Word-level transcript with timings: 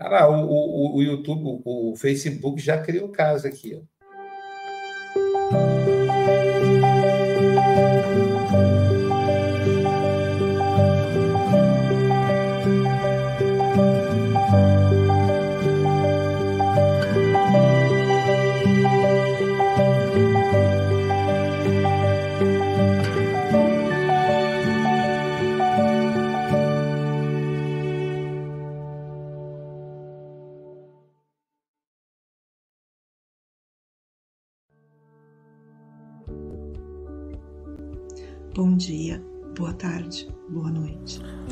Ah, 0.00 0.08
lá, 0.08 0.28
o, 0.30 0.46
o, 0.46 0.96
o 0.96 1.02
YouTube, 1.02 1.60
o, 1.62 1.94
Facebook 1.94 2.58
já 2.58 2.80
criou 2.82 3.10
caso 3.10 3.46
aqui. 3.46 3.74
Ó. 3.74 3.99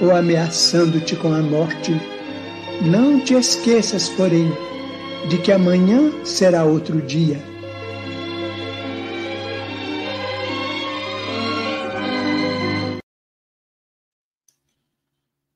ou 0.00 0.14
ameaçando-te 0.14 1.16
com 1.16 1.32
a 1.32 1.40
morte. 1.40 1.92
Não 2.82 3.20
te 3.20 3.34
esqueças, 3.34 4.08
porém, 4.08 4.50
de 5.28 5.38
que 5.38 5.52
amanhã 5.52 6.12
será 6.24 6.64
outro 6.64 7.00
dia. 7.02 7.38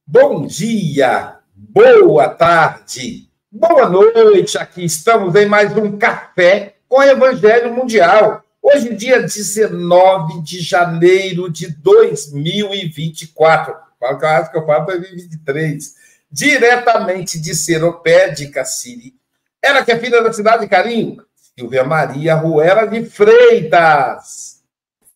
Bom 0.06 0.46
dia, 0.46 1.38
boa 1.54 2.28
tarde, 2.28 3.32
Boa 3.54 3.86
noite, 3.86 4.56
aqui 4.56 4.82
estamos 4.82 5.34
em 5.34 5.44
mais 5.44 5.76
um 5.76 5.98
Café 5.98 6.76
com 6.88 7.02
Evangelho 7.02 7.74
Mundial. 7.74 8.42
Hoje, 8.62 8.94
dia 8.94 9.20
19 9.20 10.40
de 10.40 10.58
janeiro 10.58 11.52
de 11.52 11.68
2024. 11.68 13.74
Falo 14.02 14.18
que 14.18 14.24
eu 14.24 14.28
acho 14.28 14.50
que 14.50 14.58
eu 14.58 14.66
falo 14.66 14.86
2023. 14.86 15.94
Diretamente 16.28 17.40
de 17.40 17.54
Seropé 17.54 18.30
de 18.30 18.48
Cassiri. 18.48 19.14
Ela 19.62 19.84
que 19.84 19.92
é 19.92 19.98
filha 19.98 20.20
da 20.20 20.32
cidade 20.32 20.62
de 20.62 20.68
Carinho, 20.68 21.24
Silvia 21.56 21.84
Maria 21.84 22.34
Ruela 22.34 22.84
de 22.84 23.04
Freitas. 23.04 24.60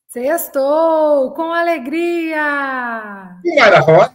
Sextou 0.06 1.32
com 1.32 1.52
alegria! 1.52 3.36
E 3.44 3.56
Mara 3.56 3.80
Rocha. 3.80 4.12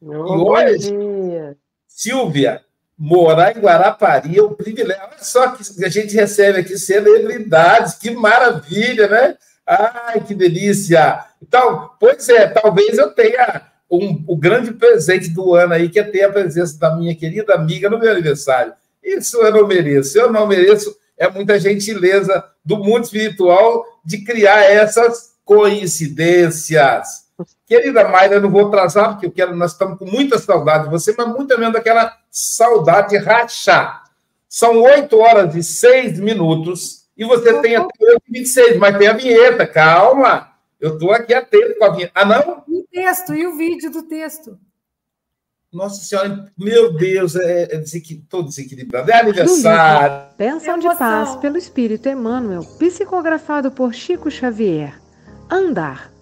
e 0.00 0.08
hoje, 0.08 1.56
Silvia, 1.88 2.62
morar 2.96 3.56
em 3.56 3.60
Guarapari 3.60 4.38
é 4.38 4.42
um 4.42 4.54
privilégio. 4.54 5.02
Olha 5.02 5.18
só 5.18 5.48
que 5.48 5.84
a 5.84 5.88
gente 5.88 6.14
recebe 6.14 6.60
aqui 6.60 6.78
celebridades, 6.78 7.94
que 7.94 8.12
maravilha, 8.12 9.08
né? 9.08 9.36
Ai, 9.68 10.20
que 10.20 10.34
delícia! 10.34 11.26
Então, 11.42 11.90
pois 12.00 12.26
é, 12.30 12.46
talvez 12.46 12.96
eu 12.96 13.10
tenha 13.10 13.66
um, 13.90 14.24
o 14.26 14.34
grande 14.34 14.72
presente 14.72 15.28
do 15.28 15.54
ano 15.54 15.74
aí, 15.74 15.90
que 15.90 16.00
é 16.00 16.04
ter 16.04 16.22
a 16.24 16.32
presença 16.32 16.78
da 16.78 16.96
minha 16.96 17.14
querida 17.14 17.54
amiga 17.54 17.90
no 17.90 17.98
meu 17.98 18.10
aniversário. 18.10 18.72
Isso 19.04 19.36
eu 19.36 19.52
não 19.52 19.66
mereço, 19.66 20.18
eu 20.18 20.32
não 20.32 20.46
mereço. 20.46 20.96
É 21.18 21.28
muita 21.28 21.60
gentileza 21.60 22.44
do 22.64 22.78
mundo 22.78 23.04
espiritual 23.04 23.84
de 24.02 24.24
criar 24.24 24.62
essas 24.62 25.34
coincidências. 25.44 27.28
Querida 27.66 28.08
Mayra, 28.08 28.36
eu 28.36 28.40
não 28.40 28.50
vou 28.50 28.68
atrasar, 28.68 29.10
porque 29.10 29.26
eu 29.26 29.30
quero, 29.30 29.54
nós 29.54 29.72
estamos 29.72 29.98
com 29.98 30.06
muita 30.06 30.38
saudade 30.38 30.84
de 30.84 30.90
você, 30.90 31.14
mas 31.16 31.28
muito 31.28 31.58
menos 31.58 31.74
daquela 31.74 32.16
saudade 32.30 33.18
rachar. 33.18 34.04
São 34.48 34.80
8 34.80 35.18
horas 35.18 35.54
e 35.54 35.62
6 35.62 36.18
minutos 36.20 36.97
e 37.18 37.24
você 37.24 37.60
tem 37.60 37.74
até 37.74 37.92
8 38.00 38.22
e 38.28 38.32
26, 38.38 38.76
mas 38.78 38.96
tem 38.96 39.08
a 39.08 39.12
vinheta, 39.12 39.66
calma. 39.66 40.52
Eu 40.80 40.94
estou 40.94 41.10
aqui 41.10 41.34
atento 41.34 41.76
com 41.76 41.84
a 41.84 41.90
vinheta. 41.90 42.12
Ah, 42.14 42.24
não? 42.24 42.62
E 42.68 42.78
o 42.78 42.86
texto, 42.86 43.34
e 43.34 43.44
o 43.44 43.56
vídeo 43.56 43.90
do 43.90 44.04
texto. 44.04 44.56
Nossa 45.72 46.02
Senhora, 46.02 46.50
meu 46.56 46.94
Deus, 46.94 47.34
é, 47.34 47.64
é 47.64 47.76
desequil... 47.76 48.22
todo 48.28 48.48
desequilibrado. 48.48 49.10
É 49.10 49.20
aniversário. 49.20 50.28
Bênção 50.38 50.78
de 50.78 50.88
paz 50.96 51.34
pelo 51.36 51.58
Espírito 51.58 52.08
Emmanuel, 52.08 52.62
psicografado 52.78 53.72
por 53.72 53.92
Chico 53.92 54.30
Xavier. 54.30 54.98
Andar. 55.50 56.12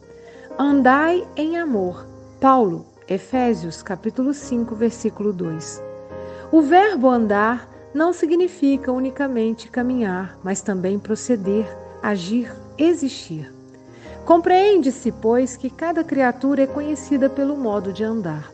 Andai 0.58 1.28
em 1.36 1.58
amor. 1.58 2.06
Paulo, 2.40 2.86
Efésios, 3.06 3.82
capítulo 3.82 4.32
5, 4.32 4.74
versículo 4.74 5.32
2. 5.32 5.82
O 6.50 6.62
verbo 6.62 7.08
andar 7.08 7.75
não 7.96 8.12
significa 8.12 8.92
unicamente 8.92 9.70
caminhar, 9.70 10.38
mas 10.44 10.60
também 10.60 10.98
proceder, 10.98 11.66
agir, 12.02 12.54
existir. 12.76 13.50
Compreende-se, 14.26 15.10
pois, 15.10 15.56
que 15.56 15.70
cada 15.70 16.04
criatura 16.04 16.64
é 16.64 16.66
conhecida 16.66 17.30
pelo 17.30 17.56
modo 17.56 17.94
de 17.94 18.04
andar. 18.04 18.52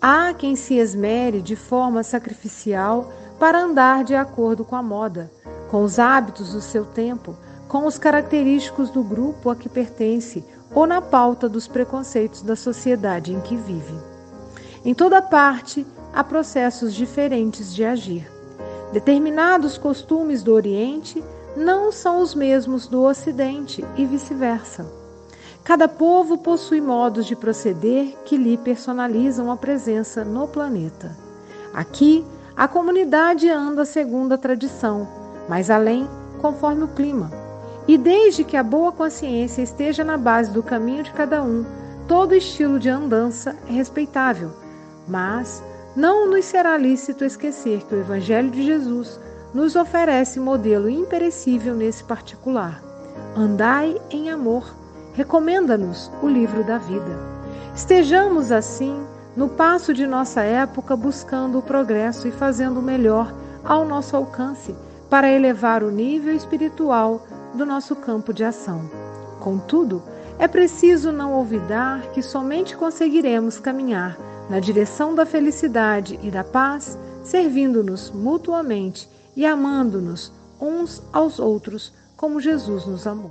Há 0.00 0.32
quem 0.32 0.56
se 0.56 0.78
esmere 0.78 1.42
de 1.42 1.54
forma 1.54 2.02
sacrificial 2.02 3.12
para 3.38 3.60
andar 3.62 4.04
de 4.04 4.14
acordo 4.14 4.64
com 4.64 4.74
a 4.74 4.82
moda, 4.82 5.30
com 5.70 5.84
os 5.84 5.98
hábitos 5.98 6.54
do 6.54 6.62
seu 6.62 6.86
tempo, 6.86 7.36
com 7.68 7.84
os 7.86 7.98
característicos 7.98 8.88
do 8.88 9.02
grupo 9.02 9.50
a 9.50 9.56
que 9.56 9.68
pertence 9.68 10.42
ou 10.74 10.86
na 10.86 11.02
pauta 11.02 11.46
dos 11.46 11.68
preconceitos 11.68 12.40
da 12.40 12.56
sociedade 12.56 13.34
em 13.34 13.40
que 13.42 13.54
vive. 13.54 13.94
Em 14.82 14.94
toda 14.94 15.20
parte 15.20 15.86
há 16.10 16.24
processos 16.24 16.94
diferentes 16.94 17.74
de 17.74 17.84
agir. 17.84 18.31
Determinados 18.92 19.78
costumes 19.78 20.42
do 20.42 20.52
Oriente 20.52 21.24
não 21.56 21.90
são 21.90 22.20
os 22.20 22.34
mesmos 22.34 22.86
do 22.86 23.02
Ocidente 23.02 23.82
e 23.96 24.04
vice-versa. 24.04 24.86
Cada 25.64 25.88
povo 25.88 26.38
possui 26.38 26.80
modos 26.80 27.24
de 27.24 27.34
proceder 27.34 28.16
que 28.24 28.36
lhe 28.36 28.58
personalizam 28.58 29.50
a 29.50 29.56
presença 29.56 30.24
no 30.24 30.46
planeta. 30.46 31.16
Aqui, 31.72 32.24
a 32.54 32.68
comunidade 32.68 33.48
anda 33.48 33.84
segundo 33.86 34.32
a 34.32 34.38
tradição, 34.38 35.08
mas 35.48 35.70
além, 35.70 36.06
conforme 36.40 36.84
o 36.84 36.88
clima. 36.88 37.30
E 37.88 37.96
desde 37.96 38.44
que 38.44 38.56
a 38.56 38.62
boa 38.62 38.92
consciência 38.92 39.62
esteja 39.62 40.04
na 40.04 40.18
base 40.18 40.50
do 40.50 40.62
caminho 40.62 41.02
de 41.02 41.12
cada 41.12 41.42
um, 41.42 41.64
todo 42.06 42.34
estilo 42.34 42.78
de 42.78 42.90
andança 42.90 43.56
é 43.68 43.72
respeitável, 43.72 44.50
mas 45.08 45.62
não 45.94 46.28
nos 46.28 46.46
será 46.46 46.76
lícito 46.78 47.24
esquecer 47.24 47.82
que 47.82 47.94
o 47.94 48.00
Evangelho 48.00 48.50
de 48.50 48.62
Jesus 48.64 49.20
nos 49.52 49.76
oferece 49.76 50.40
modelo 50.40 50.88
imperecível 50.88 51.74
nesse 51.74 52.02
particular. 52.02 52.82
Andai 53.36 54.00
em 54.10 54.30
amor, 54.30 54.74
recomenda-nos 55.12 56.10
o 56.22 56.28
livro 56.28 56.64
da 56.64 56.78
vida. 56.78 57.18
Estejamos 57.74 58.50
assim 58.50 59.04
no 59.36 59.48
passo 59.48 59.92
de 59.92 60.06
nossa 60.06 60.40
época 60.42 60.96
buscando 60.96 61.58
o 61.58 61.62
progresso 61.62 62.26
e 62.26 62.32
fazendo 62.32 62.80
o 62.80 62.82
melhor 62.82 63.32
ao 63.62 63.84
nosso 63.84 64.16
alcance 64.16 64.74
para 65.10 65.30
elevar 65.30 65.82
o 65.82 65.90
nível 65.90 66.34
espiritual 66.34 67.26
do 67.52 67.66
nosso 67.66 67.94
campo 67.94 68.32
de 68.32 68.44
ação. 68.44 68.80
Contudo, 69.40 70.02
é 70.38 70.48
preciso 70.48 71.12
não 71.12 71.34
olvidar 71.34 72.00
que 72.12 72.22
somente 72.22 72.76
conseguiremos 72.76 73.58
caminhar 73.58 74.16
na 74.48 74.60
direção 74.60 75.14
da 75.14 75.24
felicidade 75.24 76.18
e 76.22 76.30
da 76.30 76.44
paz, 76.44 76.98
servindo-nos 77.22 78.10
mutuamente 78.10 79.08
e 79.36 79.46
amando-nos 79.46 80.32
uns 80.60 81.02
aos 81.12 81.38
outros 81.38 81.92
como 82.16 82.40
Jesus 82.40 82.86
nos 82.86 83.06
amou. 83.06 83.30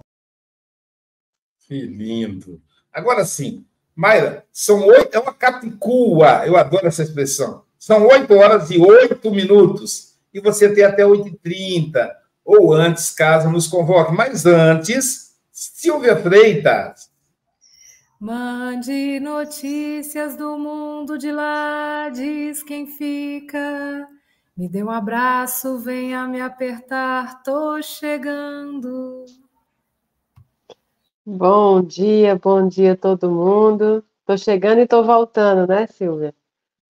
Que 1.68 1.82
lindo. 1.82 2.62
Agora 2.92 3.24
sim, 3.24 3.66
Mayra, 3.96 4.46
são 4.52 4.86
oito, 4.88 5.16
é 5.16 5.20
uma 5.20 5.34
capicua, 5.34 6.46
eu 6.46 6.58
adoro 6.58 6.88
essa 6.88 7.04
expressão. 7.04 7.64
São 7.78 8.08
oito 8.08 8.34
horas 8.34 8.72
e 8.72 8.80
oito 8.80 9.30
minutos, 9.32 10.16
e 10.34 10.40
você 10.40 10.74
tem 10.74 10.84
até 10.84 11.06
oito 11.06 11.28
e 11.28 11.38
trinta, 11.38 12.12
ou 12.44 12.74
antes, 12.74 13.12
caso 13.12 13.50
nos 13.50 13.68
convoque. 13.68 14.14
Mas 14.14 14.46
antes, 14.46 15.36
Silvia 15.52 16.16
Freitas, 16.16 17.11
Mande 18.22 19.20
notícias 19.20 20.36
do 20.36 20.56
mundo 20.56 21.18
de 21.18 21.32
lá, 21.32 22.08
diz 22.10 22.62
quem 22.62 22.86
fica. 22.86 24.08
Me 24.56 24.70
dê 24.70 24.84
um 24.84 24.92
abraço, 24.92 25.80
venha 25.80 26.28
me 26.28 26.40
apertar, 26.40 27.42
tô 27.42 27.82
chegando. 27.82 29.26
Bom 31.26 31.82
dia, 31.82 32.36
bom 32.36 32.68
dia 32.68 32.96
todo 32.96 33.32
mundo. 33.32 34.06
Tô 34.24 34.38
chegando 34.38 34.82
e 34.82 34.88
tô 34.88 35.04
voltando, 35.04 35.68
né, 35.68 35.88
Silvia? 35.88 36.32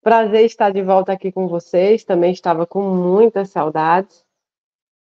Prazer 0.01 0.43
estar 0.43 0.73
de 0.73 0.83
volta 0.83 1.13
aqui 1.13 1.31
com 1.31 1.47
vocês. 1.47 2.03
Também 2.03 2.33
estava 2.33 2.67
com 2.67 2.81
muitas 2.93 3.51
saudades. 3.51 4.25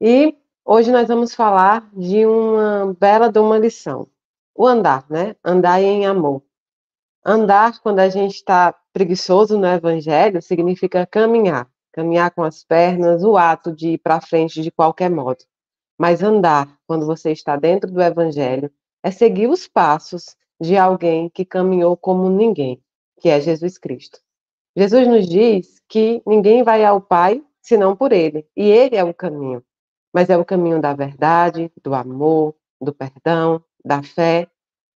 E 0.01 0.37
hoje 0.65 0.93
nós 0.93 1.09
vamos 1.09 1.35
falar 1.35 1.91
de 1.93 2.25
uma 2.25 2.97
bela 3.01 3.29
de 3.33 3.41
uma 3.41 3.59
lição 3.59 4.07
o 4.55 4.67
andar, 4.67 5.07
né? 5.09 5.37
Andar 5.45 5.81
em 5.81 6.07
amor. 6.07 6.43
Andar, 7.25 7.81
quando 7.81 8.01
a 8.01 8.09
gente 8.09 8.37
está 8.37 8.75
preguiçoso 8.93 9.59
no 9.59 9.67
evangelho, 9.67 10.41
significa 10.41 11.07
caminhar. 11.07 11.69
Caminhar 11.93 12.31
com 12.31 12.43
as 12.43 12.65
pernas, 12.65 13.23
o 13.25 13.37
ato 13.37 13.75
de 13.75 13.91
ir 13.91 13.99
para 13.99 14.21
frente 14.21 14.63
de 14.63 14.71
qualquer 14.71 15.11
modo. 15.11 15.45
Mas 15.99 16.23
andar, 16.23 16.79
quando 16.87 17.05
você 17.05 17.31
está 17.31 17.57
dentro 17.57 17.91
do 17.91 18.01
evangelho, 18.01 18.71
é 19.03 19.11
seguir 19.11 19.49
os 19.49 19.69
passos 19.69 20.37
de 20.61 20.77
alguém 20.77 21.29
que 21.29 21.45
caminhou 21.45 21.97
como 21.97 22.29
ninguém, 22.29 22.83
que 23.21 23.29
é 23.29 23.41
Jesus 23.41 23.77
Cristo. 23.77 24.19
Jesus 24.77 25.07
nos 25.09 25.29
diz 25.29 25.81
que 25.89 26.23
ninguém 26.27 26.63
vai 26.63 26.85
ao 26.85 27.01
Pai 27.01 27.43
senão 27.61 27.97
por 27.97 28.13
ele, 28.13 28.47
e 28.57 28.69
ele 28.69 28.97
é 28.97 29.05
o 29.05 29.13
caminho. 29.13 29.63
Mas 30.13 30.31
é 30.31 30.37
o 30.37 30.45
caminho 30.45 30.81
da 30.81 30.95
verdade, 30.95 31.71
do 31.83 31.95
amor, 31.95 32.55
do 32.81 32.93
perdão, 32.93 33.63
da 33.85 34.03
fé, 34.03 34.49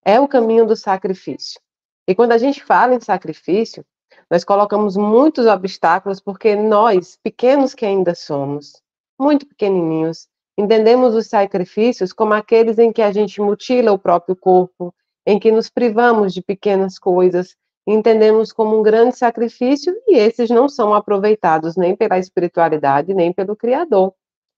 é 0.04 0.20
o 0.20 0.28
caminho 0.28 0.66
do 0.66 0.76
sacrifício. 0.76 1.60
E 2.06 2.14
quando 2.14 2.32
a 2.32 2.38
gente 2.38 2.62
fala 2.62 2.94
em 2.94 3.00
sacrifício, 3.00 3.84
nós 4.30 4.44
colocamos 4.44 4.96
muitos 4.96 5.46
obstáculos 5.46 6.20
porque 6.20 6.54
nós, 6.54 7.18
pequenos 7.22 7.74
que 7.74 7.86
ainda 7.86 8.14
somos, 8.14 8.80
muito 9.18 9.46
pequenininhos, 9.46 10.28
entendemos 10.58 11.14
os 11.14 11.26
sacrifícios 11.26 12.12
como 12.12 12.34
aqueles 12.34 12.78
em 12.78 12.92
que 12.92 13.02
a 13.02 13.12
gente 13.12 13.40
mutila 13.40 13.92
o 13.92 13.98
próprio 13.98 14.36
corpo, 14.36 14.94
em 15.26 15.38
que 15.38 15.50
nos 15.50 15.70
privamos 15.70 16.34
de 16.34 16.42
pequenas 16.42 16.98
coisas, 16.98 17.56
entendemos 17.86 18.52
como 18.52 18.78
um 18.78 18.82
grande 18.82 19.16
sacrifício 19.16 19.94
e 20.06 20.16
esses 20.16 20.50
não 20.50 20.68
são 20.68 20.94
aproveitados 20.94 21.76
nem 21.76 21.96
pela 21.96 22.18
espiritualidade 22.18 23.14
nem 23.14 23.32
pelo 23.32 23.56
Criador. 23.56 24.14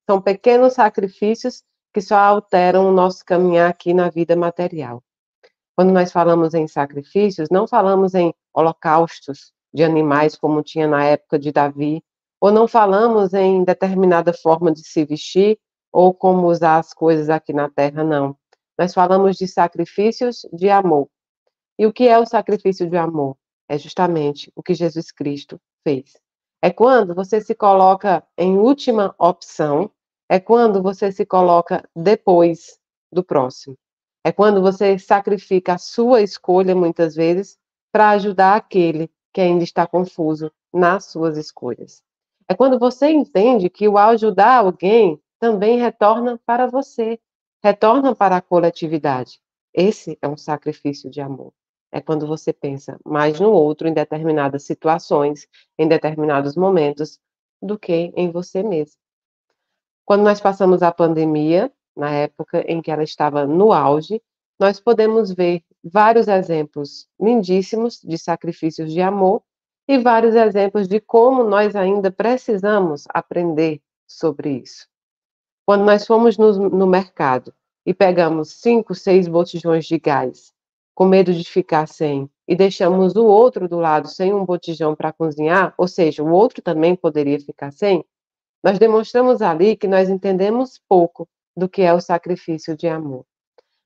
São 0.08 0.20
pequenos 0.20 0.74
sacrifícios 0.74 1.62
que 1.96 2.02
só 2.02 2.16
alteram 2.16 2.90
o 2.90 2.92
nosso 2.92 3.24
caminhar 3.24 3.70
aqui 3.70 3.94
na 3.94 4.10
vida 4.10 4.36
material. 4.36 5.02
Quando 5.74 5.94
nós 5.94 6.12
falamos 6.12 6.52
em 6.52 6.68
sacrifícios, 6.68 7.48
não 7.50 7.66
falamos 7.66 8.14
em 8.14 8.34
holocaustos 8.52 9.54
de 9.72 9.82
animais, 9.82 10.36
como 10.36 10.62
tinha 10.62 10.86
na 10.86 11.02
época 11.06 11.38
de 11.38 11.50
Davi, 11.50 12.04
ou 12.38 12.52
não 12.52 12.68
falamos 12.68 13.32
em 13.32 13.64
determinada 13.64 14.34
forma 14.34 14.70
de 14.70 14.86
se 14.86 15.06
vestir, 15.06 15.58
ou 15.90 16.12
como 16.12 16.48
usar 16.48 16.76
as 16.76 16.92
coisas 16.92 17.30
aqui 17.30 17.54
na 17.54 17.70
terra, 17.70 18.04
não. 18.04 18.36
Nós 18.78 18.92
falamos 18.92 19.38
de 19.38 19.48
sacrifícios 19.48 20.46
de 20.52 20.68
amor. 20.68 21.08
E 21.78 21.86
o 21.86 21.92
que 21.94 22.06
é 22.06 22.18
o 22.18 22.26
sacrifício 22.26 22.90
de 22.90 22.96
amor? 22.98 23.38
É 23.70 23.78
justamente 23.78 24.52
o 24.54 24.62
que 24.62 24.74
Jesus 24.74 25.10
Cristo 25.10 25.58
fez. 25.82 26.12
É 26.60 26.70
quando 26.70 27.14
você 27.14 27.40
se 27.40 27.54
coloca 27.54 28.22
em 28.36 28.58
última 28.58 29.14
opção 29.18 29.90
é 30.28 30.40
quando 30.40 30.82
você 30.82 31.12
se 31.12 31.24
coloca 31.24 31.88
depois 31.94 32.78
do 33.12 33.22
próximo. 33.22 33.76
É 34.24 34.32
quando 34.32 34.60
você 34.60 34.98
sacrifica 34.98 35.74
a 35.74 35.78
sua 35.78 36.20
escolha, 36.20 36.74
muitas 36.74 37.14
vezes, 37.14 37.56
para 37.92 38.10
ajudar 38.10 38.56
aquele 38.56 39.10
que 39.32 39.40
ainda 39.40 39.62
está 39.62 39.86
confuso 39.86 40.50
nas 40.72 41.04
suas 41.06 41.36
escolhas. 41.36 42.02
É 42.48 42.54
quando 42.54 42.78
você 42.78 43.08
entende 43.08 43.70
que 43.70 43.88
o 43.88 43.96
ajudar 43.96 44.58
alguém 44.58 45.20
também 45.38 45.78
retorna 45.78 46.40
para 46.44 46.66
você, 46.66 47.20
retorna 47.62 48.14
para 48.14 48.36
a 48.36 48.40
coletividade. 48.40 49.40
Esse 49.72 50.18
é 50.20 50.28
um 50.28 50.36
sacrifício 50.36 51.10
de 51.10 51.20
amor. 51.20 51.52
É 51.92 52.00
quando 52.00 52.26
você 52.26 52.52
pensa 52.52 52.98
mais 53.04 53.38
no 53.38 53.50
outro 53.50 53.86
em 53.86 53.92
determinadas 53.92 54.64
situações, 54.64 55.46
em 55.78 55.86
determinados 55.86 56.56
momentos, 56.56 57.18
do 57.62 57.78
que 57.78 58.12
em 58.16 58.30
você 58.30 58.62
mesmo. 58.62 58.98
Quando 60.06 60.22
nós 60.22 60.40
passamos 60.40 60.84
a 60.84 60.92
pandemia, 60.92 61.70
na 61.96 62.12
época 62.12 62.64
em 62.70 62.80
que 62.80 62.92
ela 62.92 63.02
estava 63.02 63.44
no 63.44 63.72
auge, 63.72 64.22
nós 64.58 64.78
podemos 64.78 65.32
ver 65.32 65.64
vários 65.82 66.28
exemplos 66.28 67.08
lindíssimos 67.20 68.00
de 68.00 68.16
sacrifícios 68.16 68.92
de 68.92 69.02
amor 69.02 69.42
e 69.88 69.98
vários 69.98 70.36
exemplos 70.36 70.86
de 70.86 71.00
como 71.00 71.42
nós 71.42 71.74
ainda 71.74 72.08
precisamos 72.12 73.04
aprender 73.08 73.82
sobre 74.06 74.60
isso. 74.62 74.86
Quando 75.66 75.84
nós 75.84 76.06
fomos 76.06 76.38
no, 76.38 76.70
no 76.70 76.86
mercado 76.86 77.52
e 77.84 77.92
pegamos 77.92 78.52
cinco, 78.60 78.94
seis 78.94 79.26
botijões 79.26 79.86
de 79.86 79.98
gás, 79.98 80.52
com 80.94 81.04
medo 81.04 81.34
de 81.34 81.42
ficar 81.42 81.88
sem, 81.88 82.30
e 82.46 82.54
deixamos 82.54 83.16
o 83.16 83.26
outro 83.26 83.68
do 83.68 83.80
lado 83.80 84.06
sem 84.06 84.32
um 84.32 84.44
botijão 84.44 84.94
para 84.94 85.12
cozinhar, 85.12 85.74
ou 85.76 85.88
seja, 85.88 86.22
o 86.22 86.30
outro 86.30 86.62
também 86.62 86.94
poderia 86.94 87.40
ficar 87.40 87.72
sem, 87.72 88.04
nós 88.66 88.80
demonstramos 88.80 89.42
ali 89.42 89.76
que 89.76 89.86
nós 89.86 90.08
entendemos 90.08 90.80
pouco 90.88 91.28
do 91.56 91.68
que 91.68 91.82
é 91.82 91.94
o 91.94 92.00
sacrifício 92.00 92.76
de 92.76 92.88
amor. 92.88 93.24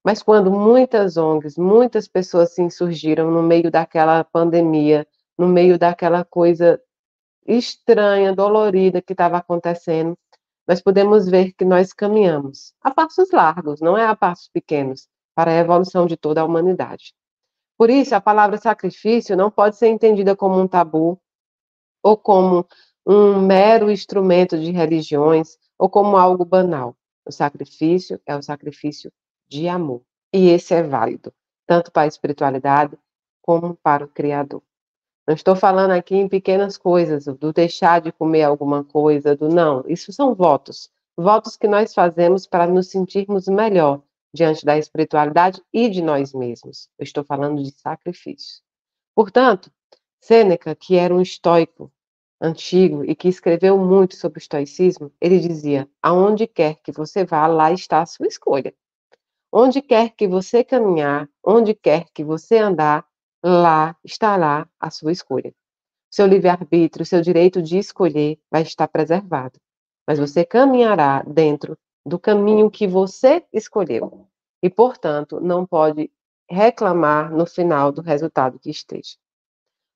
Mas 0.03 0.23
quando 0.23 0.51
muitas 0.51 1.19
ONGs, 1.19 1.59
muitas 1.59 2.09
pessoas 2.09 2.55
se 2.55 2.63
insurgiram 2.63 3.31
no 3.31 3.43
meio 3.43 3.71
daquela 3.71 4.25
pandemia, 4.25 5.07
no 5.37 5.47
meio 5.47 5.79
daquela 5.79 6.25
coisa 6.25 6.81
estranha, 7.47 8.35
dolorida 8.35 9.03
que 9.03 9.13
estava 9.13 9.37
acontecendo, 9.37 10.17
nós 10.67 10.81
podemos 10.81 11.29
ver 11.29 11.53
que 11.53 11.65
nós 11.67 11.93
caminhamos 11.93 12.73
a 12.81 12.91
passos 12.91 13.31
largos, 13.33 13.83
não 13.83 13.99
é 13.99 14.07
a 14.07 14.17
passos 14.17 14.49
pequenos, 14.49 15.07
para 15.35 15.51
a 15.51 15.57
evolução 15.57 16.07
de 16.07 16.17
toda 16.17 16.41
a 16.41 16.45
humanidade. 16.47 17.13
Por 17.77 17.91
isso, 17.91 18.15
a 18.15 18.21
palavra 18.21 18.57
sacrifício 18.57 19.37
não 19.37 19.51
pode 19.51 19.77
ser 19.77 19.89
entendida 19.89 20.35
como 20.35 20.59
um 20.59 20.67
tabu 20.67 21.21
ou 22.03 22.17
como 22.17 22.67
um 23.07 23.40
mero 23.40 23.90
instrumento 23.90 24.59
de 24.59 24.71
religiões 24.71 25.59
ou 25.78 25.88
como 25.88 26.16
algo 26.16 26.45
banal. 26.45 26.97
O 27.25 27.33
sacrifício 27.33 28.21
é 28.26 28.37
o 28.37 28.42
sacrifício 28.42 29.12
de 29.49 29.69
amor. 29.69 30.02
E 30.33 30.49
esse 30.49 30.75
é 30.75 30.83
válido, 30.83 31.33
tanto 31.66 31.90
para 31.90 32.02
a 32.02 32.07
espiritualidade 32.07 32.99
como 33.42 33.75
para 33.75 34.04
o 34.04 34.09
Criador. 34.09 34.62
Não 35.26 35.35
estou 35.35 35.54
falando 35.54 35.92
aqui 35.92 36.16
em 36.16 36.28
pequenas 36.28 36.76
coisas, 36.76 37.26
do 37.26 37.52
deixar 37.52 38.00
de 38.00 38.12
comer 38.12 38.42
alguma 38.42 38.85
coisa, 38.85 39.37
do 39.37 39.49
não. 39.49 39.85
Isso 39.87 40.12
são 40.12 40.35
votos. 40.35 40.90
Votos 41.16 41.57
que 41.57 41.69
nós 41.69 41.95
fazemos 41.95 42.47
para 42.47 42.66
nos 42.66 42.88
sentirmos 42.88 43.47
melhor 43.47 44.02
diante 44.33 44.64
da 44.64 44.78
espiritualidade 44.78 45.62
e 45.73 45.88
de 45.88 46.02
nós 46.02 46.33
mesmos. 46.33 46.88
Eu 46.99 47.04
estou 47.04 47.25
falando 47.25 47.62
de 47.62 47.71
sacrifício. 47.73 48.62
Portanto, 49.14 49.71
Sêneca, 50.21 50.75
que 50.75 50.97
era 50.97 51.14
um 51.14 51.21
estoico 51.21 51.92
antigo 52.41 53.05
e 53.05 53.15
que 53.15 53.29
escreveu 53.29 53.77
muito 53.77 54.17
sobre 54.17 54.39
o 54.39 54.41
estoicismo, 54.41 55.13
ele 55.21 55.39
dizia: 55.39 55.89
aonde 56.03 56.47
quer 56.47 56.77
que 56.83 56.93
você 56.93 57.25
vá, 57.25 57.47
lá 57.47 57.73
está 57.73 58.01
a 58.01 58.07
sua 58.07 58.27
escolha. 58.27 58.75
Onde 59.53 59.83
quer 59.83 60.11
que 60.11 60.29
você 60.29 60.63
caminhar, 60.63 61.29
onde 61.45 61.75
quer 61.75 62.07
que 62.15 62.25
você 62.25 62.59
andar, 62.59 63.05
lá 63.45 63.97
estará 64.05 64.69
a 64.79 64.91
sua 64.91 65.13
escolha. 65.13 65.53
Seu 66.11 66.27
livre-arbítrio, 66.27 67.05
seu 67.05 67.21
direito 67.21 67.61
de 67.63 67.79
escolher 67.79 68.39
vai 68.51 68.63
estar 68.63 68.89
preservado. 68.89 69.59
Mas 70.07 70.19
você 70.19 70.45
caminhará 70.45 71.23
dentro 71.23 71.77
do 72.05 72.19
caminho 72.19 72.71
que 72.71 72.87
você 72.87 73.45
escolheu. 73.53 74.27
E, 74.63 74.69
portanto, 74.69 75.41
não 75.41 75.67
pode 75.67 76.11
reclamar 76.49 77.33
no 77.33 77.47
final 77.47 77.93
do 77.93 78.03
resultado 78.03 78.59
que 78.59 78.71
esteja. 78.71 79.17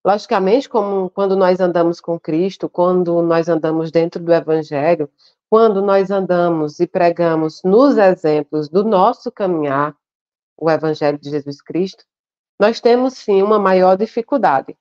Logicamente, 0.05 0.69
como 0.69 1.09
quando 1.11 1.35
nós 1.35 1.61
andamos 1.61 2.01
com 2.01 2.21
Cristo, 2.21 2.69
quando 2.69 3.23
nós 3.23 3.49
andamos 3.49 3.91
dentro 3.91 4.23
do 4.23 4.33
Evangelho, 4.33 5.09
quando 5.49 5.81
nós 5.81 6.11
andamos 6.11 6.79
e 6.81 6.87
pregamos 6.87 7.63
nos 7.63 7.97
exemplos 7.97 8.69
do 8.69 8.85
nosso 8.85 9.33
caminhar, 9.33 9.97
o 10.57 10.71
Evangelho 10.71 11.19
de 11.19 11.31
Jesus 11.31 11.63
Cristo, 11.63 12.05
nós 12.61 12.81
temos 12.81 13.15
sim 13.15 13.43
uma 13.43 13.59
maior 13.59 13.97
dificuldade. 13.97 14.77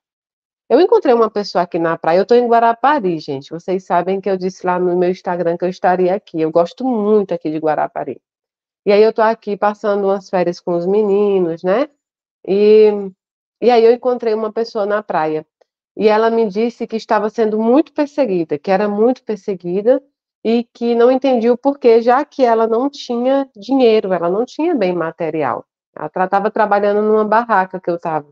Eu 0.68 0.80
encontrei 0.80 1.14
uma 1.14 1.30
pessoa 1.30 1.62
aqui 1.62 1.78
na 1.78 1.98
praia, 1.98 2.18
eu 2.18 2.22
estou 2.22 2.36
em 2.36 2.46
Guarapari, 2.46 3.18
gente. 3.18 3.50
Vocês 3.50 3.84
sabem 3.84 4.20
que 4.20 4.30
eu 4.30 4.36
disse 4.36 4.64
lá 4.66 4.78
no 4.78 4.96
meu 4.96 5.10
Instagram 5.10 5.56
que 5.56 5.64
eu 5.64 5.68
estaria 5.68 6.14
aqui. 6.14 6.40
Eu 6.40 6.50
gosto 6.50 6.84
muito 6.84 7.34
aqui 7.34 7.50
de 7.50 7.58
Guarapari. 7.58 8.20
E 8.86 8.92
aí 8.92 9.02
eu 9.02 9.10
estou 9.10 9.24
aqui 9.24 9.56
passando 9.56 10.04
umas 10.04 10.28
férias 10.30 10.60
com 10.60 10.74
os 10.74 10.86
meninos, 10.86 11.62
né? 11.62 11.88
E 12.46 13.10
e 13.64 13.70
aí 13.70 13.82
eu 13.82 13.92
encontrei 13.92 14.34
uma 14.34 14.52
pessoa 14.52 14.84
na 14.84 15.02
praia. 15.02 15.46
E 15.96 16.06
ela 16.06 16.30
me 16.30 16.46
disse 16.46 16.86
que 16.86 16.96
estava 16.96 17.30
sendo 17.30 17.58
muito 17.58 17.94
perseguida, 17.94 18.58
que 18.58 18.70
era 18.70 18.86
muito 18.86 19.22
perseguida 19.24 20.02
e 20.44 20.64
que 20.64 20.94
não 20.94 21.10
entendia 21.10 21.50
o 21.50 21.56
porquê, 21.56 22.02
já 22.02 22.22
que 22.26 22.44
ela 22.44 22.66
não 22.66 22.90
tinha 22.90 23.48
dinheiro, 23.56 24.12
ela 24.12 24.28
não 24.28 24.44
tinha 24.44 24.74
bem 24.74 24.92
material. 24.92 25.64
Ela 25.96 26.26
estava 26.26 26.50
trabalhando 26.50 27.00
numa 27.00 27.24
barraca 27.24 27.80
que 27.80 27.88
eu 27.88 27.94
estava. 27.94 28.28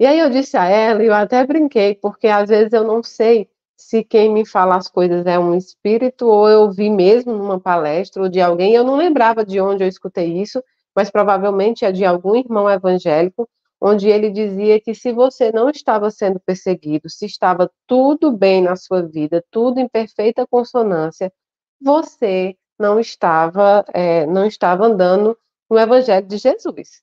E 0.00 0.04
aí 0.06 0.18
eu 0.18 0.28
disse 0.28 0.56
a 0.56 0.64
ela, 0.64 1.04
e 1.04 1.06
eu 1.06 1.14
até 1.14 1.46
brinquei, 1.46 1.94
porque 1.94 2.26
às 2.26 2.48
vezes 2.48 2.72
eu 2.72 2.82
não 2.82 3.00
sei 3.00 3.48
se 3.76 4.02
quem 4.02 4.32
me 4.32 4.44
fala 4.44 4.76
as 4.76 4.88
coisas 4.88 5.24
é 5.26 5.38
um 5.38 5.54
espírito 5.54 6.26
ou 6.26 6.48
eu 6.48 6.68
vi 6.72 6.90
mesmo 6.90 7.32
numa 7.32 7.60
palestra 7.60 8.22
ou 8.22 8.28
de 8.28 8.40
alguém, 8.40 8.74
eu 8.74 8.82
não 8.82 8.96
lembrava 8.96 9.44
de 9.44 9.60
onde 9.60 9.84
eu 9.84 9.88
escutei 9.88 10.40
isso, 10.40 10.60
mas 10.96 11.10
provavelmente 11.10 11.84
é 11.84 11.92
de 11.92 12.04
algum 12.04 12.34
irmão 12.34 12.68
evangélico 12.68 13.48
onde 13.86 14.08
ele 14.08 14.30
dizia 14.30 14.80
que 14.80 14.94
se 14.94 15.12
você 15.12 15.52
não 15.52 15.68
estava 15.68 16.10
sendo 16.10 16.40
perseguido, 16.40 17.10
se 17.10 17.26
estava 17.26 17.70
tudo 17.86 18.32
bem 18.32 18.62
na 18.62 18.76
sua 18.76 19.02
vida, 19.02 19.44
tudo 19.50 19.78
em 19.78 19.86
perfeita 19.86 20.46
consonância, 20.46 21.30
você 21.78 22.56
não 22.78 22.98
estava, 22.98 23.84
é, 23.92 24.24
não 24.24 24.46
estava 24.46 24.86
andando 24.86 25.36
no 25.68 25.78
Evangelho 25.78 26.26
de 26.26 26.38
Jesus. 26.38 27.02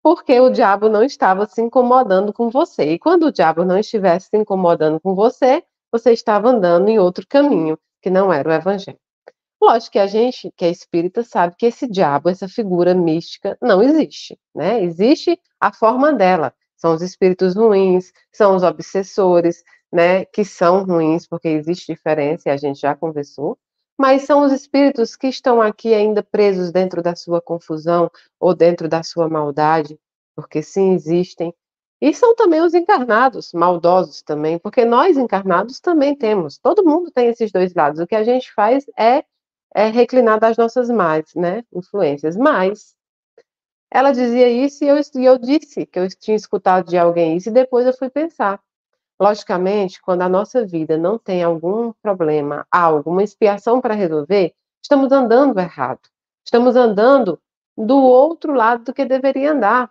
Porque 0.00 0.38
o 0.38 0.48
diabo 0.48 0.88
não 0.88 1.02
estava 1.02 1.44
se 1.44 1.60
incomodando 1.60 2.32
com 2.32 2.48
você. 2.50 2.92
E 2.92 3.00
quando 3.00 3.24
o 3.24 3.32
diabo 3.32 3.64
não 3.64 3.76
estivesse 3.76 4.28
se 4.28 4.36
incomodando 4.36 5.00
com 5.00 5.16
você, 5.16 5.64
você 5.90 6.12
estava 6.12 6.50
andando 6.50 6.88
em 6.88 7.00
outro 7.00 7.26
caminho, 7.28 7.76
que 8.00 8.10
não 8.10 8.32
era 8.32 8.48
o 8.48 8.52
Evangelho. 8.52 8.98
Lógico 9.62 9.92
que 9.92 9.98
a 10.00 10.08
gente, 10.08 10.52
que 10.56 10.64
é 10.64 10.70
espírita, 10.70 11.22
sabe 11.22 11.54
que 11.56 11.66
esse 11.66 11.86
diabo, 11.86 12.28
essa 12.28 12.48
figura 12.48 12.96
mística, 12.96 13.56
não 13.62 13.80
existe, 13.80 14.36
né? 14.52 14.82
Existe 14.82 15.40
a 15.60 15.72
forma 15.72 16.12
dela. 16.12 16.52
São 16.76 16.92
os 16.92 17.00
espíritos 17.00 17.54
ruins, 17.54 18.12
são 18.32 18.56
os 18.56 18.64
obsessores, 18.64 19.62
né? 19.92 20.24
Que 20.24 20.44
são 20.44 20.82
ruins, 20.82 21.28
porque 21.28 21.46
existe 21.46 21.92
diferença, 21.92 22.48
e 22.48 22.50
a 22.50 22.56
gente 22.56 22.80
já 22.80 22.96
conversou. 22.96 23.56
Mas 23.96 24.22
são 24.22 24.42
os 24.42 24.50
espíritos 24.50 25.14
que 25.14 25.28
estão 25.28 25.62
aqui 25.62 25.94
ainda 25.94 26.24
presos 26.24 26.72
dentro 26.72 27.00
da 27.00 27.14
sua 27.14 27.40
confusão 27.40 28.10
ou 28.40 28.56
dentro 28.56 28.88
da 28.88 29.04
sua 29.04 29.28
maldade, 29.28 29.96
porque 30.34 30.60
sim, 30.60 30.92
existem. 30.92 31.54
E 32.00 32.12
são 32.12 32.34
também 32.34 32.60
os 32.62 32.74
encarnados, 32.74 33.52
maldosos 33.52 34.22
também, 34.22 34.58
porque 34.58 34.84
nós 34.84 35.16
encarnados 35.16 35.78
também 35.78 36.16
temos. 36.16 36.58
Todo 36.58 36.84
mundo 36.84 37.12
tem 37.12 37.28
esses 37.28 37.52
dois 37.52 37.72
lados. 37.74 38.00
O 38.00 38.08
que 38.08 38.16
a 38.16 38.24
gente 38.24 38.52
faz 38.52 38.84
é 38.98 39.22
é, 39.74 39.88
reclinar 39.88 40.38
das 40.38 40.56
nossas 40.56 40.88
más 40.88 41.34
né, 41.34 41.64
influências. 41.72 42.36
Mas 42.36 42.94
ela 43.90 44.12
dizia 44.12 44.48
isso 44.48 44.84
e 44.84 44.88
eu, 44.88 44.96
e 44.96 45.24
eu 45.24 45.38
disse 45.38 45.84
que 45.86 45.98
eu 45.98 46.08
tinha 46.08 46.36
escutado 46.36 46.88
de 46.88 46.96
alguém 46.96 47.36
isso 47.36 47.48
e 47.48 47.52
depois 47.52 47.86
eu 47.86 47.92
fui 47.92 48.08
pensar. 48.08 48.60
Logicamente, 49.20 50.00
quando 50.00 50.22
a 50.22 50.28
nossa 50.28 50.66
vida 50.66 50.96
não 50.96 51.18
tem 51.18 51.42
algum 51.42 51.92
problema, 52.02 52.66
alguma 52.70 53.22
expiação 53.22 53.80
para 53.80 53.94
resolver, 53.94 54.54
estamos 54.82 55.12
andando 55.12 55.60
errado. 55.60 56.00
Estamos 56.44 56.74
andando 56.74 57.38
do 57.76 57.98
outro 57.98 58.54
lado 58.54 58.84
do 58.84 58.94
que 58.94 59.04
deveria 59.04 59.52
andar. 59.52 59.90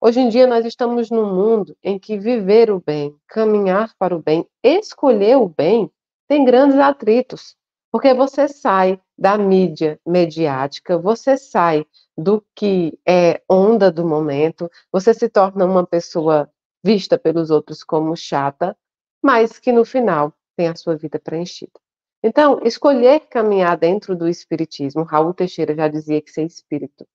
Hoje 0.00 0.20
em 0.20 0.28
dia, 0.28 0.46
nós 0.46 0.64
estamos 0.64 1.10
num 1.10 1.34
mundo 1.34 1.76
em 1.82 1.98
que 1.98 2.18
viver 2.18 2.70
o 2.70 2.80
bem, 2.80 3.16
caminhar 3.26 3.92
para 3.98 4.14
o 4.14 4.22
bem, 4.22 4.46
escolher 4.62 5.36
o 5.36 5.48
bem, 5.48 5.90
tem 6.28 6.44
grandes 6.44 6.78
atritos. 6.78 7.56
Porque 7.94 8.12
você 8.12 8.48
sai 8.48 9.00
da 9.16 9.38
mídia 9.38 10.00
mediática, 10.04 10.98
você 10.98 11.36
sai 11.36 11.86
do 12.18 12.44
que 12.52 12.98
é 13.06 13.40
onda 13.48 13.88
do 13.88 14.04
momento, 14.04 14.68
você 14.90 15.14
se 15.14 15.28
torna 15.28 15.64
uma 15.64 15.86
pessoa 15.86 16.50
vista 16.84 17.16
pelos 17.16 17.50
outros 17.50 17.84
como 17.84 18.16
chata, 18.16 18.76
mas 19.22 19.60
que 19.60 19.70
no 19.70 19.84
final 19.84 20.34
tem 20.56 20.66
a 20.66 20.74
sua 20.74 20.96
vida 20.96 21.20
preenchida. 21.20 21.70
Então, 22.20 22.58
escolher 22.64 23.28
caminhar 23.28 23.76
dentro 23.76 24.16
do 24.16 24.28
espiritismo, 24.28 25.04
Raul 25.04 25.32
Teixeira 25.32 25.72
já 25.72 25.86
dizia 25.86 26.20
que 26.20 26.32
ser 26.32 26.46
espírito, 26.46 27.06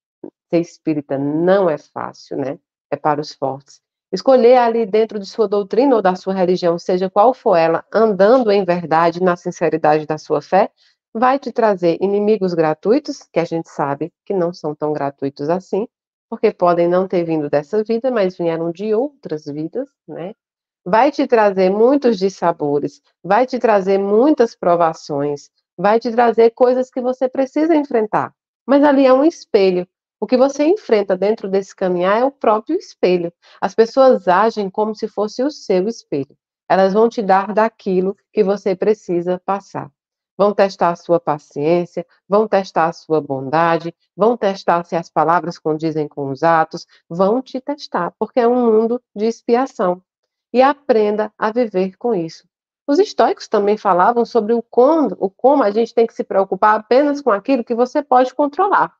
ser 0.50 0.62
espírita 0.62 1.18
não 1.18 1.70
é 1.70 1.78
fácil, 1.78 2.38
né? 2.38 2.58
É 2.90 2.96
para 2.96 3.20
os 3.20 3.34
fortes 3.34 3.82
escolher 4.12 4.58
ali 4.58 4.86
dentro 4.86 5.20
de 5.20 5.26
sua 5.26 5.48
doutrina 5.48 5.96
ou 5.96 6.02
da 6.02 6.16
sua 6.16 6.34
religião, 6.34 6.78
seja 6.78 7.10
qual 7.10 7.34
for 7.34 7.56
ela, 7.56 7.86
andando 7.94 8.52
em 8.52 8.64
verdade, 8.66 9.22
na 9.22 9.36
sinceridade 9.36 10.06
da 10.06 10.18
sua 10.18 10.42
fé, 10.42 10.72
vai 11.14 11.40
te 11.40 11.52
trazer 11.52 11.98
inimigos 12.02 12.54
gratuitos, 12.54 13.28
que 13.32 13.40
a 13.40 13.46
gente 13.46 13.70
sabe 13.70 14.12
que 14.26 14.34
não 14.34 14.54
são 14.54 14.76
tão 14.76 14.94
gratuitos 14.94 15.50
assim, 15.50 15.88
porque 16.30 16.52
podem 16.52 16.88
não 16.88 17.08
ter 17.08 17.24
vindo 17.24 17.50
dessa 17.50 17.84
vida, 17.84 18.12
mas 18.12 18.38
vieram 18.38 18.72
de 18.72 18.94
outras 18.94 19.46
vidas, 19.46 19.90
né? 20.08 20.34
Vai 20.86 21.12
te 21.12 21.28
trazer 21.28 21.70
muitos 21.70 22.18
dissabores, 22.18 23.02
vai 23.24 23.46
te 23.46 23.60
trazer 23.60 23.98
muitas 23.98 24.56
provações, 24.56 25.50
vai 25.78 26.00
te 26.00 26.12
trazer 26.12 26.52
coisas 26.52 26.90
que 26.90 27.02
você 27.02 27.28
precisa 27.28 27.76
enfrentar. 27.76 28.34
Mas 28.66 28.84
ali 28.84 29.06
é 29.06 29.14
um 29.14 29.26
espelho 29.26 29.88
o 30.22 30.28
que 30.28 30.36
você 30.36 30.66
enfrenta 30.66 31.16
dentro 31.16 31.50
desse 31.50 31.74
caminhar 31.74 32.20
é 32.20 32.26
o 32.26 32.32
próprio 32.32 32.78
espelho. 32.78 33.32
As 33.62 33.74
pessoas 33.74 34.28
agem 34.28 34.70
como 34.70 34.94
se 34.94 35.08
fosse 35.08 35.42
o 35.42 35.50
seu 35.50 35.88
espelho. 35.88 36.36
Elas 36.68 36.94
vão 36.94 37.08
te 37.08 37.22
dar 37.22 37.54
daquilo 37.54 38.18
que 38.34 38.44
você 38.44 38.76
precisa 38.76 39.42
passar. 39.46 39.90
Vão 40.38 40.54
testar 40.54 40.90
a 40.90 40.96
sua 40.96 41.20
paciência, 41.20 42.06
vão 42.28 42.48
testar 42.48 42.88
a 42.88 42.94
sua 42.94 43.22
bondade, 43.22 43.96
vão 44.16 44.36
testar 44.36 44.86
se 44.86 44.96
as 44.96 45.10
palavras 45.10 45.58
condizem 45.58 46.08
com 46.08 46.30
os 46.30 46.44
atos, 46.44 46.86
vão 47.10 47.42
te 47.42 47.60
testar, 47.62 48.14
porque 48.20 48.40
é 48.42 48.48
um 48.48 48.72
mundo 48.72 49.02
de 49.16 49.26
expiação. 49.26 50.02
E 50.52 50.62
aprenda 50.62 51.32
a 51.38 51.52
viver 51.52 51.96
com 51.98 52.14
isso. 52.14 52.48
Os 52.86 53.00
estoicos 53.00 53.48
também 53.48 53.78
falavam 53.78 54.26
sobre 54.26 54.54
o 54.54 54.62
como, 54.64 55.16
o 55.20 55.30
como 55.30 55.64
a 55.64 55.72
gente 55.72 55.94
tem 55.94 56.08
que 56.08 56.14
se 56.14 56.24
preocupar 56.24 56.80
apenas 56.80 57.22
com 57.22 57.32
aquilo 57.32 57.64
que 57.64 57.76
você 57.76 58.02
pode 58.02 58.34
controlar. 58.34 58.99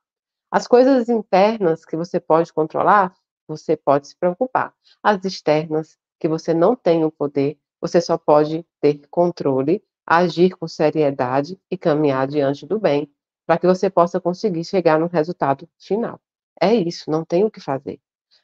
As 0.50 0.66
coisas 0.66 1.08
internas 1.08 1.84
que 1.84 1.96
você 1.96 2.18
pode 2.18 2.52
controlar, 2.52 3.14
você 3.46 3.76
pode 3.76 4.08
se 4.08 4.16
preocupar. 4.16 4.74
As 5.00 5.24
externas, 5.24 5.96
que 6.18 6.26
você 6.26 6.52
não 6.52 6.74
tem 6.74 7.04
o 7.04 7.10
poder, 7.10 7.56
você 7.80 8.00
só 8.00 8.18
pode 8.18 8.66
ter 8.80 9.06
controle, 9.08 9.82
agir 10.04 10.56
com 10.56 10.66
seriedade 10.66 11.56
e 11.70 11.78
caminhar 11.78 12.26
diante 12.26 12.66
do 12.66 12.80
bem, 12.80 13.08
para 13.46 13.58
que 13.58 13.66
você 13.66 13.88
possa 13.88 14.20
conseguir 14.20 14.64
chegar 14.64 14.98
no 14.98 15.06
resultado 15.06 15.68
final. 15.78 16.20
É 16.60 16.74
isso, 16.74 17.08
não 17.10 17.24
tem 17.24 17.44
o 17.44 17.50
que 17.50 17.60
fazer. 17.60 18.00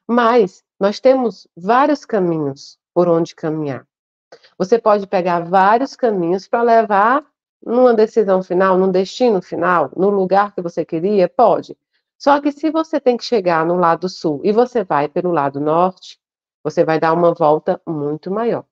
Mas 0.06 0.62
nós 0.78 1.00
temos 1.00 1.48
vários 1.56 2.04
caminhos 2.04 2.78
por 2.94 3.08
onde 3.08 3.34
caminhar. 3.34 3.84
Você 4.56 4.78
pode 4.78 5.06
pegar 5.08 5.40
vários 5.40 5.96
caminhos 5.96 6.46
para 6.46 6.62
levar 6.62 7.26
numa 7.64 7.92
decisão 7.94 8.44
final, 8.44 8.78
num 8.78 8.90
destino 8.90 9.42
final, 9.42 9.90
no 9.96 10.08
lugar 10.08 10.54
que 10.54 10.62
você 10.62 10.84
queria? 10.84 11.28
Pode. 11.28 11.76
Só 12.18 12.40
que 12.40 12.50
se 12.50 12.70
você 12.70 12.98
tem 12.98 13.16
que 13.16 13.24
chegar 13.24 13.64
no 13.64 13.76
lado 13.76 14.08
sul 14.08 14.40
e 14.42 14.52
você 14.52 14.82
vai 14.84 15.08
pelo 15.08 15.30
lado 15.30 15.60
norte, 15.60 16.18
você 16.62 16.84
vai 16.84 16.98
dar 16.98 17.12
uma 17.12 17.34
volta 17.34 17.80
muito 17.86 18.30
maior. 18.30 18.64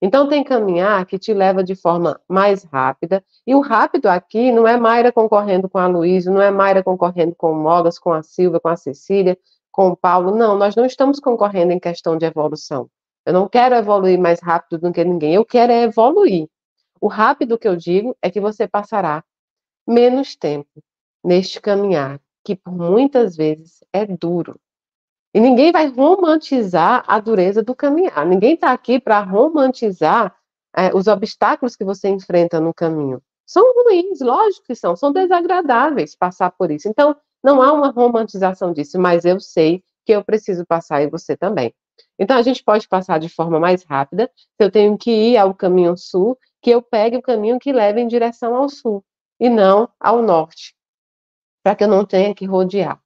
Então, 0.00 0.28
tem 0.28 0.44
caminhar 0.44 1.06
que 1.06 1.18
te 1.18 1.32
leva 1.32 1.64
de 1.64 1.74
forma 1.74 2.20
mais 2.28 2.64
rápida, 2.64 3.24
e 3.46 3.54
o 3.54 3.60
rápido 3.60 4.06
aqui 4.06 4.52
não 4.52 4.68
é 4.68 4.76
Mayra 4.76 5.10
concorrendo 5.10 5.70
com 5.70 5.78
a 5.78 5.86
Luísa, 5.86 6.30
não 6.30 6.42
é 6.42 6.50
Mayra 6.50 6.82
concorrendo 6.82 7.34
com 7.34 7.52
o 7.52 7.54
Mogas, 7.54 7.98
com 7.98 8.12
a 8.12 8.22
Silvia, 8.22 8.60
com 8.60 8.68
a 8.68 8.76
Cecília, 8.76 9.38
com 9.72 9.88
o 9.88 9.96
Paulo, 9.96 10.34
não, 10.34 10.56
nós 10.56 10.76
não 10.76 10.84
estamos 10.84 11.18
concorrendo 11.18 11.72
em 11.72 11.78
questão 11.78 12.16
de 12.16 12.26
evolução. 12.26 12.90
Eu 13.24 13.32
não 13.32 13.48
quero 13.48 13.74
evoluir 13.74 14.18
mais 14.18 14.40
rápido 14.40 14.78
do 14.78 14.92
que 14.92 15.02
ninguém, 15.02 15.34
eu 15.34 15.44
quero 15.44 15.72
é 15.72 15.82
evoluir. 15.82 16.46
O 17.00 17.08
rápido 17.08 17.58
que 17.58 17.68
eu 17.68 17.76
digo 17.76 18.16
é 18.20 18.30
que 18.30 18.40
você 18.40 18.68
passará 18.68 19.24
menos 19.86 20.36
tempo 20.36 20.82
neste 21.24 21.60
caminhar, 21.60 22.20
que 22.46 22.54
por 22.54 22.72
muitas 22.72 23.36
vezes 23.36 23.82
é 23.92 24.06
duro. 24.06 24.56
E 25.34 25.40
ninguém 25.40 25.72
vai 25.72 25.88
romantizar 25.88 27.02
a 27.04 27.18
dureza 27.18 27.60
do 27.60 27.74
caminhar. 27.74 28.24
Ninguém 28.24 28.54
está 28.54 28.70
aqui 28.70 29.00
para 29.00 29.18
romantizar 29.18 30.32
é, 30.76 30.94
os 30.94 31.08
obstáculos 31.08 31.74
que 31.74 31.84
você 31.84 32.08
enfrenta 32.08 32.60
no 32.60 32.72
caminho. 32.72 33.20
São 33.44 33.64
ruins, 33.74 34.20
lógico 34.20 34.64
que 34.64 34.76
são, 34.76 34.94
são 34.94 35.12
desagradáveis 35.12 36.14
passar 36.14 36.52
por 36.52 36.70
isso. 36.70 36.88
Então, 36.88 37.16
não 37.42 37.60
há 37.60 37.72
uma 37.72 37.90
romantização 37.90 38.72
disso, 38.72 38.96
mas 38.96 39.24
eu 39.24 39.40
sei 39.40 39.82
que 40.04 40.12
eu 40.12 40.22
preciso 40.24 40.64
passar 40.64 41.02
e 41.02 41.10
você 41.10 41.36
também. 41.36 41.74
Então, 42.16 42.36
a 42.36 42.42
gente 42.42 42.62
pode 42.62 42.86
passar 42.86 43.18
de 43.18 43.28
forma 43.28 43.58
mais 43.58 43.82
rápida. 43.82 44.30
Se 44.36 44.64
eu 44.64 44.70
tenho 44.70 44.96
que 44.96 45.10
ir 45.10 45.36
ao 45.36 45.52
caminho 45.52 45.96
sul, 45.96 46.38
que 46.62 46.70
eu 46.70 46.80
pegue 46.80 47.16
o 47.16 47.22
caminho 47.22 47.58
que 47.58 47.72
leva 47.72 47.98
em 47.98 48.06
direção 48.06 48.54
ao 48.54 48.68
sul 48.68 49.04
e 49.40 49.48
não 49.48 49.88
ao 49.98 50.22
norte, 50.22 50.75
para 51.66 51.74
que 51.74 51.82
eu 51.82 51.88
não 51.88 52.06
tenha 52.06 52.32
que 52.32 52.46
rodear. 52.46 53.02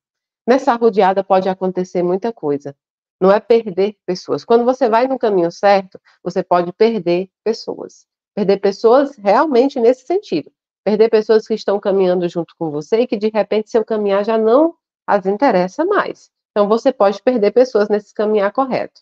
Nessa 0.46 0.74
rodeada 0.74 1.24
pode 1.24 1.48
acontecer 1.48 2.02
muita 2.02 2.30
coisa. 2.30 2.76
Não 3.18 3.32
é 3.32 3.40
perder 3.40 3.96
pessoas. 4.04 4.44
Quando 4.44 4.66
você 4.66 4.86
vai 4.86 5.08
no 5.08 5.18
caminho 5.18 5.50
certo, 5.50 5.98
você 6.22 6.42
pode 6.42 6.70
perder 6.74 7.30
pessoas. 7.42 8.06
Perder 8.34 8.58
pessoas 8.58 9.16
realmente 9.16 9.80
nesse 9.80 10.06
sentido. 10.06 10.52
Perder 10.84 11.08
pessoas 11.08 11.48
que 11.48 11.54
estão 11.54 11.80
caminhando 11.80 12.28
junto 12.28 12.54
com 12.58 12.70
você 12.70 13.00
e 13.00 13.06
que 13.06 13.16
de 13.16 13.30
repente 13.30 13.70
seu 13.70 13.82
caminhar 13.82 14.26
já 14.26 14.36
não 14.36 14.76
as 15.06 15.24
interessa 15.24 15.82
mais. 15.86 16.30
Então 16.50 16.68
você 16.68 16.92
pode 16.92 17.22
perder 17.22 17.52
pessoas 17.52 17.88
nesse 17.88 18.12
caminhar 18.12 18.52
correto. 18.52 19.00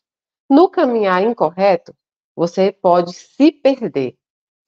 No 0.48 0.70
caminhar 0.70 1.20
incorreto, 1.24 1.92
você 2.36 2.70
pode 2.70 3.12
se 3.12 3.50
perder 3.50 4.16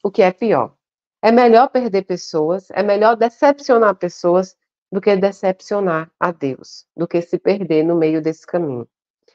o 0.02 0.10
que 0.10 0.20
é 0.20 0.32
pior. 0.32 0.74
É 1.22 1.30
melhor 1.30 1.68
perder 1.68 2.02
pessoas, 2.02 2.68
é 2.72 2.82
melhor 2.82 3.14
decepcionar 3.14 3.94
pessoas 3.94 4.56
do 4.90 5.00
que 5.00 5.14
decepcionar 5.16 6.10
a 6.18 6.32
Deus, 6.32 6.86
do 6.96 7.06
que 7.06 7.20
se 7.22 7.38
perder 7.38 7.82
no 7.82 7.96
meio 7.96 8.20
desse 8.20 8.46
caminho. 8.46 8.88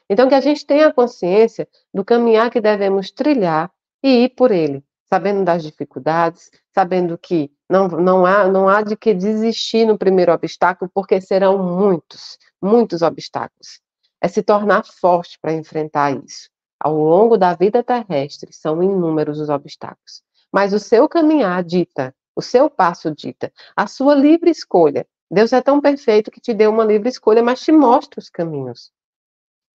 Então, 0.08 0.28
que 0.28 0.34
a 0.34 0.40
gente 0.40 0.64
tenha 0.64 0.92
consciência 0.92 1.68
do 1.92 2.04
caminhar 2.04 2.50
que 2.50 2.60
devemos 2.60 3.10
trilhar 3.10 3.70
e 4.02 4.24
ir 4.24 4.28
por 4.30 4.50
ele, 4.50 4.84
sabendo 5.08 5.44
das 5.44 5.62
dificuldades, 5.62 6.50
sabendo 6.72 7.18
que 7.18 7.50
não, 7.68 7.88
não, 7.88 8.26
há, 8.26 8.46
não 8.46 8.68
há 8.68 8.82
de 8.82 8.96
que 8.96 9.12
desistir 9.12 9.86
no 9.86 9.98
primeiro 9.98 10.32
obstáculo, 10.32 10.90
porque 10.94 11.20
serão 11.20 11.58
muitos, 11.58 12.38
muitos 12.62 13.02
obstáculos. 13.02 13.80
É 14.20 14.28
se 14.28 14.42
tornar 14.42 14.84
forte 14.84 15.38
para 15.40 15.52
enfrentar 15.52 16.12
isso. 16.12 16.48
Ao 16.78 16.94
longo 16.94 17.36
da 17.36 17.54
vida 17.54 17.82
terrestre, 17.82 18.52
são 18.52 18.82
inúmeros 18.82 19.40
os 19.40 19.48
obstáculos 19.48 20.22
mas 20.56 20.72
o 20.72 20.78
seu 20.78 21.06
caminhar 21.06 21.62
dita, 21.62 22.14
o 22.34 22.40
seu 22.40 22.70
passo 22.70 23.14
dita, 23.14 23.52
a 23.76 23.86
sua 23.86 24.14
livre 24.14 24.50
escolha. 24.50 25.06
Deus 25.30 25.52
é 25.52 25.60
tão 25.60 25.80
perfeito 25.80 26.30
que 26.30 26.40
te 26.40 26.54
deu 26.54 26.70
uma 26.70 26.84
livre 26.84 27.08
escolha, 27.08 27.42
mas 27.42 27.60
te 27.60 27.72
mostra 27.72 28.20
os 28.20 28.30
caminhos. 28.30 28.92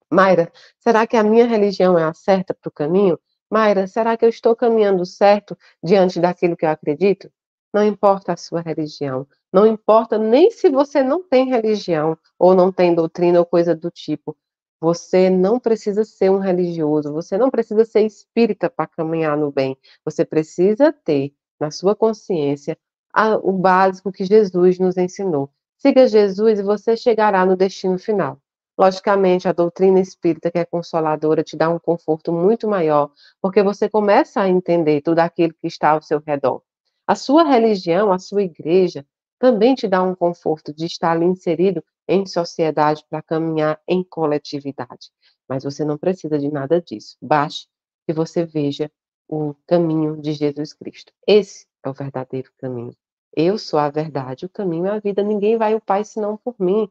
Mayra, 0.10 0.52
será 0.80 1.06
que 1.08 1.18
a 1.18 1.24
minha 1.24 1.46
religião 1.46 1.98
é 1.98 2.04
a 2.04 2.14
certa 2.14 2.54
para 2.54 2.70
o 2.70 2.72
caminho? 2.72 3.20
Mayra, 3.50 3.88
será 3.88 4.16
que 4.16 4.26
eu 4.26 4.30
estou 4.30 4.56
caminhando 4.56 5.06
certo 5.06 5.58
diante 5.84 6.20
daquilo 6.20 6.56
que 6.56 6.66
eu 6.66 6.70
acredito? 6.70 7.32
Não 7.74 7.86
importa 7.86 8.34
a 8.34 8.38
sua 8.38 8.62
religião, 8.62 9.26
não 9.52 9.66
importa 9.66 10.18
nem 10.18 10.52
se 10.52 10.70
você 10.70 11.04
não 11.04 11.24
tem 11.24 11.50
religião 11.50 12.18
ou 12.38 12.54
não 12.54 12.72
tem 12.72 12.94
doutrina 12.94 13.40
ou 13.40 13.46
coisa 13.46 13.76
do 13.76 13.90
tipo. 13.90 14.36
Você 14.80 15.30
não 15.30 15.60
precisa 15.60 16.04
ser 16.04 16.32
um 16.32 16.40
religioso, 16.40 17.14
você 17.14 17.38
não 17.38 17.52
precisa 17.52 17.86
ser 17.86 18.02
espírita 18.02 18.70
para 18.70 18.88
caminhar 18.88 19.38
no 19.38 19.52
bem. 19.52 19.78
Você 20.04 20.26
precisa 20.26 20.92
ter 20.92 21.34
na 21.60 21.72
sua 21.72 21.96
consciência 21.96 22.78
a, 23.14 23.36
o 23.36 23.52
básico 23.52 24.12
que 24.12 24.26
Jesus 24.26 24.80
nos 24.80 24.98
ensinou. 24.98 25.50
Siga 25.78 26.08
Jesus 26.08 26.60
e 26.60 26.64
você 26.64 26.96
chegará 26.96 27.46
no 27.46 27.56
destino 27.56 27.98
final. 27.98 28.40
Logicamente, 28.78 29.48
a 29.48 29.52
doutrina 29.52 30.00
espírita, 30.00 30.50
que 30.50 30.58
é 30.58 30.66
consoladora, 30.66 31.44
te 31.44 31.56
dá 31.58 31.70
um 31.70 31.80
conforto 31.80 32.32
muito 32.32 32.68
maior, 32.68 33.12
porque 33.42 33.62
você 33.62 33.90
começa 33.90 34.42
a 34.42 34.50
entender 34.50 35.02
tudo 35.02 35.20
aquilo 35.20 35.54
que 35.54 35.68
está 35.68 35.92
ao 35.92 36.02
seu 36.02 36.22
redor. 36.26 36.62
A 37.06 37.16
sua 37.16 37.44
religião, 37.44 38.12
a 38.12 38.18
sua 38.20 38.44
igreja, 38.44 39.06
também 39.38 39.76
te 39.76 39.88
dá 39.88 40.02
um 40.02 40.16
conforto 40.16 40.74
de 40.74 40.86
estar 40.86 41.12
ali 41.12 41.26
inserido 41.26 41.84
em 42.08 42.26
sociedade 42.26 43.04
para 43.10 43.22
caminhar 43.22 43.80
em 43.88 44.04
coletividade. 44.04 45.10
Mas 45.48 45.64
você 45.64 45.84
não 45.84 45.98
precisa 45.98 46.38
de 46.38 46.50
nada 46.50 46.82
disso. 46.82 47.18
Baste 47.22 47.68
que 48.06 48.14
você 48.14 48.46
veja 48.46 48.92
o 49.28 49.56
caminho 49.66 50.22
de 50.22 50.34
Jesus 50.34 50.74
Cristo. 50.74 51.12
Esse 51.26 51.66
é 51.84 51.90
o 51.90 51.94
verdadeiro 51.94 52.52
caminho. 52.58 52.96
Eu 53.36 53.58
sou 53.58 53.80
a 53.80 53.90
verdade, 53.90 54.46
o 54.46 54.50
caminho 54.50 54.88
é 54.88 54.92
a 54.92 55.00
vida. 55.00 55.24
Ninguém 55.24 55.58
vai 55.58 55.74
ao 55.74 55.82
Pai 55.82 56.04
senão 56.04 56.38
por 56.38 56.56
mim. 56.60 56.90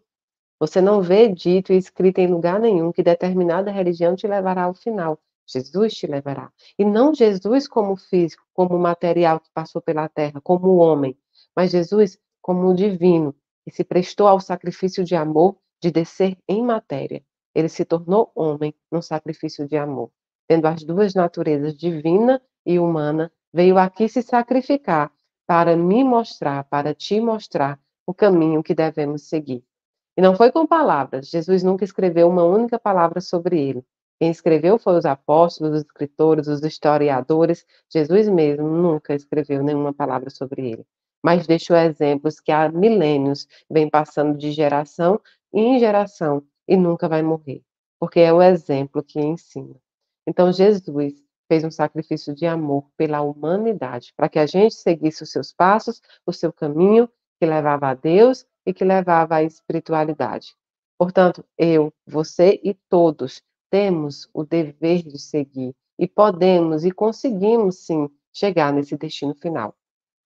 Você 0.59 0.81
não 0.81 1.03
vê 1.03 1.29
dito 1.29 1.72
e 1.72 1.76
escrito 1.76 2.18
em 2.18 2.26
lugar 2.26 2.61
nenhum 2.61 2.92
que 2.92 3.03
determinada 3.03 3.70
religião 3.70 4.14
te 4.14 4.26
levará 4.26 4.64
ao 4.64 4.74
final. 4.74 5.18
Jesus 5.46 5.94
te 5.94 6.07
levará. 6.07 6.53
E 6.79 6.85
não 6.85 7.14
Jesus 7.14 7.66
como 7.66 7.96
físico, 7.96 8.44
como 8.55 8.79
material 8.79 9.40
que 9.40 9.50
passou 9.53 9.83
pela 9.83 10.09
terra, 10.09 10.40
como 10.40 10.76
homem, 10.76 11.16
mas 11.57 11.70
Jesus 11.70 12.18
como 12.40 12.74
divino, 12.74 13.35
que 13.64 13.70
se 13.70 13.85
prestou 13.85 14.29
ao 14.29 14.40
sacrifício 14.40 15.05
de 15.05 15.14
amor 15.14 15.57
de 15.83 15.90
descer 15.90 16.38
em 16.48 16.62
matéria. 16.62 17.22
Ele 17.55 17.68
se 17.68 17.85
tornou 17.85 18.31
homem 18.35 18.74
num 18.90 19.03
sacrifício 19.03 19.66
de 19.66 19.76
amor. 19.76 20.11
Tendo 20.46 20.66
as 20.66 20.85
duas 20.85 21.14
naturezas, 21.14 21.76
divina 21.76 22.40
e 22.64 22.79
humana, 22.79 23.33
veio 23.53 23.79
aqui 23.79 24.09
se 24.09 24.23
sacrificar 24.23 25.13
para 25.47 25.77
me 25.77 26.05
mostrar, 26.05 26.65
para 26.65 26.95
te 26.95 27.21
mostrar 27.21 27.79
o 28.07 28.15
caminho 28.15 28.63
que 28.63 28.75
devemos 28.75 29.29
seguir. 29.29 29.65
E 30.17 30.23
não 30.23 30.37
foi 30.37 30.53
com 30.53 30.67
palavras. 30.67 31.29
Jesus 31.29 31.63
nunca 31.63 31.85
escreveu 31.85 32.29
uma 32.29 32.45
única 32.45 32.79
palavra 32.79 33.21
sobre 33.21 33.61
ele. 33.61 33.85
Quem 34.19 34.31
escreveu 34.31 34.79
foi 34.79 34.99
os 34.99 35.05
apóstolos, 35.05 35.73
os 35.75 35.83
escritores, 35.83 36.47
os 36.47 36.63
historiadores. 36.63 37.65
Jesus 37.93 38.29
mesmo 38.29 38.69
nunca 38.69 39.15
escreveu 39.15 39.63
nenhuma 39.63 39.95
palavra 39.95 40.31
sobre 40.31 40.71
ele 40.71 40.87
mas 41.23 41.47
deixou 41.47 41.77
exemplos 41.77 42.41
que 42.41 42.53
há 42.53 42.69
milênios 42.69 43.47
vem 43.71 43.89
passando 43.89 44.37
de 44.37 44.53
geração 44.53 45.21
em 45.53 45.79
geração 45.79 46.43
e 46.67 46.77
nunca 46.77 47.09
vai 47.09 47.23
morrer, 47.23 47.63
porque 47.99 48.21
é 48.21 48.33
o 48.33 48.43
exemplo 48.43 49.03
que 49.03 49.21
ensina. 49.21 49.77
Então, 50.27 50.53
Jesus 50.53 51.23
fez 51.51 51.65
um 51.65 51.71
sacrifício 51.71 52.33
de 52.33 52.47
amor 52.47 52.85
pela 52.97 53.23
humanidade, 53.23 54.15
para 54.17 54.29
que 54.29 54.39
a 54.39 54.47
gente 54.47 54.73
seguisse 54.73 55.25
os 55.25 55.33
seus 55.33 55.53
passos, 55.53 56.01
o 56.25 56.33
seu 56.33 56.53
caminho 56.53 57.11
que 57.41 57.45
levava 57.45 57.89
a 57.89 57.95
Deus 57.95 58.47
e 58.65 58.73
que 58.73 58.85
levava 58.85 59.35
à 59.35 59.43
espiritualidade. 59.43 60.55
Portanto, 60.97 61.45
eu, 61.59 61.93
você 62.07 62.61
e 62.63 62.73
todos 62.89 63.43
temos 63.69 64.31
o 64.33 64.45
dever 64.45 65.03
de 65.03 65.19
seguir 65.19 65.75
e 65.99 66.07
podemos 66.07 66.85
e 66.85 66.93
conseguimos 66.93 67.79
sim 67.79 68.09
chegar 68.33 68.73
nesse 68.73 68.97
destino 68.97 69.35
final. 69.35 69.75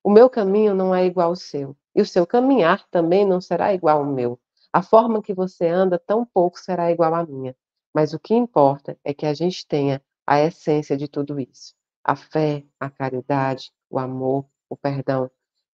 O 0.02 0.10
meu 0.10 0.28
caminho 0.28 0.74
não 0.74 0.94
é 0.94 1.06
igual 1.06 1.30
ao 1.30 1.36
seu, 1.36 1.74
e 1.94 2.02
o 2.02 2.06
seu 2.06 2.26
caminhar 2.26 2.86
também 2.90 3.24
não 3.24 3.40
será 3.40 3.72
igual 3.72 4.00
ao 4.00 4.04
meu. 4.04 4.38
A 4.70 4.82
forma 4.82 5.22
que 5.22 5.32
você 5.32 5.68
anda 5.68 5.98
tão 5.98 6.26
pouco 6.26 6.60
será 6.60 6.92
igual 6.92 7.14
à 7.14 7.24
minha. 7.24 7.56
Mas 7.94 8.12
o 8.12 8.18
que 8.18 8.34
importa 8.34 8.98
é 9.02 9.14
que 9.14 9.24
a 9.24 9.32
gente 9.32 9.66
tenha 9.66 10.02
a 10.26 10.40
essência 10.40 10.96
de 10.96 11.08
tudo 11.08 11.38
isso: 11.40 11.74
a 12.02 12.16
fé, 12.16 12.64
a 12.78 12.90
caridade, 12.90 13.72
o 13.90 13.98
amor, 13.98 14.46
o 14.68 14.76
perdão. 14.76 15.30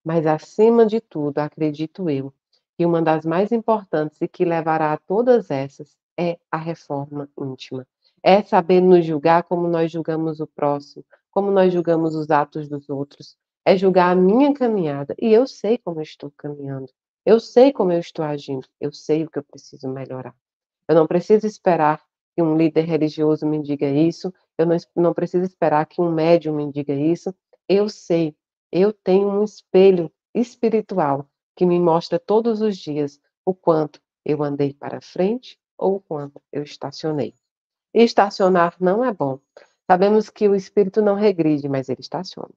Mas 0.04 0.26
acima 0.26 0.86
de 0.86 1.02
tudo, 1.02 1.40
acredito 1.40 2.10
eu, 2.10 2.34
que 2.78 2.86
uma 2.86 3.02
das 3.02 3.26
mais 3.26 3.52
importantes 3.52 4.22
e 4.22 4.28
que 4.28 4.46
levará 4.46 4.94
a 4.94 4.98
todas 4.98 5.50
essas 5.50 5.98
é 6.18 6.38
a 6.52 6.58
reforma 6.58 7.30
íntima. 7.40 7.88
É 8.24 8.42
saber 8.42 8.82
nos 8.82 9.06
julgar 9.06 9.44
como 9.44 9.68
nós 9.68 9.92
julgamos 9.92 10.40
o 10.40 10.48
próximo, 10.48 11.06
como 11.32 11.52
nós 11.52 11.74
julgamos 11.74 12.16
os 12.16 12.30
atos 12.32 12.68
dos 12.68 12.90
outros, 12.90 13.38
é 13.66 13.76
julgar 13.78 14.12
a 14.12 14.16
minha 14.16 14.54
caminhada. 14.54 15.16
E 15.20 15.34
eu 15.34 15.48
sei 15.48 15.78
como 15.78 16.00
eu 16.00 16.04
estou 16.04 16.32
caminhando. 16.38 16.92
Eu 17.26 17.40
sei 17.40 17.74
como 17.74 17.92
eu 17.92 18.00
estou 18.00 18.24
agindo. 18.24 18.68
Eu 18.80 18.92
sei 18.92 19.24
o 19.24 19.30
que 19.30 19.40
eu 19.40 19.44
preciso 19.44 19.90
melhorar. 19.90 20.36
Eu 20.88 20.96
não 20.96 21.08
preciso 21.08 21.48
esperar 21.48 22.02
que 22.36 22.42
um 22.42 22.58
líder 22.58 22.82
religioso 22.82 23.46
me 23.46 23.62
diga 23.62 23.90
isso. 23.90 24.34
Eu 24.58 24.66
não, 24.66 24.78
não 24.96 25.14
preciso 25.14 25.46
esperar 25.46 25.86
que 25.86 26.02
um 26.02 26.12
médium 26.12 26.56
me 26.56 26.72
diga 26.72 26.94
isso. 26.94 27.34
Eu 27.68 27.88
sei. 27.88 28.36
Eu 28.72 28.92
tenho 28.92 29.30
um 29.30 29.44
espelho 29.44 30.12
espiritual 30.34 31.28
que 31.56 31.66
me 31.66 31.80
mostra 31.80 32.20
todos 32.20 32.62
os 32.62 32.78
dias 32.78 33.20
o 33.46 33.54
quanto 33.54 34.02
eu 34.26 34.44
andei 34.44 34.74
para 34.74 35.00
frente 35.00 35.58
ou 35.78 35.96
o 35.96 36.02
quanto 36.02 36.42
eu 36.52 36.64
estacionei. 36.64 37.34
estacionar 37.94 38.76
não 38.80 39.04
é 39.04 39.14
bom. 39.14 39.40
Sabemos 39.90 40.30
que 40.30 40.50
o 40.50 40.56
espírito 40.56 41.02
não 41.02 41.16
regride, 41.16 41.70
mas 41.70 41.88
ele 41.90 42.02
estaciona. 42.02 42.54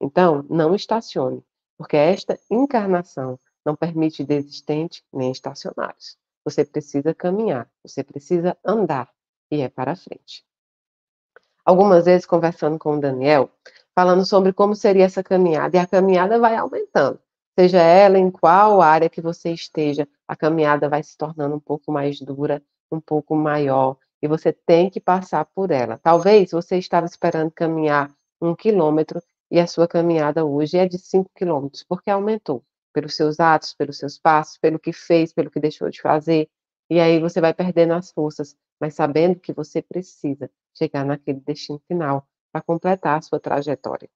Então, 0.00 0.44
não 0.50 0.74
estacione, 0.74 1.42
porque 1.78 1.96
esta 1.96 2.38
encarnação 2.50 3.38
não 3.64 3.76
permite 3.76 4.24
desistente 4.24 5.04
nem 5.12 5.30
estacionários. 5.30 6.18
Você 6.44 6.64
precisa 6.64 7.14
caminhar, 7.14 7.70
você 7.84 8.02
precisa 8.02 8.58
andar, 8.64 9.08
e 9.52 9.60
é 9.60 9.68
para 9.68 9.94
frente. 9.94 10.42
Algumas 11.62 12.06
vezes, 12.06 12.24
conversando 12.24 12.78
com 12.78 12.96
o 12.96 13.00
Daniel, 13.00 13.50
falando 13.94 14.24
sobre 14.24 14.52
como 14.52 14.74
seria 14.74 15.04
essa 15.04 15.22
caminhada, 15.22 15.76
e 15.76 15.80
a 15.80 15.86
caminhada 15.86 16.38
vai 16.38 16.56
aumentando. 16.56 17.20
Seja 17.56 17.82
ela 17.82 18.18
em 18.18 18.30
qual 18.30 18.80
área 18.80 19.10
que 19.10 19.20
você 19.20 19.52
esteja, 19.52 20.08
a 20.26 20.34
caminhada 20.34 20.88
vai 20.88 21.02
se 21.02 21.16
tornando 21.18 21.54
um 21.54 21.60
pouco 21.60 21.92
mais 21.92 22.18
dura, 22.18 22.62
um 22.90 22.98
pouco 22.98 23.36
maior, 23.36 23.98
e 24.22 24.26
você 24.26 24.54
tem 24.54 24.88
que 24.88 24.98
passar 24.98 25.44
por 25.44 25.70
ela. 25.70 26.00
Talvez 26.02 26.50
você 26.50 26.78
estava 26.78 27.04
esperando 27.04 27.50
caminhar 27.50 28.10
um 28.40 28.54
quilômetro 28.54 29.22
e 29.50 29.60
a 29.60 29.66
sua 29.66 29.86
caminhada 29.86 30.46
hoje 30.46 30.78
é 30.78 30.88
de 30.88 30.98
cinco 30.98 31.30
quilômetros, 31.36 31.84
porque 31.84 32.10
aumentou 32.10 32.64
pelos 32.90 33.14
seus 33.14 33.38
atos, 33.38 33.74
pelos 33.74 33.98
seus 33.98 34.18
passos, 34.18 34.56
pelo 34.56 34.78
que 34.78 34.94
fez, 34.94 35.32
pelo 35.32 35.50
que 35.50 35.60
deixou 35.60 35.90
de 35.90 36.00
fazer. 36.00 36.48
E 36.88 36.98
aí 36.98 37.20
você 37.20 37.40
vai 37.40 37.52
perdendo 37.52 37.92
as 37.92 38.10
forças, 38.10 38.56
mas 38.82 38.94
sabendo 38.94 39.38
que 39.38 39.52
você 39.52 39.80
precisa 39.80 40.50
chegar 40.76 41.04
naquele 41.04 41.38
destino 41.38 41.80
final 41.86 42.26
para 42.50 42.60
completar 42.60 43.18
a 43.18 43.22
sua 43.22 43.38
trajetória. 43.38 44.10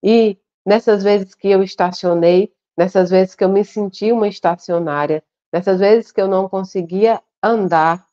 E 0.00 0.38
nessas 0.64 1.02
vezes 1.02 1.34
que 1.34 1.48
eu 1.48 1.64
estacionei, 1.64 2.54
nessas 2.78 3.10
vezes 3.10 3.34
que 3.34 3.42
eu 3.42 3.48
me 3.48 3.64
senti 3.64 4.12
uma 4.12 4.28
estacionária, 4.28 5.20
nessas 5.52 5.80
vezes 5.80 6.12
que 6.12 6.20
eu 6.20 6.28
não 6.28 6.48
conseguia 6.48 7.20
andar, 7.42 8.06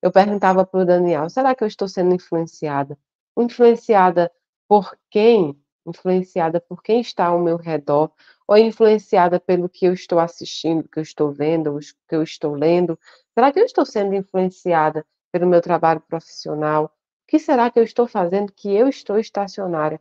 eu 0.00 0.12
perguntava 0.12 0.64
para 0.64 0.80
o 0.80 0.84
Daniel: 0.84 1.28
será 1.28 1.52
que 1.56 1.64
eu 1.64 1.68
estou 1.68 1.88
sendo 1.88 2.14
influenciada? 2.14 2.96
Influenciada 3.36 4.30
por 4.68 4.96
quem? 5.10 5.60
Influenciada 5.84 6.60
por 6.60 6.84
quem 6.84 7.00
está 7.00 7.26
ao 7.26 7.40
meu 7.40 7.56
redor? 7.56 8.12
ou 8.48 8.56
influenciada 8.56 9.38
pelo 9.38 9.68
que 9.68 9.84
eu 9.84 9.92
estou 9.92 10.18
assistindo, 10.18 10.88
que 10.88 10.98
eu 10.98 11.02
estou 11.02 11.30
vendo, 11.30 11.78
que 12.08 12.16
eu 12.16 12.22
estou 12.22 12.54
lendo? 12.54 12.98
Será 13.34 13.52
que 13.52 13.60
eu 13.60 13.64
estou 13.66 13.84
sendo 13.84 14.14
influenciada 14.14 15.04
pelo 15.32 15.46
meu 15.46 15.60
trabalho 15.60 16.00
profissional? 16.00 16.86
O 16.86 16.90
que 17.26 17.38
será 17.38 17.70
que 17.70 17.78
eu 17.78 17.84
estou 17.84 18.06
fazendo 18.06 18.52
que 18.52 18.74
eu 18.74 18.88
estou 18.88 19.18
estacionária? 19.18 20.00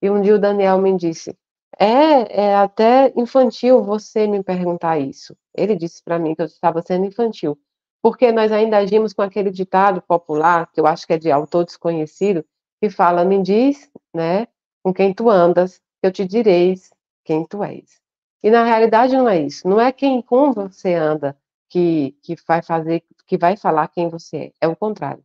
E 0.00 0.10
um 0.10 0.20
dia 0.20 0.34
o 0.34 0.38
Daniel 0.38 0.78
me 0.78 0.96
disse: 0.96 1.36
é, 1.78 2.44
é 2.46 2.56
até 2.56 3.12
infantil 3.16 3.82
você 3.82 4.26
me 4.26 4.42
perguntar 4.42 4.98
isso. 4.98 5.36
Ele 5.54 5.76
disse 5.76 6.02
para 6.02 6.18
mim 6.18 6.34
que 6.34 6.42
eu 6.42 6.46
estava 6.46 6.82
sendo 6.82 7.06
infantil, 7.06 7.58
porque 8.02 8.32
nós 8.32 8.52
ainda 8.52 8.78
agimos 8.78 9.12
com 9.12 9.22
aquele 9.22 9.50
ditado 9.50 10.02
popular, 10.02 10.70
que 10.72 10.80
eu 10.80 10.86
acho 10.86 11.06
que 11.06 11.12
é 11.14 11.18
de 11.18 11.30
autor 11.30 11.64
desconhecido, 11.64 12.44
que 12.80 12.90
fala: 12.90 13.24
me 13.24 13.42
diz, 13.42 13.90
né, 14.14 14.48
com 14.82 14.92
quem 14.92 15.14
tu 15.14 15.30
andas, 15.30 15.78
que 16.00 16.06
eu 16.06 16.12
te 16.12 16.24
direis 16.26 16.90
quem 17.24 17.46
tu 17.46 17.62
és. 17.62 18.00
E 18.42 18.50
na 18.50 18.64
realidade 18.64 19.16
não 19.16 19.28
é 19.28 19.40
isso. 19.40 19.68
Não 19.68 19.80
é 19.80 19.92
quem 19.92 20.20
com 20.20 20.52
você 20.52 20.94
anda 20.94 21.36
que, 21.68 22.16
que 22.22 22.34
vai 22.46 22.60
fazer, 22.60 23.02
que 23.26 23.38
vai 23.38 23.56
falar 23.56 23.88
quem 23.88 24.08
você 24.08 24.36
é. 24.36 24.52
É 24.62 24.68
o 24.68 24.76
contrário. 24.76 25.24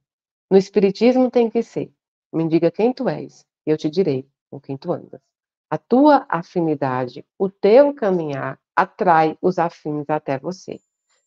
No 0.50 0.58
Espiritismo 0.58 1.30
tem 1.30 1.50
que 1.50 1.62
ser. 1.62 1.92
Me 2.32 2.48
diga 2.48 2.72
quem 2.72 2.94
tu 2.94 3.08
és, 3.10 3.46
e 3.66 3.72
eu 3.72 3.78
te 3.78 3.90
direi 3.90 4.28
com 4.50 4.60
quem 4.60 4.78
tu 4.78 4.92
andas. 4.92 5.22
A 5.70 5.78
tua 5.78 6.26
afinidade, 6.30 7.26
o 7.38 7.50
teu 7.50 7.94
caminhar, 7.94 8.60
atrai 8.76 9.38
os 9.42 9.60
afins 9.60 10.06
até 10.10 10.38
você. 10.38 10.80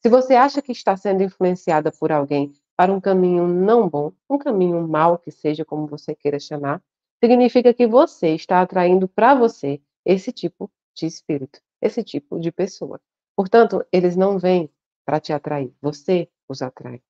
Se 0.02 0.09
você 0.09 0.35
acha 0.35 0.62
que 0.62 0.72
está 0.72 0.96
sendo 0.96 1.22
influenciada 1.22 1.92
por 1.92 2.11
alguém 2.11 2.52
para 2.74 2.92
um 2.92 3.00
caminho 3.00 3.46
não 3.46 3.87
bom, 3.87 4.12
um 4.28 4.38
caminho 4.38 4.87
mau 4.88 5.18
que 5.18 5.30
seja 5.30 5.62
como 5.64 5.87
você 5.87 6.14
queira 6.14 6.38
chamar, 6.38 6.83
significa 7.22 7.74
que 7.74 7.87
você 7.87 8.35
está 8.35 8.62
atraindo 8.62 9.06
para 9.06 9.35
você 9.35 9.83
esse 10.06 10.33
tipo 10.33 10.70
de 10.94 11.04
espírito, 11.04 11.61
esse 11.83 12.02
tipo 12.02 12.40
de 12.40 12.50
pessoa. 12.50 12.98
Portanto, 13.37 13.85
eles 13.92 14.16
não 14.16 14.38
vêm 14.38 14.70
para 15.04 15.20
te 15.20 15.33
atrair, 15.33 15.74
você 15.83 16.30
os 16.52 16.62
atrai. 16.62 17.00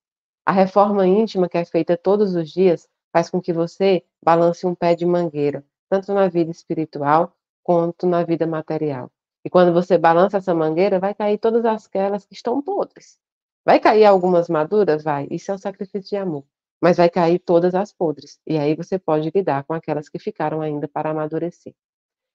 A 0.44 0.52
reforma 0.52 1.06
íntima 1.06 1.48
que 1.48 1.58
é 1.58 1.64
feita 1.64 1.96
todos 1.96 2.34
os 2.34 2.50
dias 2.50 2.88
faz 3.12 3.28
com 3.30 3.40
que 3.40 3.52
você 3.52 4.04
balance 4.24 4.66
um 4.66 4.74
pé 4.74 4.94
de 4.94 5.04
mangueira, 5.06 5.64
tanto 5.88 6.12
na 6.12 6.28
vida 6.28 6.50
espiritual 6.50 7.36
quanto 7.62 8.06
na 8.06 8.22
vida 8.24 8.46
material. 8.46 9.10
E 9.44 9.50
quando 9.50 9.72
você 9.72 9.96
balança 9.96 10.38
essa 10.38 10.54
mangueira, 10.54 10.98
vai 10.98 11.14
cair 11.14 11.38
todas 11.38 11.64
aquelas 11.64 12.24
que 12.26 12.34
estão 12.34 12.60
podres. 12.62 13.18
Vai 13.64 13.78
cair 13.78 14.04
algumas 14.04 14.48
maduras? 14.48 15.02
Vai. 15.02 15.26
Isso 15.30 15.50
é 15.50 15.54
um 15.54 15.58
sacrifício 15.58 16.10
de 16.10 16.16
amor. 16.16 16.44
Mas 16.80 16.96
vai 16.96 17.10
cair 17.10 17.38
todas 17.38 17.74
as 17.74 17.92
podres. 17.92 18.40
E 18.46 18.58
aí 18.58 18.74
você 18.74 18.98
pode 18.98 19.30
lidar 19.34 19.64
com 19.64 19.74
aquelas 19.74 20.08
que 20.08 20.18
ficaram 20.18 20.60
ainda 20.60 20.88
para 20.88 21.10
amadurecer. 21.10 21.74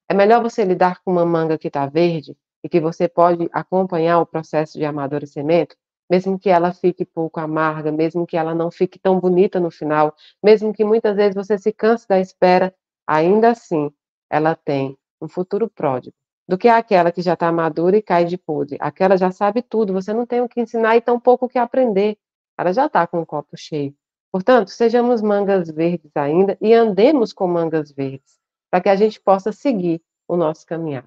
É 0.07 0.13
melhor 0.13 0.41
você 0.41 0.63
lidar 0.63 1.01
com 1.03 1.11
uma 1.11 1.25
manga 1.25 1.57
que 1.57 1.67
está 1.67 1.85
verde 1.87 2.37
e 2.63 2.69
que 2.69 2.79
você 2.79 3.07
pode 3.07 3.49
acompanhar 3.51 4.19
o 4.19 4.25
processo 4.25 4.77
de 4.77 4.85
amadurecimento, 4.85 5.75
mesmo 6.09 6.37
que 6.39 6.49
ela 6.49 6.73
fique 6.73 7.05
pouco 7.05 7.39
amarga, 7.39 7.91
mesmo 7.91 8.25
que 8.25 8.37
ela 8.37 8.53
não 8.53 8.71
fique 8.71 8.99
tão 8.99 9.19
bonita 9.19 9.59
no 9.59 9.71
final, 9.71 10.15
mesmo 10.43 10.73
que 10.73 10.83
muitas 10.83 11.15
vezes 11.15 11.35
você 11.35 11.57
se 11.57 11.71
canse 11.71 12.07
da 12.07 12.19
espera, 12.19 12.73
ainda 13.07 13.51
assim 13.51 13.91
ela 14.29 14.55
tem 14.55 14.97
um 15.21 15.27
futuro 15.27 15.69
pródigo. 15.69 16.15
Do 16.47 16.57
que 16.57 16.67
aquela 16.67 17.11
que 17.11 17.21
já 17.21 17.33
está 17.33 17.51
madura 17.51 17.97
e 17.97 18.01
cai 18.03 18.25
de 18.25 18.37
podre. 18.37 18.77
Aquela 18.79 19.17
já 19.17 19.31
sabe 19.31 19.63
tudo, 19.63 19.93
você 19.93 20.13
não 20.13 20.27
tem 20.27 20.41
o 20.41 20.49
que 20.49 20.61
ensinar 20.61 20.95
e 20.95 21.01
tão 21.01 21.19
pouco 21.19 21.47
o 21.47 21.49
que 21.49 21.57
aprender. 21.57 22.17
Ela 22.57 22.71
já 22.71 22.85
está 22.85 23.07
com 23.07 23.19
o 23.19 23.25
copo 23.25 23.57
cheio. 23.57 23.95
Portanto, 24.31 24.69
sejamos 24.69 25.21
mangas 25.21 25.69
verdes 25.69 26.11
ainda 26.15 26.57
e 26.61 26.73
andemos 26.73 27.33
com 27.33 27.47
mangas 27.47 27.91
verdes 27.91 28.37
para 28.69 28.81
que 28.81 28.89
a 28.89 28.95
gente 28.95 29.19
possa 29.19 29.51
seguir 29.51 30.03
o 30.27 30.35
nosso 30.35 30.65
caminhar. 30.65 31.05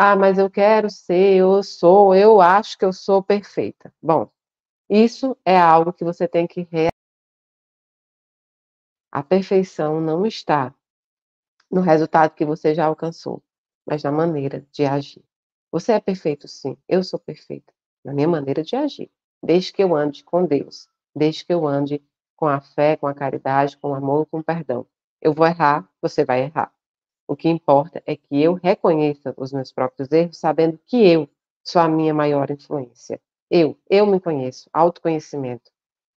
Ah, 0.00 0.14
mas 0.14 0.38
eu 0.38 0.48
quero 0.48 0.88
ser, 0.88 1.34
eu 1.38 1.60
sou, 1.60 2.14
eu 2.14 2.40
acho 2.40 2.78
que 2.78 2.84
eu 2.84 2.92
sou 2.92 3.20
perfeita. 3.20 3.92
Bom, 4.00 4.30
isso 4.88 5.36
é 5.44 5.58
algo 5.58 5.92
que 5.92 6.04
você 6.04 6.28
tem 6.28 6.46
que. 6.46 6.68
A 9.10 9.22
perfeição 9.24 10.00
não 10.00 10.24
está 10.24 10.72
no 11.70 11.80
resultado 11.80 12.34
que 12.34 12.44
você 12.44 12.74
já 12.74 12.86
alcançou, 12.86 13.42
mas 13.86 14.04
na 14.04 14.12
maneira 14.12 14.66
de 14.72 14.84
agir. 14.84 15.24
Você 15.72 15.92
é 15.92 16.00
perfeito, 16.00 16.46
sim. 16.46 16.76
Eu 16.88 17.02
sou 17.02 17.18
perfeita 17.18 17.74
na 18.04 18.14
minha 18.14 18.28
maneira 18.28 18.62
de 18.62 18.76
agir. 18.76 19.10
Desde 19.42 19.72
que 19.72 19.82
eu 19.82 19.96
ande 19.96 20.22
com 20.22 20.46
Deus, 20.46 20.88
desde 21.14 21.44
que 21.44 21.52
eu 21.52 21.66
ande 21.66 22.00
com 22.36 22.46
a 22.46 22.60
fé, 22.60 22.96
com 22.96 23.08
a 23.08 23.14
caridade, 23.14 23.76
com 23.78 23.90
o 23.90 23.94
amor, 23.94 24.26
com 24.26 24.38
o 24.38 24.44
perdão. 24.44 24.86
Eu 25.20 25.34
vou 25.34 25.44
errar, 25.46 25.90
você 26.00 26.24
vai 26.24 26.42
errar. 26.42 26.72
O 27.28 27.36
que 27.36 27.48
importa 27.48 28.02
é 28.06 28.16
que 28.16 28.42
eu 28.42 28.54
reconheça 28.54 29.34
os 29.36 29.52
meus 29.52 29.70
próprios 29.70 30.10
erros, 30.10 30.38
sabendo 30.38 30.80
que 30.86 30.96
eu 31.06 31.28
sou 31.62 31.82
a 31.82 31.86
minha 31.86 32.14
maior 32.14 32.50
influência. 32.50 33.20
Eu, 33.50 33.78
eu 33.90 34.06
me 34.06 34.18
conheço. 34.18 34.70
Autoconhecimento. 34.72 35.70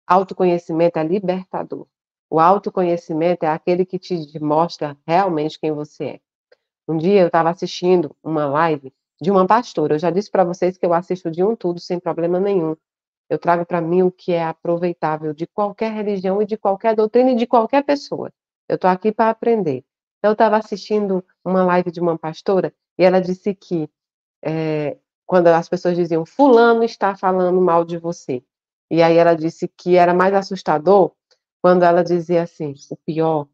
Autoconhecimento 0.06 1.00
é 1.00 1.04
libertador. 1.04 1.88
O 2.30 2.39
autoconhecimento 2.39 3.43
é 3.43 3.48
aquele 3.48 3.86
que 3.86 3.98
te 3.98 4.39
mostra 4.39 4.95
realmente 5.08 5.60
quem 5.60 5.72
você 5.72 6.04
é. 6.06 6.19
Um 6.88 6.95
dia 6.95 7.22
eu 7.22 7.28
estava 7.28 7.50
assistindo 7.50 8.15
uma 8.24 8.45
live 8.45 8.93
de 9.19 9.32
uma 9.32 9.48
pastora. 9.48 9.95
Eu 9.95 10.00
já 10.00 10.12
disse 10.12 10.30
para 10.30 10.43
vocês 10.43 10.78
que 10.78 10.86
eu 10.86 10.93
assisto 10.93 11.32
de 11.32 11.43
um 11.43 11.56
tudo 11.56 11.80
sem 11.80 12.00
problema 12.00 12.39
nenhum. 12.39 12.76
Eu 13.28 13.39
trago 13.39 13.65
para 13.65 13.82
mim 13.82 14.04
o 14.04 14.12
que 14.12 14.32
é 14.32 14.43
aproveitável 14.43 15.34
de 15.34 15.48
qualquer 15.48 15.91
religião 15.91 16.39
e 16.39 16.45
de 16.45 16.56
qualquer 16.56 16.95
doutrina 16.95 17.32
e 17.32 17.36
de 17.36 17.48
qualquer 17.48 17.84
pessoa. 17.84 18.32
Eu 18.67 18.76
estou 18.76 18.89
aqui 18.89 19.12
para 19.12 19.32
aprender. 19.32 19.84
Eu 20.22 20.34
estava 20.34 20.58
assistindo 20.58 21.24
uma 21.44 21.64
live 21.64 21.92
de 21.92 22.00
uma 22.00 22.18
pastora 22.18 22.74
e 22.98 23.04
ela 23.04 23.22
disse 23.22 23.56
que 23.56 23.90
é, 24.44 24.98
quando 25.26 25.48
as 25.48 25.70
pessoas 25.70 25.96
diziam 25.96 26.26
fulano 26.26 26.84
está 26.84 27.16
falando 27.16 27.60
mal 27.62 27.86
de 27.86 27.98
você, 27.98 28.44
e 28.92 29.02
aí 29.02 29.16
ela 29.18 29.34
disse 29.34 29.68
que 29.68 29.96
era 29.96 30.14
mais 30.14 30.34
assustador 30.34 31.12
quando 31.62 31.84
ela 31.84 32.04
dizia 32.04 32.44
assim, 32.44 32.74
o 32.90 32.98
pior, 32.98 33.48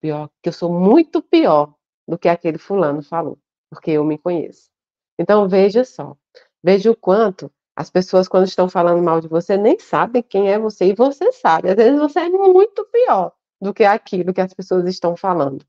pior, 0.00 0.30
que 0.42 0.48
eu 0.48 0.52
sou 0.52 0.72
muito 0.72 1.22
pior 1.22 1.74
do 2.06 2.18
que 2.18 2.28
aquele 2.28 2.58
fulano 2.58 3.02
falou, 3.02 3.38
porque 3.70 3.92
eu 3.92 4.04
me 4.04 4.18
conheço. 4.18 4.70
Então 5.18 5.48
veja 5.48 5.84
só, 5.84 6.16
veja 6.62 6.90
o 6.90 6.96
quanto 6.96 7.50
as 7.74 7.90
pessoas 7.90 8.28
quando 8.28 8.46
estão 8.46 8.68
falando 8.68 9.02
mal 9.02 9.20
de 9.20 9.28
você 9.28 9.56
nem 9.56 9.78
sabem 9.78 10.22
quem 10.22 10.52
é 10.52 10.58
você 10.58 10.86
e 10.86 10.94
você 10.94 11.32
sabe. 11.32 11.70
Às 11.70 11.76
vezes 11.76 11.98
você 11.98 12.20
é 12.20 12.28
muito 12.28 12.84
pior 12.86 13.32
do 13.60 13.72
que 13.72 13.84
aquilo 13.84 14.34
que 14.34 14.40
as 14.40 14.52
pessoas 14.52 14.86
estão 14.86 15.16
falando 15.16 15.64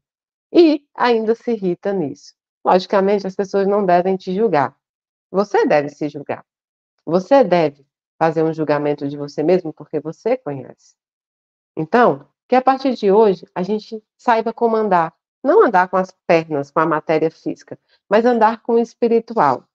e 0.53 0.87
ainda 0.95 1.33
se 1.33 1.51
irrita 1.51 1.91
nisso. 1.91 2.35
Logicamente, 2.63 3.25
as 3.25 3.35
pessoas 3.35 3.67
não 3.67 3.83
devem 3.85 4.15
te 4.15 4.33
julgar. 4.33 4.77
Você 5.31 5.65
deve 5.65 5.89
se 5.89 6.07
julgar. 6.07 6.45
Você 7.05 7.43
deve 7.43 7.85
fazer 8.19 8.43
um 8.43 8.53
julgamento 8.53 9.07
de 9.07 9.17
você 9.17 9.41
mesmo 9.41 9.73
porque 9.73 9.99
você 9.99 10.37
conhece. 10.37 10.95
Então, 11.75 12.27
que 12.47 12.55
a 12.55 12.61
partir 12.61 12.93
de 12.93 13.11
hoje 13.11 13.45
a 13.55 13.63
gente 13.63 14.01
saiba 14.15 14.53
como 14.53 14.75
andar. 14.75 15.13
Não 15.43 15.65
andar 15.65 15.89
com 15.89 15.97
as 15.97 16.15
pernas, 16.25 16.71
com 16.71 16.79
a 16.79 16.85
matéria 16.85 17.29
física, 17.29 17.77
mas 18.07 18.23
andar 18.23 18.61
com 18.61 18.75
o 18.75 18.79
espiritual. 18.79 19.67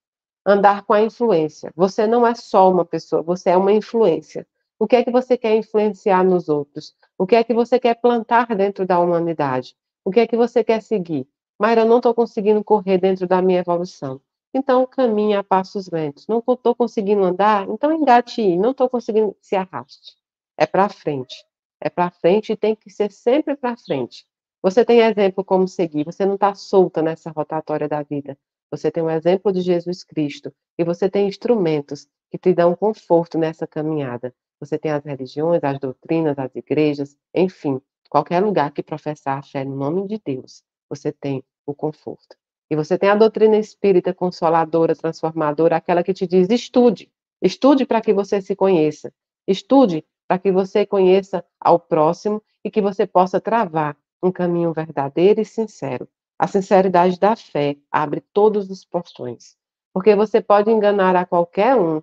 Andar 0.46 0.84
com 0.84 0.94
a 0.94 1.02
influência. 1.02 1.72
Você 1.76 2.06
não 2.06 2.26
é 2.26 2.34
só 2.34 2.70
uma 2.70 2.84
pessoa, 2.84 3.20
você 3.20 3.50
é 3.50 3.56
uma 3.56 3.72
influência. 3.72 4.46
O 4.78 4.86
que 4.86 4.96
é 4.96 5.04
que 5.04 5.10
você 5.10 5.36
quer 5.36 5.56
influenciar 5.56 6.24
nos 6.24 6.48
outros? 6.48 6.94
O 7.18 7.26
que 7.26 7.34
é 7.34 7.42
que 7.42 7.52
você 7.52 7.78
quer 7.80 8.00
plantar 8.00 8.46
dentro 8.54 8.86
da 8.86 8.98
humanidade? 8.98 9.76
O 10.08 10.10
que 10.10 10.20
é 10.20 10.26
que 10.26 10.38
você 10.38 10.64
quer 10.64 10.80
seguir? 10.80 11.28
Mayra, 11.60 11.84
não 11.84 11.98
estou 11.98 12.14
conseguindo 12.14 12.64
correr 12.64 12.96
dentro 12.96 13.26
da 13.26 13.42
minha 13.42 13.58
evolução. 13.58 14.18
Então, 14.54 14.86
caminhe 14.86 15.34
a 15.34 15.44
passos 15.44 15.90
lentos. 15.90 16.26
Não 16.26 16.38
estou 16.38 16.74
conseguindo 16.74 17.22
andar? 17.22 17.68
Então, 17.68 17.92
engate. 17.92 18.56
Não 18.56 18.70
estou 18.70 18.88
conseguindo, 18.88 19.36
se 19.38 19.54
arraste. 19.54 20.16
É 20.56 20.64
para 20.64 20.88
frente. 20.88 21.44
É 21.78 21.90
para 21.90 22.10
frente 22.10 22.52
e 22.52 22.56
tem 22.56 22.74
que 22.74 22.88
ser 22.88 23.12
sempre 23.12 23.54
para 23.54 23.76
frente. 23.76 24.24
Você 24.62 24.82
tem 24.82 25.00
exemplo 25.00 25.44
como 25.44 25.68
seguir. 25.68 26.06
Você 26.06 26.24
não 26.24 26.36
está 26.36 26.54
solta 26.54 27.02
nessa 27.02 27.30
rotatória 27.30 27.86
da 27.86 28.02
vida. 28.02 28.34
Você 28.70 28.90
tem 28.90 29.02
um 29.02 29.10
exemplo 29.10 29.52
de 29.52 29.60
Jesus 29.60 30.04
Cristo. 30.04 30.50
E 30.78 30.84
você 30.84 31.10
tem 31.10 31.28
instrumentos 31.28 32.08
que 32.30 32.38
te 32.38 32.54
dão 32.54 32.74
conforto 32.74 33.36
nessa 33.36 33.66
caminhada. 33.66 34.34
Você 34.58 34.78
tem 34.78 34.90
as 34.90 35.04
religiões, 35.04 35.62
as 35.62 35.78
doutrinas, 35.78 36.38
as 36.38 36.56
igrejas, 36.56 37.14
enfim, 37.34 37.78
qualquer 38.08 38.40
lugar 38.40 38.72
que 38.72 38.82
professar 38.82 39.38
a 39.38 39.42
fé 39.42 39.64
no 39.64 39.76
nome 39.76 40.06
de 40.06 40.20
Deus, 40.24 40.62
você 40.88 41.12
tem 41.12 41.44
o 41.66 41.74
conforto. 41.74 42.36
E 42.70 42.76
você 42.76 42.98
tem 42.98 43.08
a 43.08 43.14
doutrina 43.14 43.56
espírita 43.56 44.12
consoladora, 44.12 44.94
transformadora, 44.94 45.76
aquela 45.76 46.02
que 46.02 46.12
te 46.12 46.26
diz: 46.26 46.48
estude, 46.50 47.10
estude 47.40 47.86
para 47.86 48.00
que 48.00 48.12
você 48.12 48.40
se 48.40 48.54
conheça, 48.54 49.12
estude 49.46 50.04
para 50.26 50.38
que 50.38 50.52
você 50.52 50.84
conheça 50.84 51.44
ao 51.58 51.78
próximo 51.78 52.42
e 52.62 52.70
que 52.70 52.82
você 52.82 53.06
possa 53.06 53.40
travar 53.40 53.96
um 54.22 54.30
caminho 54.30 54.72
verdadeiro 54.72 55.40
e 55.40 55.44
sincero. 55.44 56.08
A 56.38 56.46
sinceridade 56.46 57.18
da 57.18 57.34
fé 57.34 57.76
abre 57.90 58.20
todos 58.32 58.70
os 58.70 58.84
portões, 58.84 59.56
porque 59.92 60.14
você 60.14 60.40
pode 60.40 60.70
enganar 60.70 61.16
a 61.16 61.24
qualquer 61.24 61.74
um, 61.74 62.02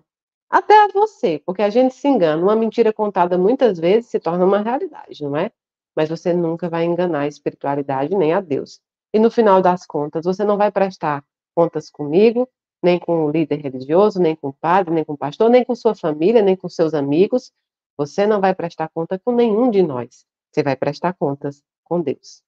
até 0.50 0.84
a 0.84 0.88
você, 0.88 1.40
porque 1.46 1.62
a 1.62 1.70
gente 1.70 1.94
se 1.94 2.08
engana. 2.08 2.42
Uma 2.42 2.56
mentira 2.56 2.92
contada 2.92 3.38
muitas 3.38 3.78
vezes 3.78 4.10
se 4.10 4.18
torna 4.18 4.44
uma 4.44 4.60
realidade, 4.60 5.22
não 5.22 5.36
é? 5.36 5.52
Mas 5.96 6.08
você 6.08 6.32
nunca 6.32 6.68
vai 6.68 6.84
enganar 6.84 7.20
a 7.20 7.26
espiritualidade 7.26 8.14
nem 8.14 8.34
a 8.34 8.40
Deus. 8.40 8.80
E 9.12 9.18
no 9.18 9.30
final 9.30 9.62
das 9.62 9.86
contas, 9.86 10.24
você 10.24 10.44
não 10.44 10.56
vai 10.56 10.70
prestar 10.70 11.24
contas 11.54 11.90
comigo, 11.90 12.48
nem 12.82 12.98
com 12.98 13.24
o 13.24 13.30
líder 13.30 13.60
religioso, 13.60 14.20
nem 14.20 14.36
com 14.36 14.48
o 14.48 14.52
padre, 14.52 14.92
nem 14.92 15.04
com 15.04 15.14
o 15.14 15.18
pastor, 15.18 15.48
nem 15.48 15.64
com 15.64 15.74
sua 15.74 15.94
família, 15.94 16.42
nem 16.42 16.54
com 16.54 16.68
seus 16.68 16.92
amigos. 16.92 17.50
Você 17.96 18.26
não 18.26 18.40
vai 18.40 18.54
prestar 18.54 18.90
conta 18.90 19.18
com 19.18 19.32
nenhum 19.32 19.70
de 19.70 19.82
nós. 19.82 20.26
Você 20.52 20.62
vai 20.62 20.76
prestar 20.76 21.14
contas 21.14 21.62
com 21.82 22.00
Deus. 22.00 22.42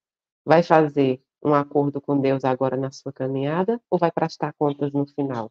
Vai 0.45 0.63
fazer 0.63 1.23
um 1.43 1.55
acordo 1.55 2.01
com 2.01 2.21
Deus 2.21 2.45
agora 2.45 2.77
na 2.77 2.91
sua 2.91 3.13
caminhada 3.13 3.81
ou 3.91 3.99
vai 3.99 4.11
prestar 4.11 4.53
contas 4.59 4.93
no 4.93 5.07
final? 5.07 5.51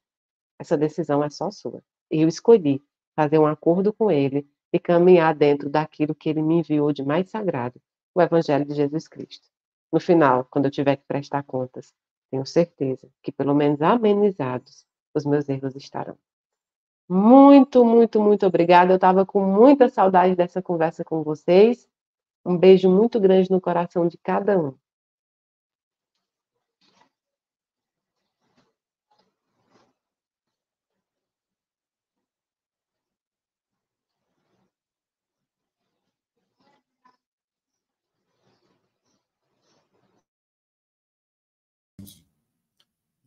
Essa 0.59 0.77
decisão 0.77 1.23
é 1.23 1.29
só 1.29 1.49
sua. 1.51 1.81
Eu 2.09 2.27
escolhi 2.27 2.83
fazer 3.15 3.39
um 3.39 3.45
acordo 3.45 3.91
com 3.93 4.11
Ele 4.11 4.47
e 4.71 4.79
caminhar 4.79 5.33
dentro 5.35 5.69
daquilo 5.69 6.15
que 6.15 6.29
Ele 6.29 6.41
me 6.41 6.59
enviou 6.59 6.91
de 6.91 7.03
mais 7.03 7.29
sagrado, 7.29 7.81
o 8.19 8.21
Evangelho 8.21 8.65
de 8.65 8.73
Jesus 8.73 9.07
Cristo. 9.07 9.47
No 9.91 9.99
final, 9.99 10.45
quando 10.49 10.65
eu 10.65 10.71
tiver 10.71 10.97
que 10.97 11.05
prestar 11.07 11.43
contas, 11.43 11.93
tenho 12.29 12.45
certeza 12.45 13.09
que, 13.23 13.31
pelo 13.31 13.55
menos 13.55 13.81
amenizados, 13.81 14.85
os 15.13 15.25
meus 15.25 15.47
erros 15.47 15.75
estarão. 15.75 16.17
Muito, 17.09 17.85
muito, 17.85 18.21
muito 18.21 18.45
obrigada. 18.45 18.91
Eu 18.91 18.97
estava 18.97 19.25
com 19.25 19.41
muita 19.41 19.87
saudade 19.87 20.35
dessa 20.35 20.61
conversa 20.61 21.05
com 21.05 21.23
vocês. 21.23 21.87
Um 22.45 22.57
beijo 22.57 22.89
muito 22.89 23.19
grande 23.19 23.49
no 23.49 23.61
coração 23.61 24.07
de 24.07 24.17
cada 24.17 24.59
um. 24.59 24.73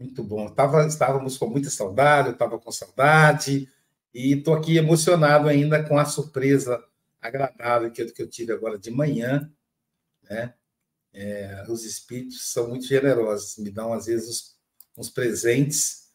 Muito 0.01 0.25
bom. 0.25 0.49
Tava, 0.49 0.87
estávamos 0.87 1.37
com 1.37 1.47
muita 1.47 1.69
saudade, 1.69 2.29
eu 2.29 2.33
estava 2.33 2.59
com 2.59 2.73
saudade, 2.73 3.69
e 4.15 4.33
estou 4.33 4.55
aqui 4.55 4.79
emocionado 4.79 5.47
ainda 5.47 5.85
com 5.87 5.99
a 5.99 6.07
surpresa 6.07 6.83
agradável 7.21 7.91
que 7.91 8.01
eu, 8.01 8.11
que 8.11 8.23
eu 8.23 8.29
tive 8.29 8.51
agora 8.51 8.79
de 8.79 8.91
manhã. 8.91 9.53
Né? 10.23 10.55
É, 11.13 11.67
os 11.69 11.85
espíritos 11.85 12.51
são 12.51 12.69
muito 12.69 12.87
generosos, 12.87 13.59
me 13.59 13.71
dão, 13.71 13.93
às 13.93 14.07
vezes, 14.07 14.29
uns, 14.29 14.57
uns 14.97 15.11
presentes 15.11 16.09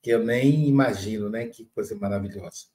que 0.00 0.10
eu 0.10 0.24
nem 0.24 0.68
imagino, 0.68 1.28
né? 1.28 1.46
Que 1.46 1.64
coisa 1.66 1.94
maravilhosa. 1.96 2.66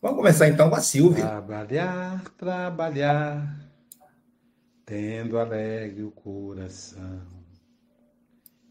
Vamos 0.00 0.18
começar 0.18 0.48
então 0.48 0.70
com 0.70 0.76
a 0.76 0.80
Silvia. 0.80 1.24
Trabalhar, 1.24 2.24
trabalhar, 2.36 3.72
tendo 4.84 5.38
alegre 5.38 6.04
o 6.04 6.10
coração 6.10 7.35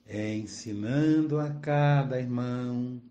ensinando 0.07 1.39
a 1.39 1.49
cada 1.49 2.19
irmão 2.19 3.01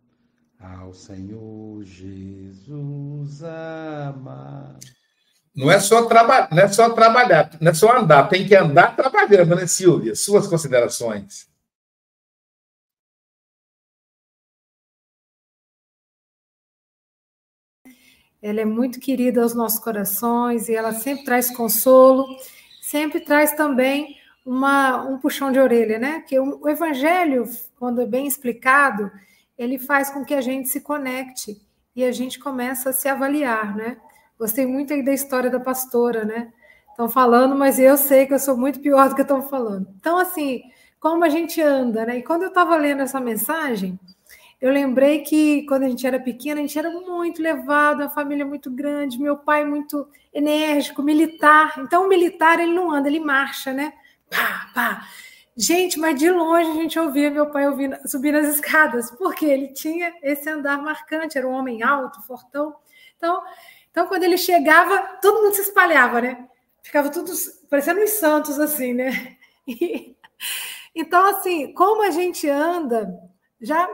ao 0.59 0.95
Senhor 0.95 1.83
Jesus 1.85 3.43
amar. 3.43 4.79
Não 5.55 5.71
é 5.71 5.79
só 5.79 6.07
trabalhar, 6.07 6.49
não 6.51 6.63
é 6.63 6.69
só 6.69 6.91
trabalhar, 6.91 7.51
não 7.61 7.71
é 7.71 7.75
só 7.75 7.97
andar, 7.97 8.29
tem 8.29 8.47
que 8.47 8.57
andar 8.57 8.97
trabalhando, 8.97 9.55
né, 9.55 9.67
Silvia? 9.67 10.15
Suas 10.15 10.47
considerações. 10.49 11.49
Ela 18.43 18.61
é 18.61 18.65
muito 18.65 19.01
querida 19.01 19.43
aos 19.43 19.55
nossos 19.55 19.79
corações 19.79 20.69
e 20.69 20.75
ela 20.75 20.93
sempre 20.93 21.25
traz 21.25 21.51
consolo, 21.51 22.27
sempre 22.83 23.21
traz 23.21 23.53
também 23.53 24.19
uma, 24.45 25.03
um 25.03 25.19
puxão 25.19 25.51
de 25.51 25.59
orelha, 25.59 25.99
né? 25.99 26.21
Que 26.27 26.39
o, 26.39 26.61
o 26.63 26.69
evangelho, 26.69 27.49
quando 27.79 28.01
é 28.01 28.07
bem 28.07 28.27
explicado, 28.27 29.11
ele 29.57 29.79
faz 29.79 30.11
com 30.11 30.25
que 30.25 30.35
a 30.35 30.41
gente 30.41 30.69
se 30.69 30.81
conecte 30.81 31.61
e 31.97 32.05
a 32.05 32.13
gente 32.13 32.39
começa 32.39 32.91
a 32.91 32.93
se 32.93 33.09
avaliar, 33.09 33.75
né? 33.77 33.97
Gostei 34.39 34.67
muito 34.67 34.93
aí 34.93 35.03
da 35.03 35.13
história 35.13 35.49
da 35.49 35.61
pastora, 35.61 36.25
né? 36.25 36.53
Estão 36.91 37.09
falando, 37.09 37.57
mas 37.57 37.79
eu 37.79 37.97
sei 37.97 38.27
que 38.27 38.35
eu 38.35 38.39
sou 38.39 38.57
muito 38.57 38.81
pior 38.81 39.09
do 39.09 39.15
que 39.15 39.23
estão 39.23 39.43
falando. 39.43 39.89
Então, 39.99 40.19
assim, 40.19 40.63
como 41.01 41.25
a 41.25 41.29
gente 41.29 41.61
anda, 41.61 42.05
né? 42.07 42.19
E 42.19 42.23
quando 42.23 42.43
eu 42.43 42.49
estava 42.49 42.77
lendo 42.77 43.03
essa 43.03 43.21
mensagem, 43.21 43.99
eu 44.61 44.73
lembrei 44.73 45.21
que 45.21 45.65
quando 45.67 45.85
a 45.85 45.89
gente 45.89 46.07
era 46.07 46.19
pequena, 46.19 46.61
a 46.61 46.63
gente 46.63 46.79
era 46.79 46.91
muito 46.91 47.43
levado, 47.43 48.03
a 48.03 48.09
família 48.09 48.45
muito 48.45 48.71
grande, 48.71 49.21
meu 49.21 49.37
pai 49.37 49.65
muito 49.65 50.07
enérgico, 50.33 51.03
militar. 51.03 51.75
Então, 51.79 52.07
o 52.07 52.09
militar, 52.09 52.59
ele 52.61 52.73
não 52.73 52.91
anda, 52.93 53.09
ele 53.09 53.21
marcha, 53.21 53.73
né? 53.73 53.93
Pá, 54.35 54.70
pá. 54.75 55.09
Gente, 55.57 55.99
mas 56.01 56.18
de 56.18 56.29
longe 56.31 56.70
a 56.70 56.75
gente 56.75 56.99
ouvia 56.99 57.31
meu 57.31 57.47
pai 57.51 57.68
ouvindo, 57.68 57.97
subindo 58.09 58.38
as 58.38 58.49
escadas, 58.49 59.11
porque 59.12 59.47
ele 59.47 59.68
tinha 59.68 60.12
esse 60.23 60.51
andar 60.51 60.83
marcante, 60.83 61.38
era 61.38 61.47
um 61.47 61.53
homem 61.53 61.83
alto, 61.83 62.23
fortão. 62.23 62.75
Então, 63.16 63.42
então 63.90 64.07
quando 64.09 64.25
ele 64.25 64.37
chegava, 64.37 64.99
todo 65.23 65.42
mundo 65.42 65.55
se 65.55 65.62
espalhava, 65.62 66.20
né? 66.20 66.49
Ficava 66.83 67.09
tudo 67.09 67.33
parecendo 67.70 68.01
uns 68.01 68.11
santos, 68.11 68.59
assim, 68.59 68.92
né? 68.92 69.37
E, 69.66 70.14
então, 70.94 71.25
assim, 71.31 71.73
como 71.73 72.03
a 72.03 72.11
gente 72.11 72.47
anda, 72.47 73.18
já 73.59 73.88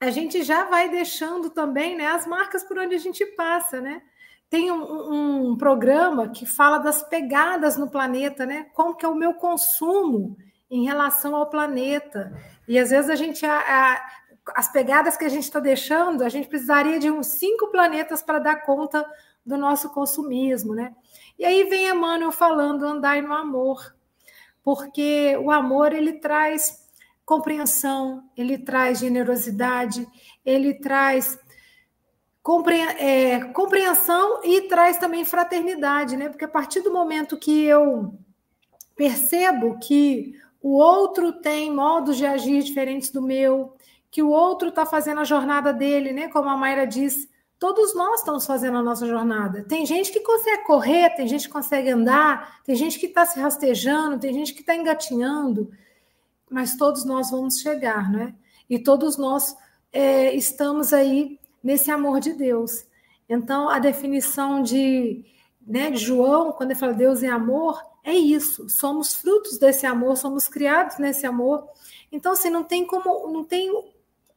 a 0.00 0.10
gente 0.10 0.42
já 0.42 0.64
vai 0.64 0.88
deixando 0.88 1.48
também 1.50 1.96
né, 1.96 2.06
as 2.06 2.26
marcas 2.26 2.64
por 2.64 2.76
onde 2.76 2.94
a 2.94 2.98
gente 2.98 3.24
passa, 3.24 3.80
né? 3.80 4.02
Tem 4.50 4.72
um, 4.72 5.50
um, 5.52 5.56
programa 5.56 6.28
que 6.28 6.44
fala 6.44 6.78
das 6.78 7.04
pegadas 7.04 7.76
no 7.76 7.88
planeta, 7.88 8.44
né? 8.44 8.66
Como 8.74 8.96
que 8.96 9.06
é 9.06 9.08
o 9.08 9.14
meu 9.14 9.34
consumo 9.34 10.36
em 10.68 10.84
relação 10.84 11.36
ao 11.36 11.48
planeta. 11.48 12.36
E 12.66 12.76
às 12.76 12.90
vezes 12.90 13.08
a 13.08 13.14
gente 13.14 13.46
a, 13.46 13.58
a, 13.58 14.10
as 14.56 14.70
pegadas 14.70 15.16
que 15.16 15.24
a 15.24 15.28
gente 15.28 15.44
está 15.44 15.60
deixando, 15.60 16.24
a 16.24 16.28
gente 16.28 16.48
precisaria 16.48 16.98
de 16.98 17.08
uns 17.08 17.28
cinco 17.28 17.68
planetas 17.68 18.22
para 18.22 18.40
dar 18.40 18.56
conta 18.62 19.06
do 19.46 19.56
nosso 19.56 19.88
consumismo, 19.90 20.74
né? 20.74 20.94
E 21.38 21.44
aí 21.44 21.64
vem 21.64 21.88
Emmanuel 21.88 22.32
falando 22.32 22.84
andar 22.84 23.22
no 23.22 23.32
amor, 23.32 23.94
porque 24.64 25.36
o 25.38 25.52
amor 25.52 25.92
ele 25.92 26.14
traz 26.14 26.88
compreensão, 27.24 28.28
ele 28.36 28.58
traz 28.58 28.98
generosidade, 28.98 30.04
ele 30.44 30.74
traz 30.74 31.38
compreensão 32.42 34.40
e 34.42 34.62
traz 34.62 34.96
também 34.96 35.24
fraternidade, 35.24 36.16
né? 36.16 36.28
Porque 36.28 36.44
a 36.44 36.48
partir 36.48 36.80
do 36.80 36.92
momento 36.92 37.36
que 37.36 37.64
eu 37.64 38.14
percebo 38.96 39.78
que 39.78 40.34
o 40.62 40.76
outro 40.76 41.32
tem 41.32 41.72
modos 41.72 42.16
de 42.16 42.26
agir 42.26 42.62
diferentes 42.62 43.10
do 43.10 43.22
meu, 43.22 43.74
que 44.10 44.22
o 44.22 44.30
outro 44.30 44.68
está 44.68 44.84
fazendo 44.84 45.20
a 45.20 45.24
jornada 45.24 45.72
dele, 45.72 46.12
né? 46.12 46.28
Como 46.28 46.48
a 46.48 46.56
Mayra 46.56 46.86
disse, 46.86 47.30
todos 47.58 47.94
nós 47.94 48.20
estamos 48.20 48.46
fazendo 48.46 48.78
a 48.78 48.82
nossa 48.82 49.06
jornada. 49.06 49.64
Tem 49.64 49.86
gente 49.86 50.12
que 50.12 50.20
consegue 50.20 50.64
correr, 50.64 51.10
tem 51.10 51.26
gente 51.26 51.46
que 51.46 51.52
consegue 51.52 51.90
andar, 51.90 52.60
tem 52.64 52.74
gente 52.74 52.98
que 52.98 53.06
está 53.06 53.24
se 53.24 53.40
rastejando, 53.40 54.18
tem 54.18 54.34
gente 54.34 54.52
que 54.52 54.60
está 54.60 54.74
engatinhando, 54.74 55.70
mas 56.50 56.76
todos 56.76 57.04
nós 57.04 57.30
vamos 57.30 57.60
chegar, 57.60 58.10
né? 58.10 58.34
E 58.68 58.78
todos 58.78 59.16
nós 59.16 59.56
é, 59.92 60.34
estamos 60.34 60.92
aí 60.92 61.39
nesse 61.62 61.90
amor 61.90 62.20
de 62.20 62.32
Deus. 62.32 62.86
Então, 63.28 63.68
a 63.68 63.78
definição 63.78 64.62
de, 64.62 65.24
né, 65.64 65.90
de 65.90 65.98
João, 65.98 66.52
quando 66.52 66.70
ele 66.70 66.78
fala 66.78 66.92
Deus 66.92 67.22
é 67.22 67.28
amor, 67.28 67.80
é 68.02 68.12
isso. 68.12 68.68
Somos 68.68 69.14
frutos 69.14 69.58
desse 69.58 69.86
amor, 69.86 70.16
somos 70.16 70.48
criados 70.48 70.98
nesse 70.98 71.26
amor. 71.26 71.66
Então, 72.10 72.32
assim, 72.32 72.50
não 72.50 72.64
tem 72.64 72.84
como, 72.84 73.28
não 73.32 73.44
tem 73.44 73.70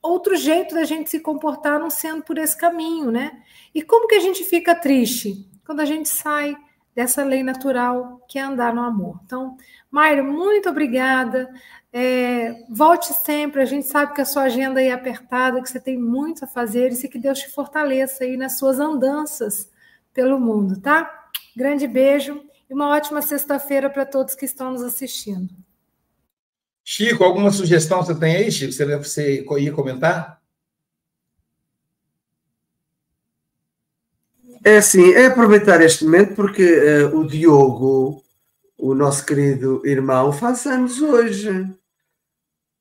outro 0.01 0.35
jeito 0.35 0.75
da 0.75 0.83
gente 0.83 1.09
se 1.09 1.19
comportar 1.19 1.79
não 1.79 1.89
sendo 1.89 2.23
por 2.23 2.37
esse 2.37 2.57
caminho, 2.57 3.09
né? 3.09 3.41
E 3.73 3.81
como 3.81 4.07
que 4.07 4.15
a 4.15 4.19
gente 4.19 4.43
fica 4.43 4.75
triste? 4.75 5.49
Quando 5.65 5.79
a 5.79 5.85
gente 5.85 6.09
sai 6.09 6.55
dessa 6.93 7.23
lei 7.23 7.41
natural 7.41 8.23
que 8.27 8.37
é 8.37 8.41
andar 8.41 8.73
no 8.75 8.81
amor. 8.81 9.19
Então, 9.25 9.57
Mayra, 9.89 10.21
muito 10.23 10.69
obrigada. 10.69 11.51
É, 11.95 12.65
volte 12.67 13.13
sempre. 13.13 13.61
A 13.61 13.65
gente 13.65 13.85
sabe 13.85 14.15
que 14.15 14.21
a 14.21 14.25
sua 14.25 14.43
agenda 14.43 14.81
é 14.81 14.91
apertada, 14.91 15.61
que 15.61 15.69
você 15.69 15.79
tem 15.79 15.95
muito 15.95 16.43
a 16.43 16.47
fazer 16.47 16.91
e 16.91 17.07
que 17.07 17.19
Deus 17.19 17.37
te 17.37 17.49
fortaleça 17.51 18.23
aí 18.23 18.35
nas 18.35 18.57
suas 18.57 18.79
andanças 18.79 19.69
pelo 20.11 20.39
mundo, 20.39 20.81
tá? 20.81 21.29
Grande 21.55 21.87
beijo 21.87 22.43
e 22.67 22.73
uma 22.73 22.89
ótima 22.89 23.21
sexta-feira 23.21 23.91
para 23.91 24.07
todos 24.07 24.33
que 24.33 24.43
estão 24.43 24.71
nos 24.71 24.81
assistindo. 24.81 25.53
Chico, 26.83 27.23
alguma 27.23 27.51
sugestão 27.51 28.03
você 28.03 28.15
tem 28.15 28.37
aí, 28.37 28.51
Chico? 28.51 28.73
Você, 28.73 28.97
você 28.97 29.45
ia 29.59 29.71
comentar? 29.71 30.41
É 34.65 34.77
assim, 34.77 35.11
é 35.13 35.27
aproveitar 35.27 35.81
este 35.81 36.05
momento 36.05 36.35
porque 36.35 36.63
uh, 36.63 37.19
o 37.19 37.27
Diogo, 37.27 38.23
o 38.77 38.95
nosso 38.95 39.25
querido 39.25 39.85
irmão, 39.85 40.31
faz 40.31 40.65
anos 40.65 41.01
hoje. 41.01 41.69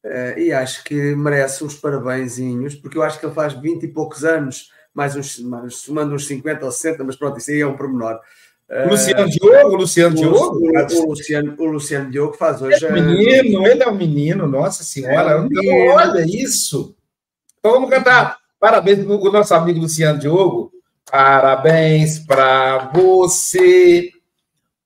Uh, 0.04 0.38
e 0.38 0.52
acho 0.52 0.82
que 0.82 1.14
merece 1.14 1.62
uns 1.62 1.76
parabenzinhos, 1.76 2.74
porque 2.74 2.98
eu 2.98 3.02
acho 3.02 3.20
que 3.20 3.26
ele 3.26 3.34
faz 3.34 3.52
20 3.52 3.84
e 3.84 3.88
poucos 3.88 4.24
anos, 4.24 4.70
mais 4.92 5.14
uns, 5.14 5.38
mais, 5.38 5.76
somando 5.76 6.14
uns 6.14 6.26
50 6.26 6.64
ou 6.64 6.72
60, 6.72 7.04
mas 7.04 7.16
pronto, 7.16 7.38
isso 7.38 7.50
aí 7.50 7.60
é 7.60 7.66
um 7.66 7.76
pormenor. 7.76 8.18
O 8.86 8.88
Luciano 8.88 9.28
Diogo, 9.28 9.76
Luciano 9.76 10.16
Diogo? 10.16 10.58
O, 10.58 11.02
o, 11.02 11.08
Luciano, 11.10 11.54
o 11.58 11.64
Luciano 11.66 12.10
Diogo 12.10 12.32
faz 12.32 12.62
hoje. 12.62 12.84
É 12.84 12.88
um 12.88 12.94
menino, 12.94 13.66
ele 13.66 13.82
é 13.82 13.88
um 13.88 13.94
menino, 13.94 14.48
nossa 14.48 14.82
senhora. 14.82 15.32
É 15.32 15.40
um 15.40 15.46
então, 15.46 15.86
olha 15.88 16.24
isso. 16.26 16.96
Então 17.58 17.72
vamos 17.72 17.90
cantar. 17.90 18.38
Parabéns 18.58 19.04
para 19.04 19.14
o 19.14 19.30
nosso 19.30 19.54
amigo 19.54 19.78
Luciano 19.78 20.18
Diogo. 20.18 20.72
Parabéns 21.10 22.18
para 22.20 22.90
você. 22.94 24.10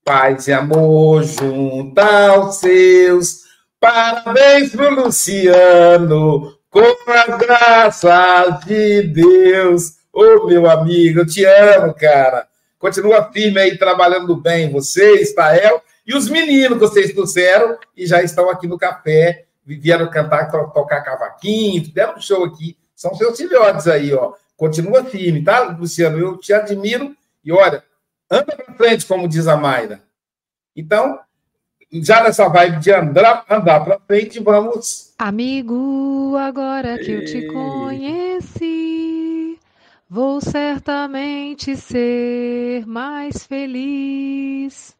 Paz 0.04 0.48
e 0.48 0.52
amor 0.52 1.22
junto 1.22 1.98
aos 2.00 2.56
seus. 2.56 3.45
Parabéns 3.78 4.74
para 4.74 4.90
o 4.90 5.04
Luciano, 5.04 6.58
com 6.70 6.80
as 6.80 7.38
graças 7.38 8.64
de 8.64 9.02
Deus. 9.02 9.96
Ô, 10.12 10.22
oh, 10.22 10.46
meu 10.46 10.68
amigo, 10.68 11.20
eu 11.20 11.26
te 11.26 11.44
amo, 11.44 11.92
cara. 11.94 12.48
Continua 12.78 13.30
firme 13.30 13.60
aí, 13.60 13.76
trabalhando 13.76 14.34
bem, 14.34 14.70
você, 14.70 15.20
Israel, 15.20 15.82
e 16.06 16.14
os 16.16 16.28
meninos 16.28 16.78
que 16.78 16.86
vocês 16.86 17.12
trouxeram 17.12 17.78
e 17.94 18.06
já 18.06 18.22
estão 18.22 18.48
aqui 18.48 18.66
no 18.66 18.78
café, 18.78 19.44
vieram 19.64 20.08
cantar, 20.08 20.50
tocar 20.50 21.02
cavaquinho, 21.02 21.92
deram 21.92 22.16
um 22.16 22.20
show 22.20 22.44
aqui. 22.44 22.78
São 22.94 23.14
seus 23.14 23.36
filhotes 23.36 23.86
aí, 23.86 24.14
ó. 24.14 24.32
Continua 24.56 25.04
firme, 25.04 25.44
tá, 25.44 25.76
Luciano? 25.78 26.18
Eu 26.18 26.38
te 26.38 26.52
admiro 26.54 27.14
e 27.44 27.52
olha, 27.52 27.84
anda 28.30 28.56
para 28.56 28.74
frente, 28.74 29.04
como 29.04 29.28
diz 29.28 29.46
a 29.46 29.56
Mayra. 29.56 30.02
Então, 30.74 31.18
já 31.92 32.22
nessa 32.22 32.48
vibe 32.48 32.80
de 32.80 32.92
andar, 32.92 33.44
andar 33.48 33.80
para 33.80 34.00
frente, 34.00 34.40
vamos. 34.40 35.12
Amigo, 35.18 36.36
agora 36.36 36.98
que 36.98 37.10
eu 37.10 37.24
te 37.24 37.46
conheci. 37.46 39.16
Vou 40.08 40.40
certamente 40.40 41.76
ser 41.76 42.86
mais 42.86 43.46
feliz. 43.46 44.94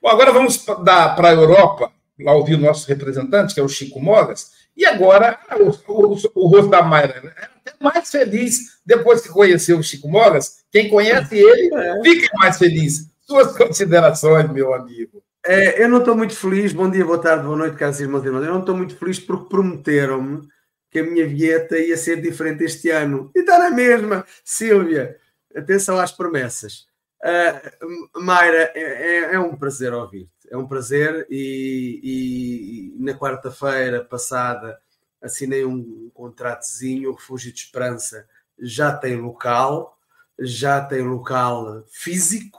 Bom, 0.00 0.08
agora 0.08 0.32
vamos 0.32 0.56
para 0.56 1.28
a 1.28 1.32
Europa, 1.32 1.92
lá 2.18 2.32
ouvir 2.32 2.54
o 2.54 2.60
nosso 2.60 2.88
representante, 2.88 3.52
que 3.52 3.60
é 3.60 3.62
o 3.62 3.68
Chico 3.68 4.00
Mogas, 4.00 4.52
e 4.74 4.86
agora 4.86 5.38
o, 5.58 5.92
o, 5.92 6.16
o 6.34 6.46
rosto 6.46 6.70
da 6.70 6.80
Mayra 6.82 7.20
né? 7.20 7.32
é 7.36 7.44
até 7.44 7.74
mais 7.78 8.10
feliz 8.10 8.78
depois 8.86 9.20
que 9.20 9.28
conheceu 9.28 9.78
o 9.78 9.82
Chico 9.82 10.08
Mogas. 10.08 10.64
Quem 10.72 10.88
conhece 10.88 11.36
ele 11.36 11.74
é. 11.74 12.02
fica 12.02 12.30
mais 12.38 12.56
feliz. 12.56 13.10
Suas 13.26 13.54
considerações, 13.56 14.50
meu 14.50 14.72
amigo. 14.72 15.22
É, 15.44 15.82
eu 15.82 15.88
não 15.88 15.98
estou 15.98 16.14
muito 16.14 16.34
feliz. 16.36 16.72
Bom 16.72 16.90
dia, 16.90 17.04
boa 17.04 17.20
tarde, 17.20 17.44
boa 17.44 17.56
noite, 17.56 17.76
caros 17.76 18.00
irmãos 18.00 18.22
e 18.22 18.26
irmãs. 18.26 18.44
Eu 18.44 18.52
não 18.52 18.60
estou 18.60 18.76
muito 18.76 18.96
feliz 18.96 19.18
porque 19.18 19.48
prometeram-me 19.48 20.46
que 20.90 20.98
a 20.98 21.02
minha 21.02 21.26
vieta 21.26 21.78
ia 21.78 21.96
ser 21.96 22.20
diferente 22.20 22.64
este 22.64 22.90
ano. 22.90 23.30
E 23.34 23.40
está 23.40 23.58
na 23.58 23.70
mesma, 23.70 24.26
Silvia. 24.44 25.16
Atenção 25.56 25.98
às 25.98 26.12
promessas. 26.12 26.86
Uh, 27.22 28.20
Mayra, 28.20 28.70
é, 28.74 28.80
é, 28.80 29.34
é, 29.34 29.38
um 29.38 29.56
prazer 29.56 29.94
ouvir-te. 29.94 30.30
É 30.50 30.56
um 30.56 30.66
prazer 30.66 31.26
e, 31.30 32.00
e, 32.02 32.96
e 32.96 33.02
na 33.02 33.14
quarta-feira 33.14 34.04
passada 34.04 34.78
assinei 35.22 35.64
um 35.64 36.10
contratozinho, 36.12 37.10
o 37.10 37.14
Refúgio 37.14 37.52
de 37.52 37.60
Esperança 37.60 38.26
já 38.58 38.92
tem 38.94 39.16
local, 39.16 39.98
já 40.38 40.82
tem 40.82 41.02
local 41.02 41.84
físico, 41.90 42.58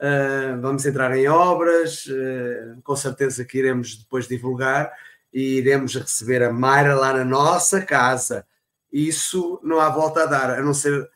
uh, 0.00 0.60
vamos 0.60 0.84
entrar 0.84 1.16
em 1.16 1.28
obras, 1.28 2.06
uh, 2.06 2.80
com 2.82 2.96
certeza 2.96 3.44
que 3.44 3.58
iremos 3.58 3.96
depois 3.96 4.28
divulgar, 4.28 4.92
e 5.32 5.58
iremos 5.58 5.94
receber 5.94 6.42
a 6.42 6.52
Mayra 6.52 6.94
lá 6.94 7.12
na 7.12 7.24
nossa 7.24 7.80
casa. 7.82 8.46
Isso 8.92 9.60
não 9.62 9.80
há 9.80 9.88
volta 9.90 10.22
a 10.22 10.26
dar, 10.26 10.50
a 10.50 10.62
não 10.62 10.72
ser. 10.72 11.08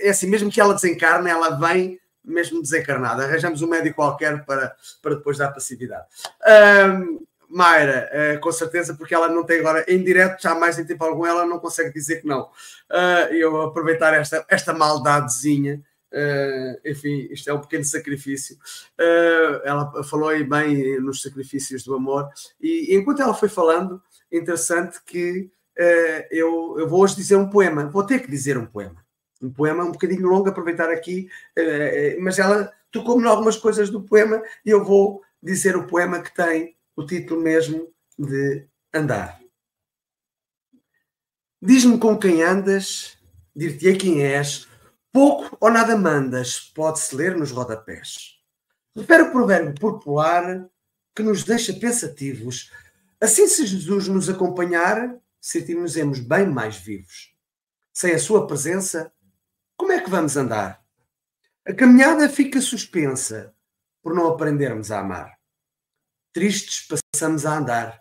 É 0.00 0.10
assim, 0.10 0.26
mesmo 0.26 0.50
que 0.50 0.60
ela 0.60 0.74
desencarne, 0.74 1.28
ela 1.28 1.50
vem 1.50 2.00
mesmo 2.24 2.62
desencarnada. 2.62 3.24
Arranjamos 3.24 3.60
um 3.60 3.68
médico 3.68 3.96
qualquer 3.96 4.44
para, 4.44 4.74
para 5.02 5.16
depois 5.16 5.36
dar 5.36 5.48
passividade. 5.48 6.06
Um, 6.86 7.26
Mayra, 7.50 8.10
uh, 8.12 8.40
com 8.40 8.52
certeza, 8.52 8.94
porque 8.94 9.14
ela 9.14 9.28
não 9.28 9.42
tem 9.42 9.60
agora 9.60 9.84
em 9.88 10.02
direto, 10.02 10.40
já 10.40 10.54
mais 10.54 10.78
em 10.78 10.84
tempo 10.84 11.04
algum, 11.04 11.26
ela 11.26 11.46
não 11.46 11.58
consegue 11.58 11.92
dizer 11.92 12.20
que 12.20 12.26
não. 12.26 12.50
Eu 13.30 13.60
aproveitar 13.62 14.14
esta, 14.14 14.44
esta 14.48 14.72
maldadezinha 14.72 15.82
Uh, 16.12 16.88
enfim, 16.88 17.28
isto 17.30 17.50
é 17.50 17.54
um 17.54 17.60
pequeno 17.60 17.84
sacrifício. 17.84 18.56
Uh, 18.98 19.60
ela 19.64 20.02
falou 20.04 20.28
aí 20.28 20.42
bem 20.42 21.00
nos 21.00 21.22
sacrifícios 21.22 21.84
do 21.84 21.94
amor, 21.94 22.28
e 22.60 22.96
enquanto 22.96 23.22
ela 23.22 23.34
foi 23.34 23.48
falando, 23.48 24.02
interessante 24.32 24.98
que 25.04 25.50
uh, 25.78 26.26
eu, 26.30 26.76
eu 26.78 26.88
vou 26.88 27.02
hoje 27.02 27.16
dizer 27.16 27.36
um 27.36 27.50
poema, 27.50 27.88
vou 27.88 28.04
ter 28.04 28.20
que 28.20 28.30
dizer 28.30 28.56
um 28.56 28.66
poema. 28.66 29.04
Um 29.40 29.50
poema 29.50 29.84
um 29.84 29.92
bocadinho 29.92 30.26
longo, 30.26 30.48
aproveitar 30.48 30.90
aqui, 30.90 31.30
mas 32.18 32.40
ela 32.40 32.72
tocou-me 32.90 33.22
em 33.22 33.28
algumas 33.28 33.56
coisas 33.56 33.88
do 33.88 34.02
poema 34.02 34.42
e 34.66 34.70
eu 34.70 34.84
vou 34.84 35.22
dizer 35.40 35.76
o 35.76 35.86
poema 35.86 36.20
que 36.20 36.34
tem 36.34 36.74
o 36.96 37.06
título 37.06 37.40
mesmo 37.40 37.88
de 38.18 38.66
Andar. 38.92 39.40
Diz-me 41.62 41.98
com 41.98 42.18
quem 42.18 42.42
andas, 42.42 43.16
dir-te-ei 43.54 43.96
quem 43.96 44.24
és, 44.24 44.67
Pouco 45.20 45.56
ou 45.60 45.68
nada 45.68 45.96
mandas, 45.96 46.60
pode-se 46.60 47.12
ler 47.16 47.36
nos 47.36 47.50
rodapés. 47.50 48.38
Refere 48.96 49.24
o 49.24 49.32
provérbio 49.32 49.74
popular 49.74 50.70
que 51.12 51.24
nos 51.24 51.42
deixa 51.42 51.72
pensativos. 51.72 52.70
Assim, 53.20 53.48
se 53.48 53.66
Jesus 53.66 54.06
nos 54.06 54.28
acompanhar, 54.28 55.18
sentimos-nos 55.40 56.20
bem 56.20 56.46
mais 56.46 56.76
vivos. 56.76 57.34
Sem 57.92 58.14
a 58.14 58.18
sua 58.20 58.46
presença, 58.46 59.12
como 59.76 59.90
é 59.90 60.00
que 60.00 60.08
vamos 60.08 60.36
andar? 60.36 60.84
A 61.66 61.74
caminhada 61.74 62.28
fica 62.28 62.60
suspensa 62.60 63.52
por 64.00 64.14
não 64.14 64.28
aprendermos 64.28 64.92
a 64.92 65.00
amar. 65.00 65.36
Tristes 66.32 66.86
passamos 67.12 67.44
a 67.44 67.58
andar, 67.58 68.00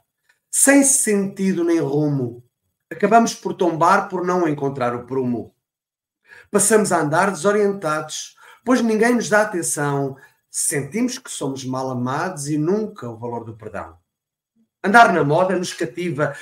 sem 0.51 0.83
sentido 0.83 1.63
nem 1.63 1.79
rumo. 1.79 2.47
Acabamos 2.91 3.33
por 3.33 3.55
tombar 3.55 4.07
por 4.07 4.23
não 4.23 4.47
encontrar 4.47 4.95
o 4.95 5.07
prumo. 5.07 5.56
Passamos 6.49 6.91
a 6.91 7.01
andar 7.01 7.31
desorientados, 7.31 8.35
pois 8.63 8.81
ninguém 8.81 9.15
nos 9.15 9.29
dá 9.29 9.41
atenção. 9.41 10.15
Sentimos 10.49 11.19
que 11.19 11.29
somos 11.29 11.65
mal 11.65 11.89
amados 11.89 12.47
e 12.47 12.57
nunca 12.57 13.09
o 13.09 13.17
valor 13.17 13.43
do 13.43 13.57
perdão. 13.57 13.97
Andar 14.83 15.11
na 15.11 15.23
moda 15.23 15.57
nos 15.57 15.73
cativa 15.73 16.35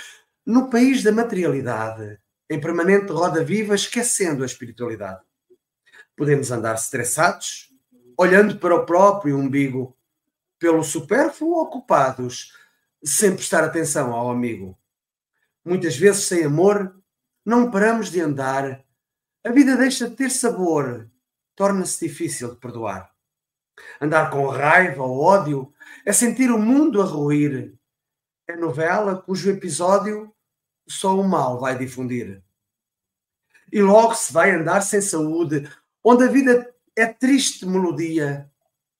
no 0.45 0.69
país 0.69 1.01
da 1.01 1.11
materialidade, 1.11 2.19
em 2.49 2.61
permanente 2.61 3.11
roda 3.11 3.43
viva, 3.43 3.73
esquecendo 3.73 4.43
a 4.43 4.45
espiritualidade. 4.45 5.21
Podemos 6.15 6.51
andar 6.51 6.75
estressados, 6.75 7.73
olhando 8.17 8.57
para 8.59 8.75
o 8.75 8.85
próprio 8.85 9.37
umbigo, 9.37 9.97
pelo 10.59 10.83
supérfluo 10.83 11.59
ocupados, 11.59 12.53
sem 13.03 13.35
prestar 13.35 13.63
atenção 13.63 14.13
ao 14.13 14.29
amigo. 14.29 14.77
Muitas 15.63 15.97
vezes, 15.97 16.25
sem 16.25 16.43
amor, 16.43 16.95
não 17.43 17.71
paramos 17.71 18.11
de 18.11 18.21
andar 18.21 18.84
a 19.45 19.51
vida 19.51 19.77
deixa 19.77 20.09
de 20.09 20.15
ter 20.15 20.31
sabor, 20.31 21.09
torna-se 21.55 22.07
difícil 22.07 22.51
de 22.51 22.57
perdoar. 22.57 23.11
Andar 24.01 24.31
com 24.31 24.47
raiva 24.47 25.03
ou 25.03 25.21
ódio 25.21 25.71
é 26.05 26.11
sentir 26.11 26.49
o 26.51 26.57
mundo 26.57 27.01
a 27.01 27.05
ruir. 27.05 27.77
É 28.47 28.55
novela 28.55 29.21
cujo 29.21 29.51
episódio 29.51 30.33
só 30.87 31.19
o 31.19 31.27
mal 31.27 31.59
vai 31.59 31.77
difundir. 31.77 32.43
e 33.71 33.81
logo 33.81 34.13
se 34.13 34.31
vai 34.31 34.51
andar 34.51 34.81
sem 34.81 35.01
saúde, 35.01 35.69
onde 36.03 36.23
a 36.23 36.27
vida 36.27 36.73
é 36.95 37.07
triste 37.07 37.65
melodia, 37.65 38.49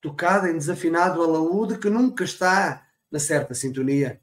tocada 0.02 0.50
em 0.50 0.54
desafinado 0.54 1.24
alaúde 1.24 1.78
que 1.78 1.90
nunca 1.90 2.24
está 2.24 2.86
na 3.12 3.20
certa 3.20 3.54
sintonia. 3.54 4.20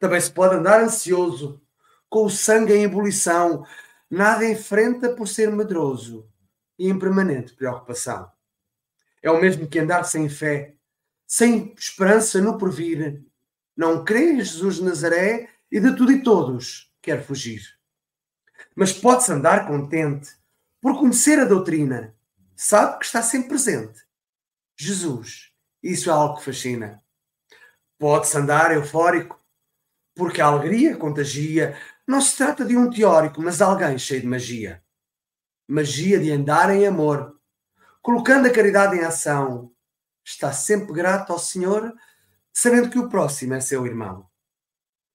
Também 0.00 0.20
se 0.20 0.30
pode 0.32 0.54
andar 0.54 0.80
ansioso, 0.80 1.60
com 2.08 2.24
o 2.24 2.30
sangue 2.30 2.72
em 2.72 2.84
ebulição, 2.84 3.64
nada 4.10 4.48
enfrenta 4.48 5.14
por 5.14 5.28
ser 5.28 5.50
medroso 5.50 6.28
e 6.78 6.88
em 6.88 6.98
permanente 6.98 7.54
preocupação. 7.54 8.30
É 9.22 9.30
o 9.30 9.40
mesmo 9.40 9.68
que 9.68 9.78
andar 9.78 10.04
sem 10.04 10.28
fé, 10.28 10.74
sem 11.26 11.74
esperança 11.76 12.40
no 12.40 12.56
porvir. 12.56 13.22
Não 13.76 14.04
crê 14.04 14.32
em 14.32 14.38
Jesus 14.38 14.76
de 14.76 14.84
Nazaré 14.84 15.50
e 15.70 15.80
de 15.80 15.94
tudo 15.96 16.12
e 16.12 16.22
todos 16.22 16.92
quer 17.02 17.24
fugir. 17.24 17.62
Mas 18.74 18.92
pode-se 18.92 19.32
andar 19.32 19.66
contente 19.66 20.36
por 20.80 20.98
conhecer 20.98 21.38
a 21.38 21.44
doutrina, 21.44 22.14
sabe 22.54 22.98
que 22.98 23.04
está 23.04 23.22
sempre 23.22 23.48
presente. 23.48 24.06
Jesus, 24.76 25.52
isso 25.82 26.08
é 26.08 26.12
algo 26.12 26.38
que 26.38 26.44
fascina. 26.44 27.02
Pode-se 27.98 28.36
andar 28.36 28.72
eufórico, 28.72 29.38
porque 30.14 30.40
a 30.40 30.46
alegria 30.46 30.96
contagia. 30.96 31.76
Não 32.08 32.22
se 32.22 32.38
trata 32.38 32.64
de 32.64 32.74
um 32.74 32.88
teórico, 32.88 33.42
mas 33.42 33.60
alguém 33.60 33.98
cheio 33.98 34.22
de 34.22 34.26
magia. 34.26 34.82
Magia 35.68 36.18
de 36.18 36.32
andar 36.32 36.74
em 36.74 36.86
amor, 36.86 37.38
colocando 38.00 38.46
a 38.46 38.50
caridade 38.50 38.96
em 38.96 39.04
ação. 39.04 39.70
Está 40.24 40.50
sempre 40.50 40.90
grato 40.94 41.34
ao 41.34 41.38
Senhor, 41.38 41.94
sabendo 42.50 42.88
que 42.88 42.98
o 42.98 43.10
próximo 43.10 43.52
é 43.52 43.60
seu 43.60 43.84
irmão. 43.84 44.26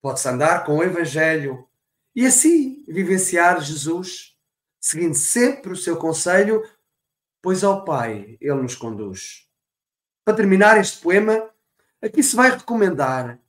Pode-se 0.03 0.29
andar 0.29 0.63
com 0.65 0.77
o 0.77 0.83
Evangelho 0.83 1.67
e 2.15 2.27
assim 2.27 2.85
vivenciar 2.87 3.59
Jesus, 3.59 4.37
seguindo 4.79 5.15
sempre 5.15 5.73
o 5.73 5.75
seu 5.75 5.97
conselho, 5.97 6.61
pois 7.41 7.63
ao 7.63 7.83
Pai 7.83 8.37
ele 8.39 8.61
nos 8.61 8.75
conduz. 8.75 9.49
Para 10.23 10.35
terminar 10.35 10.79
este 10.79 11.01
poema, 11.01 11.49
aqui 11.99 12.21
se 12.21 12.35
vai 12.35 12.51
recomendar, 12.51 13.39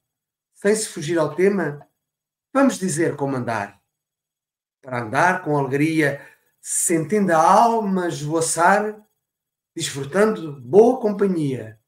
sem 0.54 0.74
se 0.74 0.88
fugir 0.88 1.18
ao 1.18 1.34
tema, 1.34 1.86
vamos 2.54 2.78
dizer 2.78 3.16
como 3.16 3.36
andar. 3.36 3.78
Para 4.80 5.02
andar 5.02 5.42
com 5.42 5.58
alegria, 5.58 6.26
sentindo 6.60 7.32
a 7.32 7.38
alma 7.38 8.08
esvoaçar, 8.08 9.04
desfrutando 9.76 10.58
boa 10.62 10.98
companhia, 11.00 11.78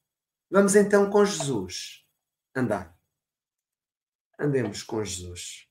vamos 0.50 0.74
então 0.74 1.08
com 1.08 1.24
Jesus 1.24 2.04
andar 2.54 2.96
andemos 4.38 4.82
com 4.82 5.04
Jesus. 5.04 5.66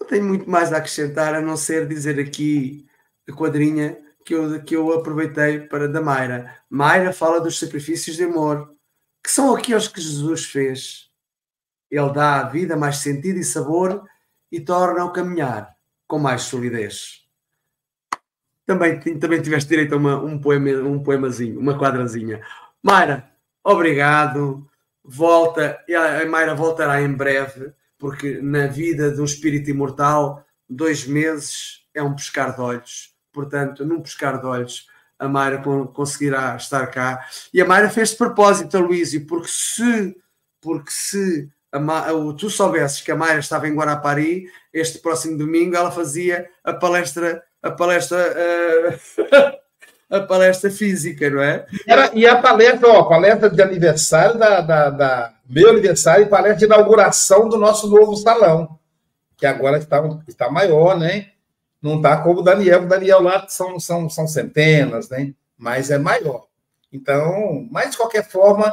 Não 0.00 0.06
tenho 0.06 0.24
muito 0.24 0.48
mais 0.48 0.72
a 0.72 0.78
acrescentar 0.78 1.34
a 1.34 1.40
não 1.40 1.56
ser 1.56 1.86
dizer 1.86 2.18
aqui 2.18 2.88
a 3.28 3.32
quadrinha 3.32 3.98
que 4.24 4.34
eu, 4.34 4.62
que 4.64 4.74
eu 4.74 4.92
aproveitei 4.92 5.60
para 5.60 5.88
da 5.88 6.00
Mayra. 6.00 6.58
Mayra 6.68 7.12
fala 7.12 7.40
dos 7.40 7.58
sacrifícios 7.58 8.16
de 8.16 8.24
amor, 8.24 8.74
que 9.22 9.30
são 9.30 9.54
aqueles 9.54 9.88
que 9.88 10.00
Jesus 10.00 10.44
fez. 10.46 11.09
Ele 11.90 12.12
dá 12.12 12.40
à 12.40 12.44
vida 12.44 12.76
mais 12.76 12.98
sentido 12.98 13.38
e 13.38 13.44
sabor 13.44 14.04
e 14.50 14.60
torna 14.60 15.04
o 15.04 15.12
caminhar 15.12 15.74
com 16.06 16.18
mais 16.18 16.42
solidez. 16.42 17.24
Também, 18.66 19.00
também 19.18 19.42
tiveste 19.42 19.68
direito 19.68 19.94
a 19.94 19.96
uma, 19.96 20.22
um, 20.22 20.38
poema, 20.38 20.70
um 20.88 21.02
poemazinho, 21.02 21.58
uma 21.58 21.76
quadrazinha. 21.76 22.40
Mayra, 22.82 23.28
obrigado 23.64 24.70
volta, 25.04 25.82
a 26.22 26.26
Mayra 26.26 26.54
voltará 26.54 27.02
em 27.02 27.12
breve, 27.12 27.72
porque 27.98 28.40
na 28.40 28.66
vida 28.66 29.10
de 29.10 29.20
um 29.20 29.24
espírito 29.24 29.70
imortal, 29.70 30.44
dois 30.68 31.06
meses 31.06 31.84
é 31.94 32.02
um 32.02 32.14
pescar 32.14 32.54
de 32.54 32.60
olhos. 32.60 33.14
Portanto, 33.32 33.84
num 33.84 34.00
pescar 34.00 34.40
de 34.40 34.46
olhos, 34.46 34.86
a 35.18 35.28
Mayra 35.28 35.62
conseguirá 35.92 36.56
estar 36.56 36.86
cá. 36.86 37.26
E 37.52 37.60
a 37.60 37.64
Mayra 37.64 37.90
fez 37.90 38.10
de 38.10 38.16
propósito, 38.16 38.78
Luísio, 38.78 39.26
porque 39.26 39.48
se, 39.48 40.16
porque 40.60 40.90
se 40.90 41.50
a, 41.72 42.10
tu 42.36 42.50
soubesses 42.50 43.00
que 43.00 43.12
a 43.12 43.16
Mayra 43.16 43.38
estava 43.38 43.68
em 43.68 43.74
Guarapari, 43.74 44.46
este 44.72 44.98
próximo 44.98 45.38
domingo 45.38 45.76
ela 45.76 45.90
fazia 45.90 46.48
a 46.64 46.72
palestra, 46.72 47.42
a 47.62 47.70
palestra 47.70 48.18
uh, 48.18 49.60
a 50.10 50.20
palestra 50.20 50.70
física, 50.70 51.30
não 51.30 51.40
é? 51.40 51.64
Era, 51.86 52.10
e 52.12 52.26
a 52.26 52.40
palestra, 52.42 52.88
ó, 52.88 53.04
palestra 53.04 53.48
de 53.48 53.62
aniversário 53.62 54.36
da, 54.36 54.60
da, 54.60 54.90
da, 54.90 55.34
meu 55.48 55.70
aniversário 55.70 56.26
e 56.26 56.28
palestra 56.28 56.58
de 56.58 56.64
inauguração 56.64 57.48
do 57.48 57.56
nosso 57.56 57.88
novo 57.88 58.16
salão, 58.16 58.78
que 59.36 59.46
agora 59.46 59.78
está, 59.78 60.02
está 60.26 60.50
maior, 60.50 60.98
né? 60.98 61.28
Não 61.80 61.96
está 61.96 62.16
como 62.18 62.40
o 62.40 62.42
Daniel, 62.42 62.82
o 62.82 62.88
Daniel 62.88 63.22
lá 63.22 63.46
são, 63.48 63.78
são, 63.78 64.10
são 64.10 64.26
centenas, 64.26 65.08
né? 65.08 65.32
Mas 65.56 65.90
é 65.90 65.98
maior. 65.98 66.46
Então, 66.92 67.66
mas 67.70 67.92
de 67.92 67.96
qualquer 67.96 68.28
forma, 68.28 68.66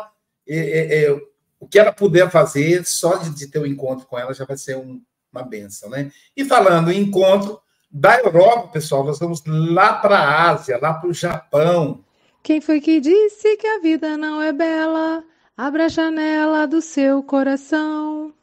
é, 0.48 0.58
é, 0.58 1.04
é, 1.04 1.18
o 1.60 1.68
que 1.68 1.80
ela 1.80 1.92
puder 1.92 2.30
fazer, 2.30 2.86
só 2.86 3.18
de, 3.18 3.32
de 3.32 3.48
ter 3.48 3.60
o 3.60 3.64
um 3.64 3.66
encontro 3.66 4.06
com 4.08 4.18
ela 4.18 4.34
já 4.34 4.46
vai 4.46 4.58
ser 4.58 4.78
um, 4.78 5.02
uma 5.32 5.44
benção, 5.44 5.90
né? 5.90 6.12
E 6.36 6.46
falando 6.46 6.92
em 6.92 7.02
encontro, 7.02 7.60
da 7.90 8.20
Europa, 8.20 8.68
pessoal, 8.68 9.04
nós 9.04 9.20
vamos 9.20 9.42
lá 9.46 9.94
para 9.94 10.18
a 10.18 10.50
Ásia, 10.52 10.78
lá 10.82 10.94
para 10.94 11.10
o 11.10 11.14
Japão. 11.14 12.04
Quem 12.44 12.62
foi 12.62 12.80
que 12.82 13.00
disse 13.00 13.56
que 13.58 13.68
a 13.68 13.80
vida 13.80 14.18
não 14.18 14.42
é 14.42 14.52
bela? 14.52 15.24
Abra 15.56 15.86
a 15.86 15.90
janela 15.90 16.68
do 16.68 16.82
seu 16.82 17.24
coração. 17.24 18.34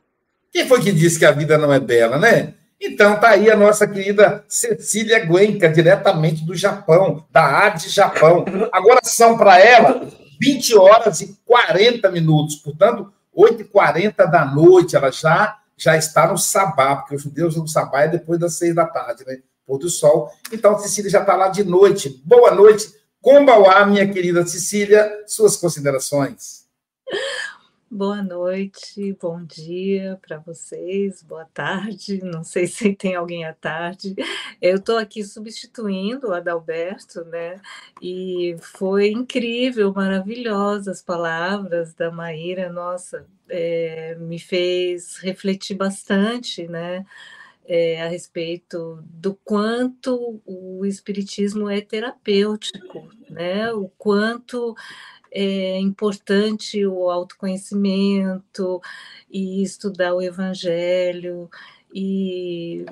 Quem 0.51 0.67
foi 0.67 0.83
que 0.83 0.93
disse 0.93 1.19
que 1.19 1.25
a 1.25 1.33
vida 1.33 1.59
não 1.59 1.73
é 1.73 1.79
bela, 1.79 2.19
né? 2.19 2.55
Então 2.81 3.19
tá 3.19 3.31
aí 3.31 3.51
a 3.51 3.57
nossa 3.57 3.87
querida 3.87 4.45
Cecília 4.49 5.25
Guenca, 5.25 5.69
diretamente 5.69 6.45
do 6.45 6.55
Japão, 6.55 7.25
da 7.31 7.67
AD 7.67 7.89
Japão. 7.89 8.45
Agora 8.73 9.01
são 9.05 9.39
para 9.39 9.59
ela 9.59 10.07
20 10.41 10.77
horas 10.77 11.21
e 11.21 11.39
40 11.45 12.11
minutos, 12.11 12.57
portanto, 12.57 13.13
8h40 13.37 14.31
da 14.31 14.45
noite, 14.45 14.97
ela 14.97 15.11
já 15.11 15.59
já 15.77 15.97
está 15.97 16.31
no 16.31 16.39
sabá, 16.39 16.97
porque 16.97 17.17
os 17.17 17.23
judeus 17.23 17.57
no 17.57 17.67
sabá 17.67 18.03
é 18.03 18.09
depois 18.09 18.39
das 18.39 18.55
seis 18.55 18.75
da 18.75 18.87
tarde, 18.87 19.25
né? 19.27 19.39
Pôr 19.67 19.79
do 19.79 19.89
sol. 19.89 20.31
Então, 20.53 20.79
Cecília 20.79 21.11
já 21.11 21.21
está 21.21 21.35
lá 21.35 21.49
de 21.49 21.65
noite. 21.65 22.23
Boa 22.25 22.55
noite. 22.55 22.93
Combauá, 23.21 23.85
minha 23.87 24.07
querida 24.07 24.47
Cecília, 24.47 25.25
suas 25.27 25.57
considerações. 25.57 26.64
Boa 27.97 28.21
noite, 28.25 29.17
bom 29.23 29.45
dia 29.45 30.19
para 30.21 30.39
vocês, 30.39 31.23
boa 31.23 31.45
tarde. 31.45 32.19
Não 32.27 32.43
sei 32.43 32.67
se 32.67 32.93
tem 32.93 33.15
alguém 33.15 33.45
à 33.45 33.53
tarde. 33.55 34.17
Eu 34.61 34.79
estou 34.79 34.99
aqui 34.99 35.23
substituindo 35.23 36.27
o 36.27 36.33
Adalberto, 36.33 37.25
né? 37.27 37.61
E 38.03 38.57
foi 38.59 39.13
incrível, 39.13 39.95
maravilhosas 39.95 41.01
palavras 41.01 41.95
da 41.95 42.11
Maíra. 42.11 42.69
Nossa, 42.69 43.29
é, 43.49 44.17
me 44.17 44.41
fez 44.41 45.19
refletir 45.19 45.77
bastante, 45.77 46.67
né? 46.67 47.07
É, 47.65 48.03
a 48.03 48.09
respeito 48.09 48.99
do 49.05 49.37
quanto 49.37 50.43
o 50.45 50.85
espiritismo 50.85 51.71
é 51.71 51.81
terapêutico, 51.81 53.09
né? 53.31 53.73
O 53.73 53.89
quanto 53.97 54.75
é 55.35 55.79
importante 55.81 56.87
o 56.87 57.11
autoconhecimento 57.11 58.81
e 59.29 59.63
estudar 59.63 60.15
o 60.15 60.23
evangelho 60.23 61.51
e 61.93 62.87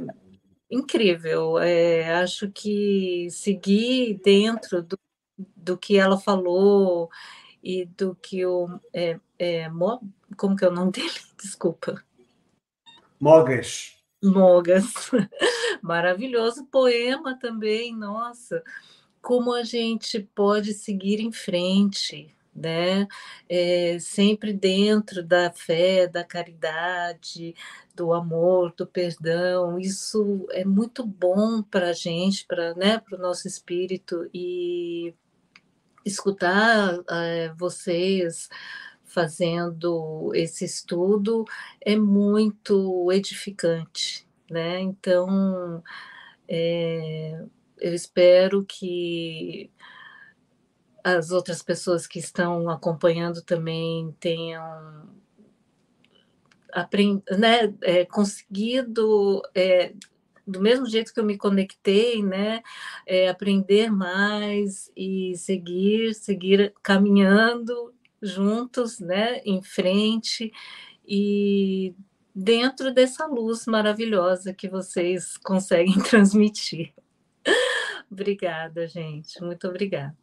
incrível. 0.68 1.58
É, 1.58 2.14
acho 2.14 2.50
que 2.50 3.28
seguir 3.30 4.20
dentro 4.24 4.82
do, 4.82 4.98
do 5.56 5.78
que 5.78 5.96
ela 5.96 6.18
falou 6.18 7.08
e 7.62 7.84
do 7.84 8.16
que 8.16 8.44
o 8.44 8.68
é, 8.92 9.20
é, 9.38 9.70
como 10.36 10.56
que 10.56 10.64
é 10.64 10.68
o 10.68 10.72
nome 10.72 10.90
dele? 10.92 11.10
Desculpa. 11.40 12.02
Mogas. 13.20 13.96
Mogas. 14.20 14.84
Maravilhoso 15.80 16.66
poema 16.66 17.38
também, 17.38 17.94
nossa. 17.94 18.64
Como 19.22 19.54
a 19.54 19.64
gente 19.64 20.20
pode 20.34 20.74
seguir 20.74 21.20
em 21.20 21.32
frente, 21.32 22.34
né? 22.54 23.06
É, 23.48 23.98
sempre 23.98 24.52
dentro 24.52 25.22
da 25.22 25.50
fé, 25.52 26.06
da 26.06 26.24
caridade, 26.24 27.54
do 27.94 28.12
amor, 28.12 28.74
do 28.76 28.86
perdão. 28.86 29.78
Isso 29.78 30.46
é 30.50 30.64
muito 30.64 31.06
bom 31.06 31.62
para 31.62 31.90
a 31.90 31.92
gente, 31.92 32.46
para 32.46 32.74
né, 32.74 33.00
o 33.12 33.16
nosso 33.16 33.48
espírito 33.48 34.28
e 34.34 35.14
escutar 36.04 36.98
é, 37.10 37.52
vocês 37.56 38.48
fazendo 39.04 40.32
esse 40.34 40.64
estudo 40.64 41.44
é 41.80 41.96
muito 41.96 43.10
edificante, 43.12 44.26
né? 44.50 44.80
Então, 44.80 45.82
é, 46.48 47.44
eu 47.82 47.94
espero 47.94 48.64
que 48.64 49.70
as 51.02 51.32
outras 51.32 51.62
pessoas 51.62 52.06
que 52.06 52.20
estão 52.20 52.70
acompanhando 52.70 53.42
também 53.42 54.14
tenham 54.20 55.10
aprend, 56.72 57.22
né, 57.30 57.74
é, 57.82 58.04
conseguido 58.04 59.42
é, 59.54 59.92
do 60.46 60.60
mesmo 60.60 60.86
jeito 60.86 61.12
que 61.12 61.20
eu 61.20 61.24
me 61.24 61.36
conectei, 61.36 62.22
né? 62.22 62.62
É, 63.06 63.28
aprender 63.28 63.90
mais 63.90 64.90
e 64.96 65.34
seguir, 65.36 66.14
seguir 66.14 66.72
caminhando 66.82 67.94
juntos, 68.20 68.98
né? 68.98 69.38
Em 69.44 69.62
frente 69.62 70.52
e 71.06 71.94
dentro 72.34 72.92
dessa 72.92 73.26
luz 73.26 73.66
maravilhosa 73.66 74.54
que 74.54 74.68
vocês 74.68 75.36
conseguem 75.36 75.98
transmitir. 76.02 76.92
Obrigada, 78.12 78.86
gente. 78.86 79.42
Muito 79.42 79.66
obrigada. 79.66 80.16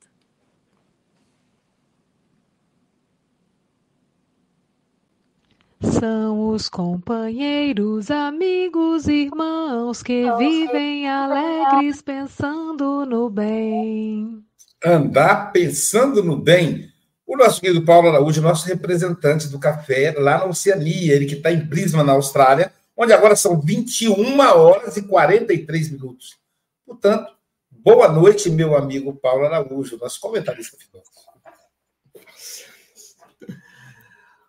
São 5.82 6.50
os 6.50 6.68
companheiros, 6.68 8.12
amigos, 8.12 9.08
irmãos 9.08 10.04
que 10.04 10.30
vivem 10.38 11.10
alegres 11.10 12.02
pensando 12.02 13.06
no 13.06 13.30
bem. 13.30 14.44
Andar 14.84 15.54
pensando 15.54 16.22
no 16.22 16.36
bem. 16.36 16.90
O 17.26 17.38
nosso 17.38 17.62
querido 17.62 17.86
Paulo 17.86 18.10
Araújo, 18.10 18.42
nosso 18.42 18.68
representante 18.68 19.48
do 19.48 19.58
café 19.58 20.14
lá 20.18 20.40
na 20.40 20.46
Oceania, 20.46 21.14
ele 21.14 21.26
que 21.26 21.36
está 21.36 21.52
em 21.52 21.64
Brisbane, 21.64 22.04
na 22.04 22.14
Austrália, 22.14 22.74
onde 22.98 23.14
agora 23.14 23.36
são 23.36 23.62
21 23.62 24.40
horas 24.40 24.98
e 24.98 25.04
43 25.04 25.92
minutos. 25.92 26.38
Portanto, 26.86 27.39
boa 27.84 28.08
noite, 28.12 28.50
meu 28.50 28.76
amigo 28.76 29.16
Paulo 29.16 29.46
Araújo, 29.46 29.98
nosso 29.98 30.20
comentarista 30.20 30.78
final. 30.78 31.04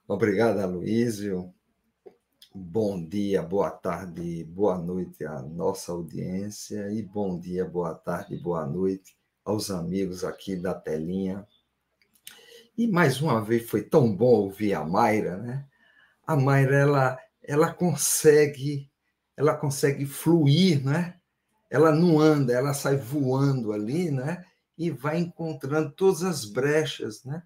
Obrigado, 0.09 0.59
Aloysio. 0.59 1.55
Bom 2.53 3.07
dia, 3.07 3.43
boa 3.43 3.71
tarde, 3.71 4.43
boa 4.45 4.77
noite 4.77 5.25
à 5.25 5.41
nossa 5.41 5.93
audiência 5.93 6.91
e 6.91 7.01
bom 7.01 7.39
dia, 7.39 7.65
boa 7.65 7.95
tarde, 7.95 8.37
boa 8.37 8.67
noite 8.67 9.17
aos 9.45 9.71
amigos 9.71 10.25
aqui 10.25 10.57
da 10.57 10.75
telinha. 10.75 11.47
E 12.77 12.89
mais 12.89 13.21
uma 13.21 13.41
vez 13.41 13.69
foi 13.71 13.83
tão 13.83 14.13
bom 14.13 14.33
ouvir 14.33 14.75
a 14.75 14.85
Mayra, 14.85 15.37
né? 15.37 15.65
A 16.27 16.35
Mayra 16.35 16.77
ela 16.77 17.19
ela 17.43 17.73
consegue 17.73 18.91
ela 19.37 19.57
consegue 19.57 20.05
fluir, 20.05 20.85
né? 20.85 21.20
Ela 21.71 21.93
não 21.93 22.19
anda, 22.19 22.53
ela 22.53 22.75
sai 22.75 22.97
voando 22.97 23.73
ali, 23.73 24.11
né? 24.11 24.45
E 24.77 24.91
vai 24.91 25.19
encontrando 25.19 25.93
todas 25.93 26.23
as 26.23 26.45
brechas, 26.45 27.25
né? 27.25 27.43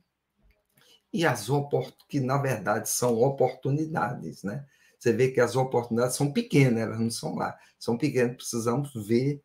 e 1.14 1.24
as 1.24 1.48
oportunidades, 1.48 2.06
que 2.08 2.18
na 2.18 2.36
verdade 2.36 2.88
são 2.88 3.22
oportunidades, 3.22 4.42
né? 4.42 4.66
Você 4.98 5.12
vê 5.12 5.30
que 5.30 5.40
as 5.40 5.54
oportunidades 5.54 6.16
são 6.16 6.32
pequenas, 6.32 6.80
elas 6.80 6.98
não 6.98 7.10
são 7.10 7.36
lá, 7.36 7.56
são 7.78 7.96
pequenas, 7.96 8.34
precisamos 8.34 8.92
ver, 9.06 9.40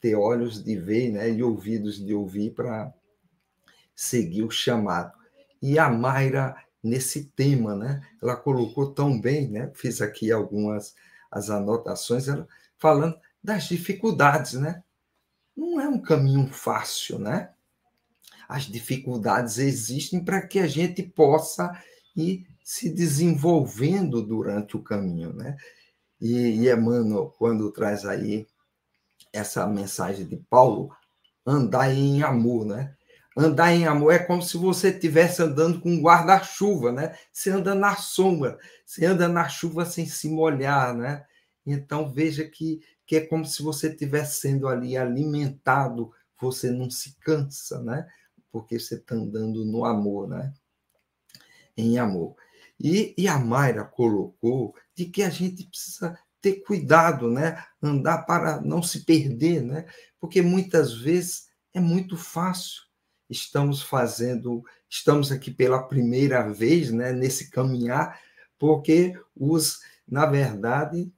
ter 0.00 0.16
olhos 0.16 0.64
de 0.64 0.76
ver, 0.76 1.12
né? 1.12 1.30
E 1.30 1.40
ouvidos 1.40 2.04
de 2.04 2.12
ouvir 2.12 2.50
para 2.50 2.92
seguir 3.94 4.42
o 4.42 4.50
chamado. 4.50 5.16
E 5.62 5.78
a 5.78 5.88
Mayra, 5.88 6.56
nesse 6.82 7.26
tema, 7.36 7.76
né? 7.76 8.02
Ela 8.20 8.34
colocou 8.34 8.92
tão 8.92 9.20
bem, 9.20 9.48
né? 9.48 9.70
Fiz 9.76 10.02
aqui 10.02 10.32
algumas 10.32 10.92
as 11.30 11.50
anotações, 11.50 12.26
ela, 12.26 12.48
falando 12.78 13.16
das 13.42 13.64
dificuldades, 13.64 14.54
né? 14.54 14.82
Não 15.56 15.80
é 15.80 15.88
um 15.88 16.00
caminho 16.00 16.46
fácil, 16.48 17.18
né? 17.18 17.52
as 18.52 18.64
dificuldades 18.64 19.56
existem 19.56 20.22
para 20.22 20.46
que 20.46 20.58
a 20.58 20.66
gente 20.66 21.02
possa 21.02 21.72
ir 22.14 22.46
se 22.62 22.90
desenvolvendo 22.90 24.22
durante 24.22 24.76
o 24.76 24.82
caminho, 24.82 25.32
né? 25.32 25.56
E, 26.20 26.60
e 26.60 26.70
Emmanuel, 26.70 27.34
quando 27.38 27.72
traz 27.72 28.04
aí 28.04 28.46
essa 29.32 29.66
mensagem 29.66 30.26
de 30.26 30.36
Paulo, 30.50 30.94
andar 31.46 31.94
em 31.94 32.22
amor, 32.22 32.66
né? 32.66 32.94
Andar 33.34 33.72
em 33.72 33.86
amor 33.86 34.12
é 34.12 34.18
como 34.18 34.42
se 34.42 34.58
você 34.58 34.90
estivesse 34.90 35.42
andando 35.42 35.80
com 35.80 35.90
um 35.90 36.02
guarda-chuva, 36.02 36.92
né? 36.92 37.16
Você 37.32 37.48
anda 37.48 37.74
na 37.74 37.96
sombra, 37.96 38.58
você 38.84 39.06
anda 39.06 39.28
na 39.28 39.48
chuva 39.48 39.86
sem 39.86 40.04
se 40.04 40.28
molhar, 40.28 40.94
né? 40.94 41.24
Então 41.64 42.12
veja 42.12 42.44
que, 42.44 42.80
que 43.06 43.16
é 43.16 43.20
como 43.26 43.44
se 43.44 43.62
você 43.62 43.88
estivesse 43.88 44.40
sendo 44.40 44.68
ali 44.68 44.96
alimentado, 44.96 46.12
você 46.40 46.70
não 46.70 46.90
se 46.90 47.16
cansa, 47.20 47.80
né? 47.82 48.06
porque 48.52 48.78
você 48.78 48.96
está 48.96 49.14
andando 49.14 49.64
no 49.64 49.84
amor, 49.84 50.28
né? 50.28 50.52
Em 51.74 51.98
amor. 51.98 52.36
E, 52.78 53.14
e 53.16 53.26
a 53.26 53.38
Mayra 53.38 53.84
colocou 53.84 54.76
de 54.94 55.06
que 55.06 55.22
a 55.22 55.30
gente 55.30 55.64
precisa 55.64 56.18
ter 56.40 56.62
cuidado, 56.62 57.30
né? 57.30 57.64
Andar 57.82 58.26
para 58.26 58.60
não 58.60 58.82
se 58.82 59.04
perder, 59.04 59.62
né? 59.62 59.86
Porque 60.20 60.42
muitas 60.42 60.92
vezes 60.92 61.48
é 61.72 61.80
muito 61.80 62.16
fácil. 62.16 62.82
Estamos 63.30 63.80
fazendo, 63.80 64.62
estamos 64.90 65.32
aqui 65.32 65.50
pela 65.50 65.82
primeira 65.82 66.52
vez, 66.52 66.92
né? 66.92 67.12
Nesse 67.12 67.50
caminhar, 67.50 68.20
porque 68.58 69.18
os, 69.34 69.80
na 70.06 70.26
verdade, 70.26 71.10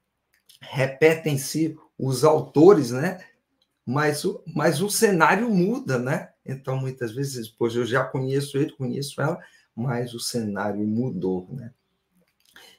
repetem-se 0.71 1.77
os 1.99 2.25
autores, 2.25 2.91
né? 2.91 3.25
Mas 3.87 4.25
o, 4.25 4.43
mas 4.55 4.81
o 4.81 4.89
cenário 4.89 5.51
muda, 5.51 5.99
né? 5.99 6.31
Então, 6.45 6.77
muitas 6.77 7.13
vezes, 7.13 7.49
pois 7.49 7.75
eu 7.75 7.85
já 7.85 8.05
conheço 8.05 8.57
ele, 8.59 8.73
conheço 8.73 9.21
ela, 9.21 9.39
mas 9.75 10.15
o 10.15 10.21
cenário 10.21 10.87
mudou, 10.87 11.49
né? 11.53 11.73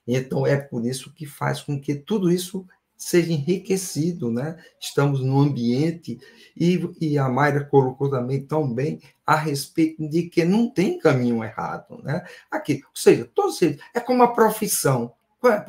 Então, 0.08 0.46
é 0.46 0.58
por 0.58 0.86
isso 0.86 1.12
que 1.14 1.26
faz 1.26 1.62
com 1.62 1.80
que 1.80 1.96
tudo 1.96 2.32
isso 2.32 2.68
seja 2.96 3.32
enriquecido, 3.32 4.32
né? 4.32 4.58
Estamos 4.80 5.20
num 5.22 5.40
ambiente, 5.40 6.18
e, 6.56 6.80
e 7.02 7.18
a 7.18 7.28
Mayra 7.28 7.66
colocou 7.66 8.10
também 8.10 8.46
tão 8.46 8.72
bem 8.72 9.02
a 9.26 9.36
respeito 9.36 10.08
de 10.08 10.24
que 10.24 10.46
não 10.46 10.70
tem 10.70 11.00
caminho 11.00 11.44
errado, 11.44 12.02
né? 12.04 12.26
Aqui, 12.50 12.82
ou 12.84 12.96
seja, 12.96 13.30
todos 13.34 13.62
eles, 13.62 13.82
é 13.94 14.00
como 14.00 14.24
a 14.24 14.34
profissão, 14.34 15.14
é 15.44 15.60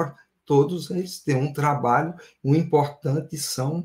todos 0.47 0.91
eles 0.91 1.19
têm 1.19 1.37
um 1.37 1.53
trabalho, 1.53 2.15
o 2.43 2.55
importante 2.55 3.37
são 3.37 3.85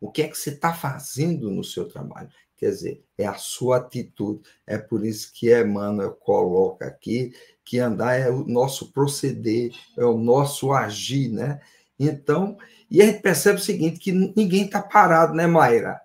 o 0.00 0.10
que 0.10 0.22
é 0.22 0.28
que 0.28 0.36
você 0.36 0.50
está 0.50 0.74
fazendo 0.74 1.50
no 1.50 1.64
seu 1.64 1.88
trabalho. 1.88 2.28
Quer 2.56 2.70
dizer, 2.70 3.04
é 3.18 3.26
a 3.26 3.34
sua 3.34 3.78
atitude. 3.78 4.42
É 4.64 4.78
por 4.78 5.04
isso 5.04 5.32
que 5.32 5.52
Emmanuel 5.52 6.12
coloca 6.12 6.86
aqui 6.86 7.32
que 7.64 7.78
andar 7.78 8.14
é 8.14 8.30
o 8.30 8.44
nosso 8.44 8.92
proceder, 8.92 9.72
é 9.96 10.04
o 10.04 10.18
nosso 10.18 10.72
agir, 10.72 11.28
né? 11.28 11.60
Então, 11.98 12.56
e 12.90 13.00
a 13.00 13.06
gente 13.06 13.20
percebe 13.20 13.58
o 13.58 13.62
seguinte, 13.62 13.98
que 13.98 14.12
ninguém 14.12 14.66
está 14.66 14.82
parado, 14.82 15.34
né, 15.34 15.46
Mayra? 15.46 16.00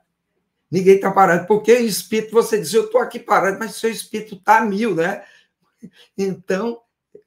Ninguém 0.70 0.96
está 0.96 1.12
parado, 1.12 1.48
porque 1.48 1.74
o 1.74 1.86
espírito, 1.86 2.32
você 2.32 2.60
diz, 2.60 2.74
eu 2.74 2.86
estou 2.86 3.02
aqui 3.02 3.20
parado, 3.20 3.58
mas 3.60 3.76
seu 3.76 3.90
espírito 3.90 4.36
está 4.36 4.62
mil, 4.62 4.96
né? 4.96 5.24
Então, 6.18 6.82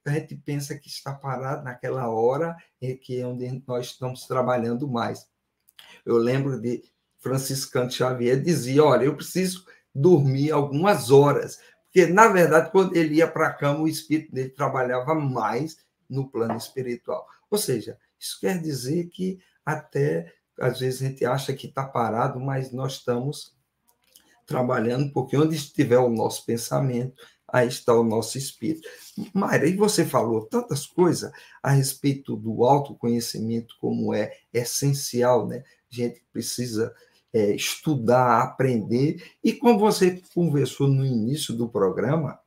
a 0.04 0.10
gente 0.10 0.36
pensa 0.36 0.78
que 0.78 0.88
está 0.88 1.14
parado 1.14 1.64
naquela 1.64 2.08
hora 2.08 2.56
em 2.80 2.96
que 2.96 3.20
é 3.20 3.26
onde 3.26 3.62
nós 3.66 3.86
estamos 3.86 4.26
trabalhando 4.26 4.88
mais. 4.88 5.28
Eu 6.04 6.16
lembro 6.16 6.60
de 6.60 6.82
franciscano 7.18 7.90
Xavier 7.90 8.40
dizia: 8.40 8.84
Olha, 8.84 9.04
eu 9.04 9.16
preciso 9.16 9.64
dormir 9.94 10.50
algumas 10.50 11.10
horas. 11.10 11.58
Porque, 11.84 12.06
na 12.06 12.28
verdade, 12.28 12.70
quando 12.70 12.94
ele 12.94 13.16
ia 13.16 13.26
para 13.26 13.48
a 13.48 13.52
cama, 13.52 13.80
o 13.80 13.88
espírito 13.88 14.32
dele 14.32 14.50
trabalhava 14.50 15.14
mais 15.14 15.78
no 16.08 16.30
plano 16.30 16.56
espiritual. 16.56 17.26
Ou 17.50 17.58
seja, 17.58 17.98
isso 18.18 18.38
quer 18.40 18.60
dizer 18.60 19.08
que 19.08 19.40
até 19.64 20.32
às 20.60 20.80
vezes 20.80 21.02
a 21.02 21.06
gente 21.06 21.24
acha 21.24 21.54
que 21.54 21.66
está 21.66 21.84
parado, 21.84 22.38
mas 22.38 22.70
nós 22.70 22.94
estamos 22.94 23.56
trabalhando, 24.46 25.12
porque 25.12 25.36
onde 25.36 25.56
estiver 25.56 25.98
o 25.98 26.10
nosso 26.10 26.44
pensamento, 26.44 27.14
aí 27.52 27.68
está 27.68 27.94
o 27.94 28.04
nosso 28.04 28.38
espírito. 28.38 28.88
Mayra, 29.34 29.66
e 29.66 29.76
você 29.76 30.04
falou 30.04 30.46
tantas 30.46 30.86
coisas 30.86 31.30
a 31.62 31.70
respeito 31.70 32.36
do 32.36 32.64
autoconhecimento, 32.64 33.74
como 33.80 34.14
é 34.14 34.32
essencial, 34.52 35.46
né? 35.46 35.64
A 35.90 35.94
gente 35.94 36.22
precisa 36.32 36.94
é, 37.32 37.54
estudar, 37.54 38.42
aprender. 38.42 39.22
E 39.42 39.52
como 39.52 39.78
você 39.78 40.22
conversou 40.34 40.88
no 40.88 41.04
início 41.04 41.54
do 41.54 41.68
programa, 41.68 42.38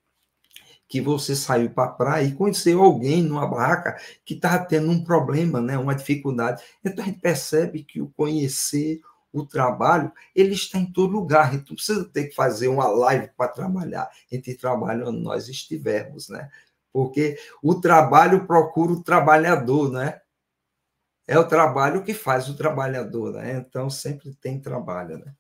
que 0.88 1.02
você 1.02 1.36
saiu 1.36 1.72
para 1.72 1.86
a 1.86 1.94
praia 1.94 2.24
e 2.28 2.36
conheceu 2.36 2.84
alguém 2.84 3.24
numa 3.24 3.48
barraca 3.48 3.98
que 4.24 4.36
estava 4.36 4.64
tendo 4.64 4.92
um 4.92 5.04
problema, 5.04 5.60
né, 5.60 5.78
uma 5.78 5.96
dificuldade. 5.96 6.62
Então 6.86 7.04
a 7.04 7.08
gente 7.08 7.20
percebe 7.20 7.84
que 7.84 8.00
o 8.00 8.12
conhecer, 8.16 9.00
o 9.34 9.46
trabalho, 9.46 10.12
ele 10.36 10.54
está 10.54 10.78
em 10.78 10.86
todo 10.86 11.12
lugar. 11.12 11.50
A 11.50 11.52
gente 11.52 11.70
não 11.70 11.76
precisa 11.76 12.06
ter 12.06 12.26
que 12.26 12.36
fazer 12.36 12.68
uma 12.68 12.88
live 12.88 13.30
para 13.36 13.50
trabalhar. 13.50 14.04
A 14.04 14.36
gente 14.36 14.54
trabalha 14.56 15.10
onde 15.10 15.20
nós 15.20 15.50
estivermos, 15.50 16.30
né? 16.30 16.50
Porque 16.92 17.38
o 17.62 17.76
trabalho 17.76 18.46
procura 18.46 18.94
o 18.94 19.04
trabalhador, 19.04 19.92
né? 19.92 20.22
é 21.28 21.38
o 21.38 21.48
trabalho 21.48 22.04
que 22.04 22.14
faz 22.14 22.50
o 22.50 22.56
trabalhador, 22.56 23.34
né? 23.34 23.54
Então 23.58 23.90
sempre 23.90 24.34
tem 24.36 24.60
trabalho, 24.60 25.18
né? 25.18 25.34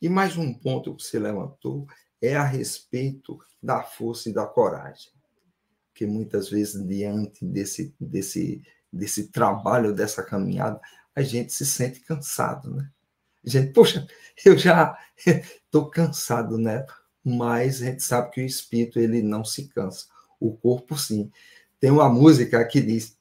E 0.00 0.08
mais 0.08 0.36
um 0.36 0.52
ponto 0.54 0.94
que 0.94 1.02
você 1.02 1.18
levantou 1.18 1.86
é 2.20 2.36
a 2.36 2.44
respeito 2.44 3.38
da 3.62 3.82
força 3.82 4.28
e 4.28 4.32
da 4.32 4.46
coragem, 4.46 5.12
que 5.94 6.06
muitas 6.06 6.48
vezes 6.48 6.84
diante 6.86 7.44
desse 7.44 7.94
desse 8.00 8.62
desse 8.90 9.28
trabalho 9.28 9.92
dessa 9.92 10.22
caminhada 10.22 10.80
a 11.18 11.22
gente 11.22 11.52
se 11.52 11.66
sente 11.66 12.00
cansado, 12.00 12.72
né? 12.72 12.88
A 13.44 13.50
gente, 13.50 13.72
poxa, 13.72 14.06
eu 14.44 14.56
já 14.56 14.96
estou 15.26 15.90
cansado, 15.90 16.56
né? 16.56 16.86
Mas 17.24 17.82
a 17.82 17.86
gente 17.86 18.04
sabe 18.04 18.30
que 18.30 18.40
o 18.40 18.46
espírito 18.46 19.00
ele 19.00 19.20
não 19.20 19.44
se 19.44 19.68
cansa, 19.68 20.06
o 20.38 20.56
corpo 20.56 20.96
sim. 20.96 21.30
Tem 21.80 21.90
uma 21.90 22.08
música 22.08 22.64
que 22.64 22.80
diz: 22.80 23.18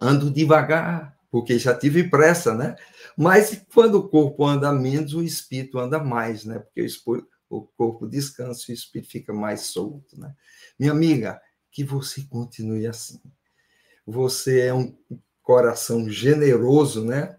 ando 0.00 0.30
devagar, 0.30 1.16
porque 1.30 1.58
já 1.58 1.74
tive 1.76 2.10
pressa, 2.10 2.54
né? 2.54 2.74
Mas 3.16 3.64
quando 3.72 3.96
o 3.96 4.08
corpo 4.08 4.44
anda 4.44 4.72
menos, 4.72 5.14
o 5.14 5.22
espírito 5.22 5.78
anda 5.78 6.02
mais, 6.02 6.44
né? 6.44 6.58
Porque 6.58 6.84
o 7.48 7.62
corpo 7.76 8.08
descansa 8.08 8.64
e 8.68 8.72
o 8.72 8.74
espírito 8.74 9.12
fica 9.12 9.32
mais 9.32 9.60
solto, 9.60 10.18
né? 10.18 10.34
Minha 10.76 10.90
amiga, 10.90 11.40
que 11.70 11.84
você 11.84 12.22
continue 12.22 12.86
assim. 12.86 13.20
Você 14.04 14.62
é 14.62 14.74
um 14.74 14.96
coração 15.42 16.08
generoso, 16.08 17.04
né? 17.04 17.36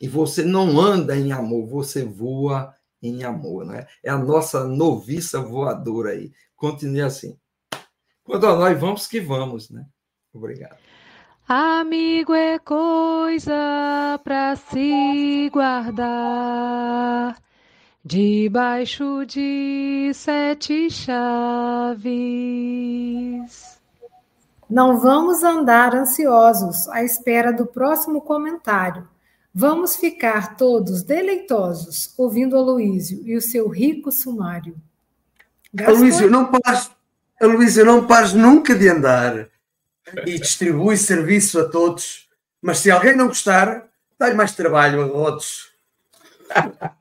E 0.00 0.06
você 0.06 0.44
não 0.44 0.80
anda 0.80 1.16
em 1.16 1.32
amor, 1.32 1.66
você 1.66 2.04
voa 2.04 2.74
em 3.02 3.24
amor, 3.24 3.64
né? 3.64 3.86
É 4.02 4.10
a 4.10 4.18
nossa 4.18 4.64
noviça 4.64 5.40
voadora 5.40 6.10
aí. 6.10 6.32
Continue 6.56 7.02
assim. 7.02 7.36
Quanto 8.24 8.46
a 8.46 8.56
nós, 8.56 8.78
vamos 8.78 9.06
que 9.06 9.20
vamos, 9.20 9.70
né? 9.70 9.86
Obrigado. 10.32 10.76
Amigo 11.48 12.34
é 12.34 12.58
coisa 12.58 14.20
para 14.22 14.54
se 14.54 15.48
guardar 15.50 17.34
debaixo 18.04 19.24
de 19.24 20.10
sete 20.12 20.90
chaves. 20.90 22.08
Não 24.68 24.98
vamos 24.98 25.42
andar 25.42 25.94
ansiosos 25.94 26.88
à 26.88 27.02
espera 27.02 27.52
do 27.52 27.64
próximo 27.64 28.20
comentário. 28.20 29.08
Vamos 29.54 29.96
ficar 29.96 30.56
todos 30.56 31.02
deleitosos 31.02 32.12
ouvindo 32.18 32.56
Aloísio 32.56 33.22
e 33.24 33.34
o 33.34 33.40
seu 33.40 33.68
rico 33.68 34.12
sumário. 34.12 34.76
Aloísio, 35.84 36.30
não 36.30 36.46
pares, 36.46 36.90
Aloísio, 37.40 37.84
não 37.84 38.06
pares 38.06 38.34
nunca 38.34 38.74
de 38.74 38.88
andar 38.88 39.48
e 40.26 40.38
distribui 40.38 40.96
serviço 40.96 41.58
a 41.58 41.68
todos, 41.68 42.28
mas 42.60 42.78
se 42.78 42.90
alguém 42.90 43.16
não 43.16 43.28
gostar, 43.28 43.88
dá-lhe 44.18 44.34
mais 44.34 44.54
trabalho 44.54 45.02
a 45.02 45.06
outros. 45.06 45.72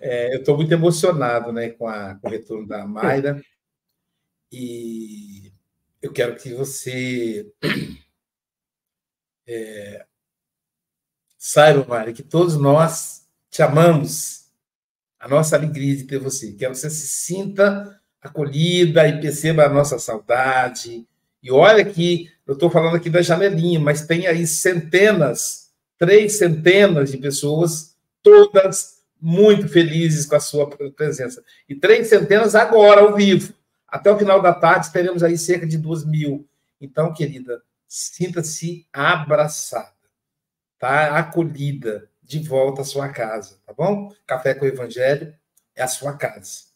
É, 0.00 0.36
eu 0.36 0.38
estou 0.38 0.56
muito 0.56 0.72
emocionado 0.72 1.52
né, 1.52 1.70
com, 1.70 1.88
a, 1.88 2.14
com 2.14 2.28
o 2.28 2.30
retorno 2.30 2.64
da 2.64 2.86
Mayra 2.86 3.42
e 4.50 5.52
eu 6.02 6.12
quero 6.12 6.36
que 6.36 6.52
você 6.54 7.50
é, 9.46 10.04
saiba, 11.38 11.84
Mayra, 11.88 12.12
que 12.12 12.22
todos 12.22 12.56
nós 12.56 13.26
te 13.50 13.62
amamos, 13.62 14.46
a 15.18 15.28
nossa 15.28 15.56
alegria 15.56 15.96
de 15.96 16.04
ter 16.04 16.18
você. 16.18 16.52
Quero 16.52 16.72
que 16.72 16.78
você 16.78 16.90
se 16.90 17.06
sinta 17.06 18.00
acolhida 18.20 19.06
e 19.08 19.20
perceba 19.20 19.64
a 19.64 19.68
nossa 19.68 19.98
saudade. 19.98 21.06
E 21.42 21.50
olha 21.50 21.84
que 21.84 22.30
eu 22.46 22.54
estou 22.54 22.70
falando 22.70 22.96
aqui 22.96 23.10
da 23.10 23.22
janelinha, 23.22 23.80
mas 23.80 24.06
tem 24.06 24.26
aí 24.26 24.46
centenas, 24.46 25.70
três 25.98 26.34
centenas 26.34 27.10
de 27.10 27.18
pessoas, 27.18 27.96
todas 28.22 29.00
muito 29.20 29.68
felizes 29.68 30.26
com 30.26 30.36
a 30.36 30.40
sua 30.40 30.68
presença. 30.68 31.42
E 31.68 31.74
três 31.74 32.08
centenas 32.08 32.54
agora, 32.54 33.02
ao 33.02 33.14
vivo. 33.14 33.52
Até 33.90 34.10
o 34.10 34.18
final 34.18 34.40
da 34.40 34.54
tarde, 34.54 34.92
teremos 34.92 35.22
aí 35.22 35.36
cerca 35.36 35.66
de 35.66 35.76
duas 35.76 36.04
mil. 36.04 36.48
Então, 36.80 37.12
querida, 37.12 37.62
sinta-se 37.88 38.86
abraçada, 38.92 39.92
tá? 40.78 41.18
Acolhida, 41.18 42.08
de 42.22 42.38
volta 42.38 42.82
à 42.82 42.84
sua 42.84 43.08
casa, 43.08 43.58
tá 43.66 43.72
bom? 43.72 44.14
Café 44.24 44.54
com 44.54 44.64
o 44.64 44.68
Evangelho 44.68 45.34
é 45.74 45.82
a 45.82 45.88
sua 45.88 46.16
casa. 46.16 46.70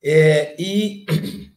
É, 0.00 0.54
e 0.60 1.04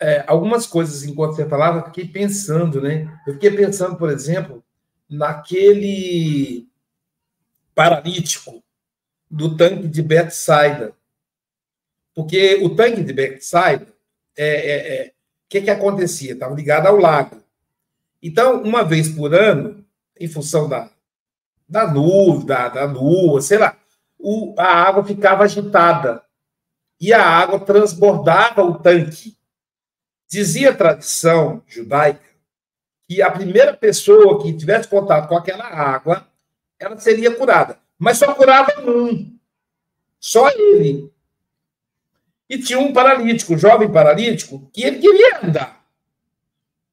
é, 0.00 0.24
algumas 0.26 0.66
coisas, 0.66 1.04
enquanto 1.04 1.36
você 1.36 1.48
falava, 1.48 1.86
fiquei 1.86 2.08
pensando, 2.08 2.80
né? 2.80 3.06
Eu 3.26 3.34
fiquei 3.34 3.52
pensando, 3.52 3.96
por 3.96 4.10
exemplo, 4.10 4.64
naquele 5.08 6.68
paralítico 7.72 8.64
do 9.30 9.56
tanque 9.56 9.86
de 9.86 10.02
Bethsaida. 10.02 10.95
Porque 12.16 12.54
o 12.62 12.74
tanque 12.74 13.04
de 13.04 13.12
Bethsaida, 13.12 13.86
é, 14.34 14.46
é, 14.46 14.96
é, 14.96 15.06
o 15.08 15.12
que, 15.50 15.60
que 15.60 15.70
acontecia? 15.70 16.32
Estava 16.32 16.54
ligado 16.54 16.86
ao 16.86 16.96
lago. 16.96 17.42
Então, 18.22 18.62
uma 18.62 18.82
vez 18.82 19.10
por 19.10 19.34
ano, 19.34 19.84
em 20.18 20.26
função 20.26 20.66
da, 20.66 20.90
da 21.68 21.86
nuvem, 21.92 22.46
da, 22.46 22.70
da 22.70 22.84
lua, 22.86 23.42
sei 23.42 23.58
lá, 23.58 23.76
o, 24.18 24.54
a 24.56 24.64
água 24.64 25.04
ficava 25.04 25.44
agitada 25.44 26.22
e 26.98 27.12
a 27.12 27.22
água 27.22 27.60
transbordava 27.60 28.62
o 28.62 28.78
tanque. 28.78 29.36
Dizia 30.26 30.70
a 30.70 30.74
tradição 30.74 31.62
judaica 31.66 32.24
que 33.06 33.20
a 33.20 33.30
primeira 33.30 33.76
pessoa 33.76 34.42
que 34.42 34.56
tivesse 34.56 34.88
contato 34.88 35.28
com 35.28 35.36
aquela 35.36 35.66
água, 35.66 36.26
ela 36.78 36.98
seria 36.98 37.36
curada. 37.36 37.78
Mas 37.98 38.16
só 38.16 38.32
curava 38.34 38.72
um. 38.80 39.38
Só 40.18 40.48
ele. 40.48 41.14
E 42.48 42.58
tinha 42.58 42.78
um 42.78 42.92
paralítico, 42.92 43.54
um 43.54 43.58
jovem 43.58 43.90
paralítico, 43.90 44.70
que 44.72 44.82
ele 44.82 44.98
queria 44.98 45.40
andar. 45.44 45.84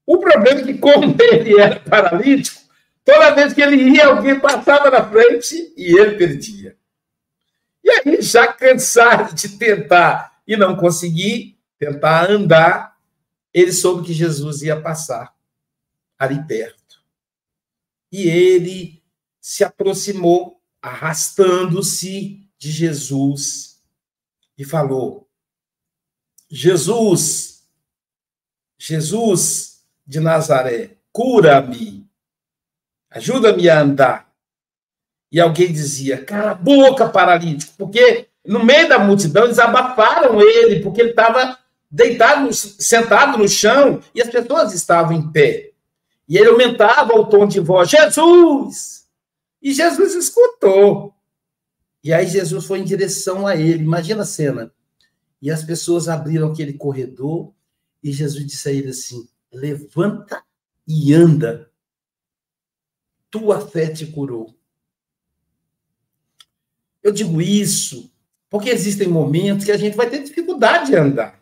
O 0.06 0.18
problema 0.18 0.62
é 0.62 0.64
que, 0.64 0.78
como 0.78 1.16
ele 1.20 1.60
era 1.60 1.80
paralítico, 1.80 2.62
toda 3.06 3.36
vez 3.36 3.54
que 3.54 3.62
ele 3.62 3.78
ia, 3.90 4.08
alguém 4.08 4.40
passava 4.40 4.90
na 4.90 5.08
frente 5.08 5.74
e 5.78 5.98
ele 5.98 6.18
perdia. 6.18 6.76
E 7.84 7.90
aí, 7.90 8.22
já 8.22 8.48
cansado 8.52 9.36
de 9.36 9.58
tentar 9.58 10.42
e 10.48 10.58
não 10.58 10.76
conseguir, 10.76 11.58
tentar 11.78 12.30
andar, 12.30 12.98
ele 13.54 13.72
soube 13.72 14.06
que 14.06 14.14
Jesus 14.14 14.62
ia 14.62 14.82
passar 14.82 15.34
ali 16.18 16.42
perto. 16.46 17.02
E 18.12 18.28
ele 18.28 19.02
se 19.40 19.64
aproximou, 19.64 20.62
arrastando-se 20.82 22.48
de 22.58 22.72
Jesus, 22.72 23.82
e 24.58 24.64
falou: 24.64 25.23
Jesus, 26.56 27.64
Jesus 28.78 29.84
de 30.06 30.20
Nazaré, 30.20 30.98
cura-me, 31.12 32.08
ajuda-me 33.10 33.68
a 33.68 33.82
andar. 33.82 34.32
E 35.32 35.42
alguém 35.42 35.74
dizia: 35.74 36.24
cala 36.24 36.52
a 36.52 36.54
boca, 36.54 37.10
paralítico, 37.10 37.74
porque 37.76 38.28
no 38.46 38.64
meio 38.64 38.88
da 38.88 39.00
multidão 39.00 39.46
eles 39.46 39.58
abafaram 39.58 40.40
ele, 40.40 40.82
porque 40.82 41.02
ele 41.02 41.10
estava 41.10 41.58
deitado, 41.90 42.54
sentado 42.54 43.40
no 43.40 43.50
chão 43.50 44.00
e 44.14 44.22
as 44.22 44.30
pessoas 44.30 44.76
estavam 44.76 45.14
em 45.14 45.32
pé. 45.32 45.72
E 46.30 46.38
ele 46.38 46.50
aumentava 46.50 47.16
o 47.16 47.26
tom 47.26 47.48
de 47.48 47.60
voz: 47.60 47.90
Jesus! 47.90 49.08
E 49.60 49.74
Jesus 49.74 50.14
escutou. 50.14 51.16
E 52.04 52.14
aí 52.14 52.28
Jesus 52.28 52.64
foi 52.64 52.78
em 52.78 52.84
direção 52.84 53.48
a 53.48 53.56
ele. 53.56 53.84
Imagina 53.84 54.22
a 54.22 54.26
cena. 54.26 54.72
E 55.44 55.52
as 55.52 55.62
pessoas 55.62 56.08
abriram 56.08 56.50
aquele 56.50 56.72
corredor 56.72 57.52
e 58.02 58.14
Jesus 58.14 58.48
disse 58.48 58.70
a 58.70 58.72
ele 58.72 58.92
assim: 58.92 59.28
Levanta 59.52 60.42
e 60.88 61.14
anda. 61.14 61.70
Tua 63.30 63.60
fé 63.60 63.90
te 63.90 64.06
curou. 64.06 64.56
Eu 67.04 67.12
digo 67.12 67.42
isso 67.42 68.10
porque 68.50 68.70
existem 68.70 69.10
momentos 69.10 69.66
que 69.66 69.72
a 69.74 69.78
gente 69.78 69.98
vai 69.98 70.10
ter 70.10 70.24
dificuldade 70.24 70.92
de 70.92 70.96
andar. 70.96 71.38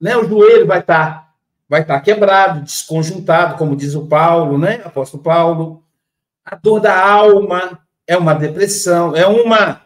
Né? 0.00 0.16
O 0.16 0.28
joelho 0.28 0.68
vai 0.68 0.78
estar 0.78 1.14
tá, 1.14 1.34
vai 1.68 1.84
tá 1.84 2.00
quebrado, 2.00 2.62
desconjuntado, 2.62 3.58
como 3.58 3.74
diz 3.74 3.96
o 3.96 4.06
Paulo, 4.06 4.56
né? 4.56 4.74
Apóstolo 4.84 5.20
Paulo. 5.20 5.84
A 6.44 6.54
dor 6.54 6.78
da 6.78 7.04
alma 7.04 7.84
é 8.06 8.16
uma 8.16 8.34
depressão, 8.34 9.16
é 9.16 9.26
uma 9.26 9.82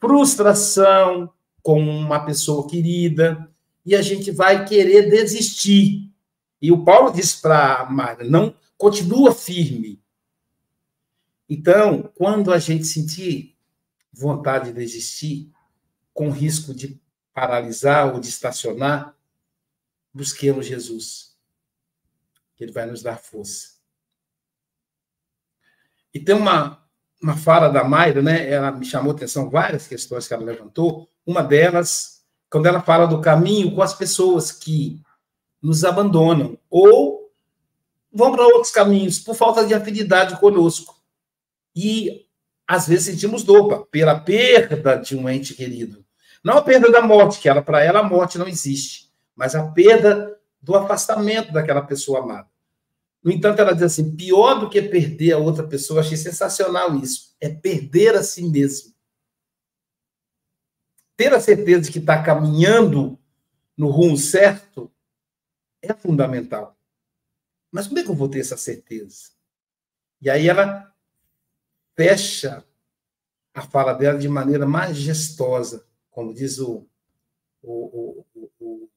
frustração 0.00 1.32
com 1.62 1.80
uma 1.80 2.24
pessoa 2.24 2.68
querida, 2.68 3.50
e 3.84 3.94
a 3.94 4.02
gente 4.02 4.30
vai 4.30 4.64
querer 4.64 5.10
desistir. 5.10 6.10
E 6.60 6.70
o 6.70 6.84
Paulo 6.84 7.10
diz 7.12 7.34
para 7.34 7.88
Maria, 7.90 8.28
não 8.28 8.54
continua 8.76 9.34
firme. 9.34 10.02
Então, 11.48 12.10
quando 12.14 12.52
a 12.52 12.58
gente 12.58 12.84
sentir 12.84 13.56
vontade 14.12 14.66
de 14.66 14.74
desistir, 14.74 15.50
com 16.12 16.30
risco 16.30 16.74
de 16.74 17.00
paralisar 17.32 18.12
ou 18.12 18.20
de 18.20 18.28
estacionar, 18.28 19.16
busquemos 20.12 20.66
Jesus. 20.66 21.36
Ele 22.58 22.72
vai 22.72 22.86
nos 22.86 23.02
dar 23.02 23.16
força. 23.16 23.80
E 26.12 26.20
tem 26.20 26.34
uma, 26.34 26.86
uma 27.22 27.36
fala 27.36 27.68
da 27.68 27.84
Mayra, 27.84 28.20
né? 28.20 28.50
Ela 28.50 28.70
me 28.70 28.84
chamou 28.84 29.12
atenção 29.12 29.48
várias 29.48 29.86
questões 29.86 30.28
que 30.28 30.34
ela 30.34 30.44
levantou. 30.44 31.08
Uma 31.26 31.42
delas, 31.42 32.22
quando 32.50 32.66
ela 32.66 32.80
fala 32.80 33.06
do 33.06 33.20
caminho 33.20 33.74
com 33.74 33.82
as 33.82 33.94
pessoas 33.94 34.50
que 34.50 35.00
nos 35.62 35.84
abandonam 35.84 36.58
ou 36.68 37.30
vão 38.12 38.32
para 38.32 38.46
outros 38.46 38.72
caminhos 38.72 39.18
por 39.18 39.34
falta 39.34 39.64
de 39.66 39.74
afinidade 39.74 40.38
conosco. 40.40 40.96
E 41.74 42.26
às 42.66 42.88
vezes 42.88 43.06
sentimos 43.06 43.42
dor 43.42 43.86
pela 43.86 44.18
perda 44.18 44.96
de 44.96 45.16
um 45.16 45.28
ente 45.28 45.54
querido. 45.54 46.04
Não 46.42 46.56
a 46.56 46.62
perda 46.62 46.90
da 46.90 47.02
morte, 47.02 47.38
que 47.38 47.48
ela 47.48 47.62
para 47.62 47.82
ela 47.82 48.00
a 48.00 48.02
morte 48.02 48.38
não 48.38 48.48
existe, 48.48 49.12
mas 49.36 49.54
a 49.54 49.66
perda 49.70 50.38
do 50.60 50.74
afastamento 50.74 51.52
daquela 51.52 51.82
pessoa 51.82 52.20
amada. 52.20 52.48
No 53.22 53.30
entanto, 53.30 53.60
ela 53.60 53.74
diz 53.74 53.82
assim: 53.82 54.16
pior 54.16 54.54
do 54.60 54.70
que 54.70 54.80
perder 54.80 55.32
a 55.32 55.38
outra 55.38 55.64
pessoa, 55.64 56.00
achei 56.00 56.16
sensacional 56.16 56.96
isso, 56.96 57.34
é 57.40 57.48
perder 57.48 58.16
a 58.16 58.22
si 58.22 58.42
mesmo. 58.42 58.92
Ter 61.20 61.34
a 61.34 61.38
certeza 61.38 61.82
de 61.82 61.92
que 61.92 61.98
está 61.98 62.22
caminhando 62.22 63.18
no 63.76 63.90
rumo 63.90 64.16
certo 64.16 64.90
é 65.82 65.92
fundamental. 65.92 66.74
Mas 67.70 67.86
como 67.86 67.98
é 67.98 68.02
que 68.02 68.08
eu 68.08 68.14
vou 68.14 68.26
ter 68.26 68.40
essa 68.40 68.56
certeza? 68.56 69.32
E 70.18 70.30
aí 70.30 70.48
ela 70.48 70.90
fecha 71.94 72.64
a 73.52 73.60
fala 73.60 73.92
dela 73.92 74.18
de 74.18 74.30
maneira 74.30 74.64
majestosa, 74.64 75.84
como 76.10 76.32
diz 76.32 76.58
o, 76.58 76.88
o, 77.60 78.24
o, 78.34 78.50
o 78.58 78.88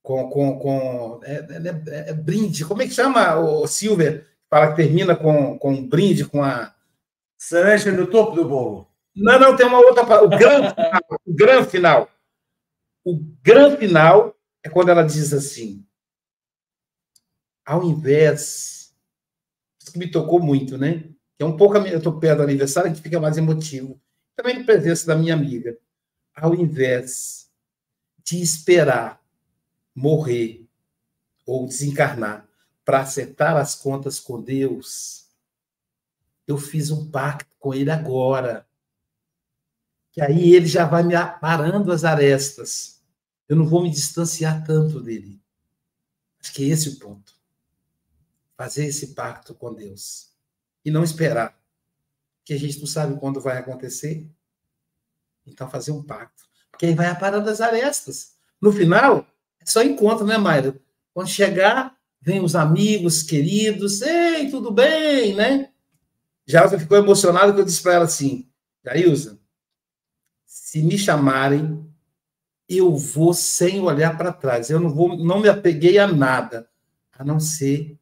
com, 0.00 0.30
com, 0.30 0.58
com 0.58 1.20
é, 1.24 1.34
é, 1.34 2.08
é, 2.08 2.12
brinde, 2.14 2.64
como 2.64 2.80
é 2.80 2.86
que 2.86 2.94
chama 2.94 3.36
o 3.36 3.66
Silver? 3.66 4.26
Fala 4.48 4.70
que 4.70 4.76
termina 4.76 5.14
com, 5.14 5.58
com 5.58 5.72
um 5.72 5.86
brinde 5.86 6.24
com 6.24 6.42
a 6.42 6.74
cereja 7.36 7.92
no 7.92 8.06
topo 8.06 8.34
do 8.34 8.48
bolo. 8.48 8.95
Não, 9.16 9.38
não, 9.38 9.56
tem 9.56 9.66
uma 9.66 9.78
outra 9.78 10.02
o 10.22 10.28
grande 10.28 10.74
final, 10.74 11.02
o 11.24 11.34
grande 11.34 11.70
final. 11.70 12.10
O 13.04 13.18
grande 13.42 13.76
final 13.78 14.36
é 14.62 14.68
quando 14.68 14.90
ela 14.90 15.02
diz 15.02 15.32
assim: 15.32 15.84
ao 17.64 17.82
invés, 17.82 18.94
isso 19.80 19.92
que 19.92 19.98
me 19.98 20.10
tocou 20.10 20.40
muito, 20.40 20.76
né? 20.76 21.10
é 21.38 21.44
um 21.44 21.56
pouco, 21.56 21.76
eu 21.76 21.98
estou 21.98 22.18
perto 22.18 22.38
do 22.38 22.44
aniversário, 22.44 22.94
que 22.94 23.00
fica 23.00 23.20
mais 23.20 23.36
emotivo. 23.36 24.00
Também 24.34 24.58
a 24.58 24.64
presença 24.64 25.06
da 25.06 25.16
minha 25.16 25.34
amiga. 25.34 25.78
Ao 26.34 26.54
invés 26.54 27.50
de 28.24 28.40
esperar 28.40 29.22
morrer 29.94 30.66
ou 31.44 31.66
desencarnar 31.66 32.46
para 32.84 33.00
acertar 33.00 33.56
as 33.56 33.74
contas 33.74 34.18
com 34.18 34.40
Deus, 34.40 35.26
eu 36.46 36.56
fiz 36.56 36.90
um 36.90 37.10
pacto 37.10 37.50
com 37.58 37.74
ele 37.74 37.90
agora. 37.90 38.66
Que 40.16 40.22
aí 40.22 40.54
ele 40.54 40.64
já 40.64 40.86
vai 40.86 41.02
me 41.02 41.14
aparando 41.14 41.92
as 41.92 42.02
arestas. 42.02 43.02
Eu 43.46 43.54
não 43.54 43.66
vou 43.66 43.82
me 43.82 43.90
distanciar 43.90 44.64
tanto 44.64 44.98
dele. 44.98 45.38
Acho 46.40 46.54
que 46.54 46.64
é 46.64 46.68
esse 46.68 46.88
o 46.88 46.98
ponto. 46.98 47.34
Fazer 48.56 48.86
esse 48.86 49.08
pacto 49.08 49.54
com 49.54 49.74
Deus 49.74 50.30
e 50.82 50.90
não 50.90 51.04
esperar, 51.04 51.54
que 52.46 52.54
a 52.54 52.58
gente 52.58 52.78
não 52.78 52.86
sabe 52.86 53.20
quando 53.20 53.42
vai 53.42 53.58
acontecer. 53.58 54.26
Então, 55.46 55.68
fazer 55.68 55.92
um 55.92 56.02
pacto. 56.02 56.44
Porque 56.70 56.86
aí 56.86 56.94
vai 56.94 57.08
aparando 57.08 57.50
as 57.50 57.60
arestas. 57.60 58.36
No 58.58 58.72
final, 58.72 59.26
é 59.60 59.66
só 59.66 59.82
encontro, 59.82 60.24
né, 60.24 60.38
Mayra? 60.38 60.80
Quando 61.12 61.28
chegar, 61.28 61.94
vem 62.22 62.42
os 62.42 62.56
amigos 62.56 63.22
queridos, 63.22 64.00
ei, 64.00 64.50
tudo 64.50 64.70
bem, 64.70 65.34
né? 65.34 65.70
Jailson 66.46 66.78
ficou 66.78 66.96
emocionado 66.96 67.52
que 67.52 67.60
eu 67.60 67.64
disse 67.66 67.82
para 67.82 67.94
ela 67.94 68.04
assim, 68.06 68.48
Jailson, 68.82 69.36
se 70.76 70.82
me 70.82 70.98
chamarem, 70.98 71.82
eu 72.68 72.94
vou 72.94 73.32
sem 73.32 73.80
olhar 73.80 74.14
para 74.14 74.30
trás. 74.30 74.68
Eu 74.68 74.78
não 74.78 74.90
vou, 74.90 75.16
não 75.16 75.40
me 75.40 75.48
apeguei 75.48 75.98
a 75.98 76.06
nada, 76.06 76.68
a 77.18 77.24
não 77.24 77.40
ser 77.40 77.96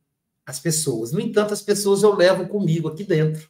as 0.44 0.58
pessoas. 0.58 1.12
No 1.12 1.20
entanto, 1.20 1.54
as 1.54 1.62
pessoas 1.62 2.02
eu 2.02 2.12
levo 2.16 2.48
comigo 2.48 2.88
aqui 2.88 3.04
dentro. 3.04 3.48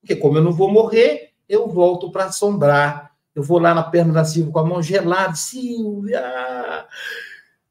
Porque 0.00 0.16
como 0.16 0.38
eu 0.38 0.42
não 0.42 0.52
vou 0.52 0.72
morrer, 0.72 1.34
eu 1.48 1.68
volto 1.68 2.10
para 2.10 2.24
assombrar. 2.24 3.14
Eu 3.32 3.44
vou 3.44 3.60
lá 3.60 3.72
na 3.72 3.84
perna 3.84 4.12
da 4.12 4.24
Silvia 4.24 4.52
com 4.52 4.58
a 4.58 4.66
mão 4.66 4.82
gelada, 4.82 5.36
Silvia, 5.36 6.20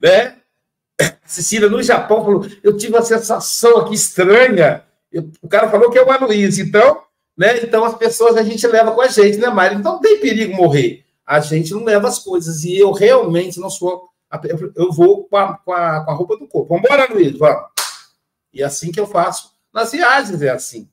né? 0.01 0.38
Cecília, 1.25 1.67
no 1.67 1.83
Japão, 1.83 2.23
falou, 2.23 2.47
eu 2.63 2.77
tive 2.77 2.93
uma 2.93 3.01
sensação 3.01 3.79
aqui 3.79 3.93
estranha. 3.93 4.85
Eu, 5.11 5.29
o 5.41 5.49
cara 5.49 5.69
falou 5.69 5.91
que 5.91 5.97
é 5.97 6.03
o 6.03 6.09
Aloysio, 6.09 6.65
então, 6.65 7.03
né? 7.38 7.59
Então 7.61 7.83
as 7.83 7.95
pessoas 7.95 8.35
a 8.35 8.43
gente 8.43 8.65
leva 8.65 8.91
com 8.91 9.01
a 9.01 9.07
gente, 9.07 9.38
né, 9.38 9.49
Mário? 9.49 9.77
Então 9.77 9.93
não 9.93 10.01
tem 10.01 10.19
perigo 10.19 10.55
morrer. 10.55 11.05
A 11.25 11.39
gente 11.39 11.73
não 11.73 11.83
leva 11.83 12.07
as 12.07 12.19
coisas. 12.19 12.63
E 12.63 12.77
eu 12.77 12.91
realmente 12.91 13.59
não 13.59 13.69
sou. 13.69 14.09
Eu 14.75 14.91
vou 14.91 15.25
com 15.25 15.38
a, 15.38 15.57
com 15.57 15.71
a, 15.71 16.03
com 16.03 16.11
a 16.11 16.13
roupa 16.13 16.38
do 16.38 16.47
corpo. 16.47 16.69
Vamos 16.69 16.85
embora, 16.85 17.13
Luiz, 17.13 17.38
vamos. 17.38 17.63
E 18.53 18.63
é 18.63 18.65
assim 18.65 18.91
que 18.91 18.99
eu 18.99 19.05
faço 19.05 19.51
nas 19.73 19.91
viagens, 19.91 20.41
é 20.41 20.49
assim. 20.49 20.89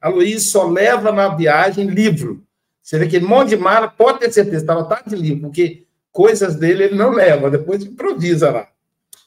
A 0.00 0.08
Luiz 0.08 0.50
só 0.50 0.66
leva 0.66 1.12
na 1.12 1.28
viagem 1.28 1.86
livro. 1.86 2.42
Você 2.82 2.98
vê 2.98 3.04
aquele 3.04 3.26
monte 3.26 3.50
de 3.50 3.56
mala, 3.56 3.88
pode 3.88 4.20
ter 4.20 4.32
certeza, 4.32 4.62
estava 4.62 4.84
tarde 4.84 5.10
de 5.10 5.16
livro, 5.16 5.42
porque 5.42 5.86
coisas 6.10 6.56
dele 6.56 6.84
ele 6.84 6.94
não 6.94 7.10
leva, 7.10 7.50
depois 7.50 7.84
improvisa 7.84 8.50
lá. 8.50 8.68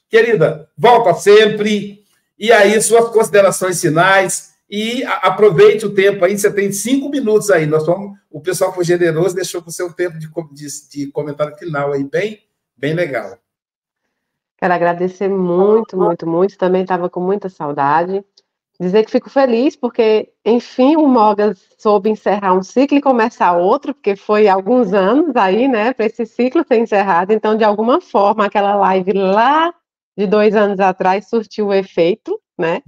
Querida, 0.10 0.68
volta 0.76 1.14
sempre. 1.14 2.04
E 2.40 2.52
aí, 2.52 2.82
suas 2.82 3.10
considerações 3.10 3.80
finais. 3.80 4.51
E 4.74 5.04
aproveite 5.04 5.86
o 5.86 5.94
tempo 5.94 6.24
aí, 6.24 6.38
você 6.38 6.50
tem 6.50 6.72
cinco 6.72 7.10
minutos 7.10 7.52
aí. 7.52 7.66
Nós 7.66 7.86
vamos, 7.86 8.18
o 8.30 8.40
pessoal 8.40 8.74
foi 8.74 8.86
generoso, 8.86 9.36
deixou 9.36 9.62
para 9.62 9.68
o 9.68 9.74
seu 9.74 9.92
tempo 9.92 10.18
de, 10.18 10.30
de, 10.54 10.90
de 10.90 11.12
comentário 11.12 11.54
final 11.58 11.92
aí, 11.92 12.06
bem, 12.06 12.40
bem 12.78 12.94
legal. 12.94 13.38
Quero 14.58 14.74
agradecer 14.74 15.28
muito, 15.28 15.98
muito, 15.98 16.26
muito. 16.26 16.58
Também 16.58 16.84
estava 16.84 17.10
com 17.10 17.20
muita 17.20 17.50
saudade. 17.50 18.24
Dizer 18.80 19.04
que 19.04 19.12
fico 19.12 19.30
feliz 19.30 19.76
porque, 19.76 20.32
enfim, 20.46 20.96
o 20.96 21.06
Mogas 21.06 21.60
soube 21.78 22.10
encerrar 22.10 22.54
um 22.54 22.64
ciclo 22.64 22.98
e 22.98 23.02
começar 23.02 23.58
outro, 23.58 23.94
porque 23.94 24.16
foi 24.16 24.48
alguns 24.48 24.94
anos 24.94 25.36
aí, 25.36 25.68
né, 25.68 25.94
para 25.94 26.06
esse 26.06 26.26
ciclo 26.26 26.66
ser 26.66 26.78
encerrado. 26.80 27.34
Então, 27.34 27.58
de 27.58 27.64
alguma 27.66 28.00
forma, 28.00 28.46
aquela 28.46 28.74
live 28.76 29.12
lá 29.14 29.74
de 30.18 30.26
dois 30.26 30.56
anos 30.56 30.80
atrás 30.80 31.28
surtiu 31.28 31.68
o 31.68 31.74
efeito, 31.74 32.40
né? 32.58 32.82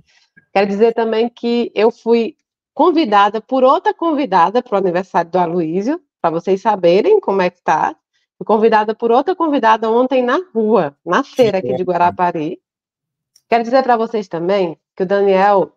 Quero 0.53 0.67
dizer 0.67 0.93
também 0.93 1.27
que 1.27 1.71
eu 1.73 1.91
fui 1.91 2.37
convidada 2.73 3.41
por 3.41 3.63
outra 3.63 3.93
convidada 3.93 4.61
para 4.61 4.75
o 4.75 4.77
aniversário 4.77 5.29
do 5.29 5.39
Aloísio, 5.39 5.99
para 6.21 6.31
vocês 6.31 6.61
saberem 6.61 7.19
como 7.19 7.41
é 7.41 7.49
que 7.49 7.61
tá. 7.61 7.95
Fui 8.37 8.45
convidada 8.45 8.95
por 8.95 9.11
outra 9.11 9.35
convidada 9.35 9.89
ontem 9.89 10.21
na 10.21 10.39
rua, 10.53 10.95
na 11.05 11.23
feira 11.23 11.57
aqui 11.57 11.75
de 11.75 11.83
Guarapari. 11.83 12.59
Quero 13.49 13.63
dizer 13.63 13.83
para 13.83 13.97
vocês 13.97 14.27
também 14.27 14.77
que 14.95 15.03
o 15.03 15.05
Daniel 15.05 15.73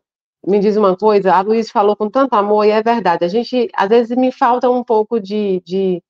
me 0.46 0.60
diz 0.60 0.76
uma 0.76 0.96
coisa, 0.96 1.34
a 1.34 1.40
Luiz 1.40 1.70
falou 1.70 1.96
com 1.96 2.08
tanto 2.08 2.34
amor, 2.34 2.64
e 2.64 2.70
é 2.70 2.82
verdade. 2.82 3.24
A 3.24 3.28
gente, 3.28 3.68
às 3.74 3.88
vezes, 3.88 4.16
me 4.16 4.30
falta 4.30 4.70
um 4.70 4.84
pouco 4.84 5.18
de. 5.18 5.60
de 5.64 6.02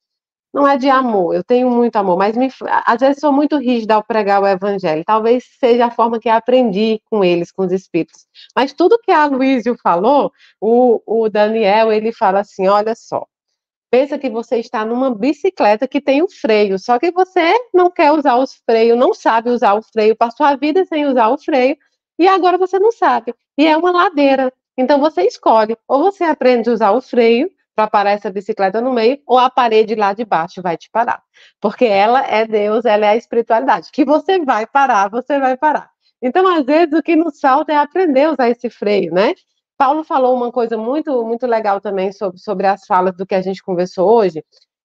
não 0.57 0.67
é 0.67 0.79
de 0.79 0.89
amor, 0.89 1.35
eu 1.35 1.45
tenho 1.45 1.69
muito 1.71 1.97
amor, 1.97 2.17
mas 2.17 2.35
me, 2.35 2.49
às 2.87 2.99
vezes 2.99 3.21
sou 3.21 3.31
muito 3.31 3.59
rígida 3.59 3.95
ao 3.95 4.03
pregar 4.03 4.41
o 4.41 4.47
evangelho. 4.47 5.05
Talvez 5.05 5.45
seja 5.61 5.85
a 5.85 5.91
forma 5.91 6.19
que 6.19 6.31
aprendi 6.31 6.99
com 7.11 7.23
eles, 7.23 7.53
com 7.53 7.67
os 7.67 7.73
espíritos. 7.73 8.27
Mas 8.57 8.73
tudo 8.73 8.99
que 8.99 9.13
a 9.13 9.27
Luísio 9.27 9.77
falou, 9.83 10.33
o, 10.59 11.03
o 11.05 11.29
Daniel, 11.29 11.93
ele 11.93 12.11
fala 12.11 12.41
assim: 12.41 12.67
olha 12.69 12.95
só, 12.95 13.27
pensa 13.91 14.17
que 14.19 14.31
você 14.31 14.57
está 14.57 14.83
numa 14.83 15.15
bicicleta 15.15 15.87
que 15.87 16.01
tem 16.01 16.23
o 16.23 16.29
freio, 16.29 16.79
só 16.79 16.99
que 16.99 17.11
você 17.11 17.55
não 17.75 17.91
quer 17.91 18.13
usar 18.13 18.37
os 18.37 18.55
freios, 18.65 18.99
não 18.99 19.13
sabe 19.13 19.51
usar 19.51 19.75
o 19.75 19.83
freio, 19.83 20.17
passou 20.17 20.47
a 20.47 20.57
vida 20.57 20.87
sem 20.87 21.05
usar 21.05 21.29
o 21.29 21.37
freio, 21.37 21.77
e 22.19 22.27
agora 22.27 22.57
você 22.57 22.79
não 22.79 22.93
sabe. 22.93 23.35
E 23.59 23.67
é 23.67 23.77
uma 23.77 23.91
ladeira. 23.91 24.51
Então 24.75 24.99
você 25.01 25.23
escolhe, 25.25 25.77
ou 25.87 26.05
você 26.05 26.25
aprende 26.25 26.71
a 26.71 26.73
usar 26.73 26.93
o 26.93 27.03
freio 27.03 27.51
para 27.77 27.89
parar 27.89 28.13
essa 28.13 28.31
bicicleta 28.31 28.81
no 28.81 28.93
meio, 28.93 29.21
ou 29.27 29.39
a 29.39 29.51
parede 29.51 29.95
lá 29.95 30.15
de 30.15 30.25
baixo 30.25 30.63
vai 30.63 30.79
te 30.79 30.89
parar. 30.91 31.23
Porque 31.61 31.85
ela 31.85 32.27
é 32.27 32.47
Deus, 32.47 32.87
ela 32.87 33.05
é 33.05 33.11
a 33.11 33.17
espiritualidade. 33.17 33.91
Que 33.93 34.05
você 34.05 34.43
vai 34.43 34.67
parar, 34.67 35.11
você 35.11 35.39
vai 35.39 35.59
parar. 35.59 35.91
Então, 36.23 36.49
às 36.49 36.65
vezes, 36.65 36.99
o 36.99 37.03
que 37.03 37.15
nos 37.15 37.39
falta 37.39 37.73
é 37.73 37.77
aprender 37.77 38.25
a 38.25 38.33
usar 38.33 38.49
esse 38.49 38.71
freio, 38.71 39.13
né? 39.13 39.35
Paulo 39.77 40.03
falou 40.03 40.35
uma 40.35 40.51
coisa 40.51 40.79
muito, 40.79 41.23
muito 41.23 41.47
legal 41.47 41.79
também 41.79 42.11
sobre, 42.13 42.39
sobre 42.39 42.67
as 42.67 42.87
falas 42.87 43.15
do 43.15 43.27
que 43.27 43.35
a 43.35 43.43
gente 43.43 43.63
conversou 43.63 44.09
hoje, 44.09 44.43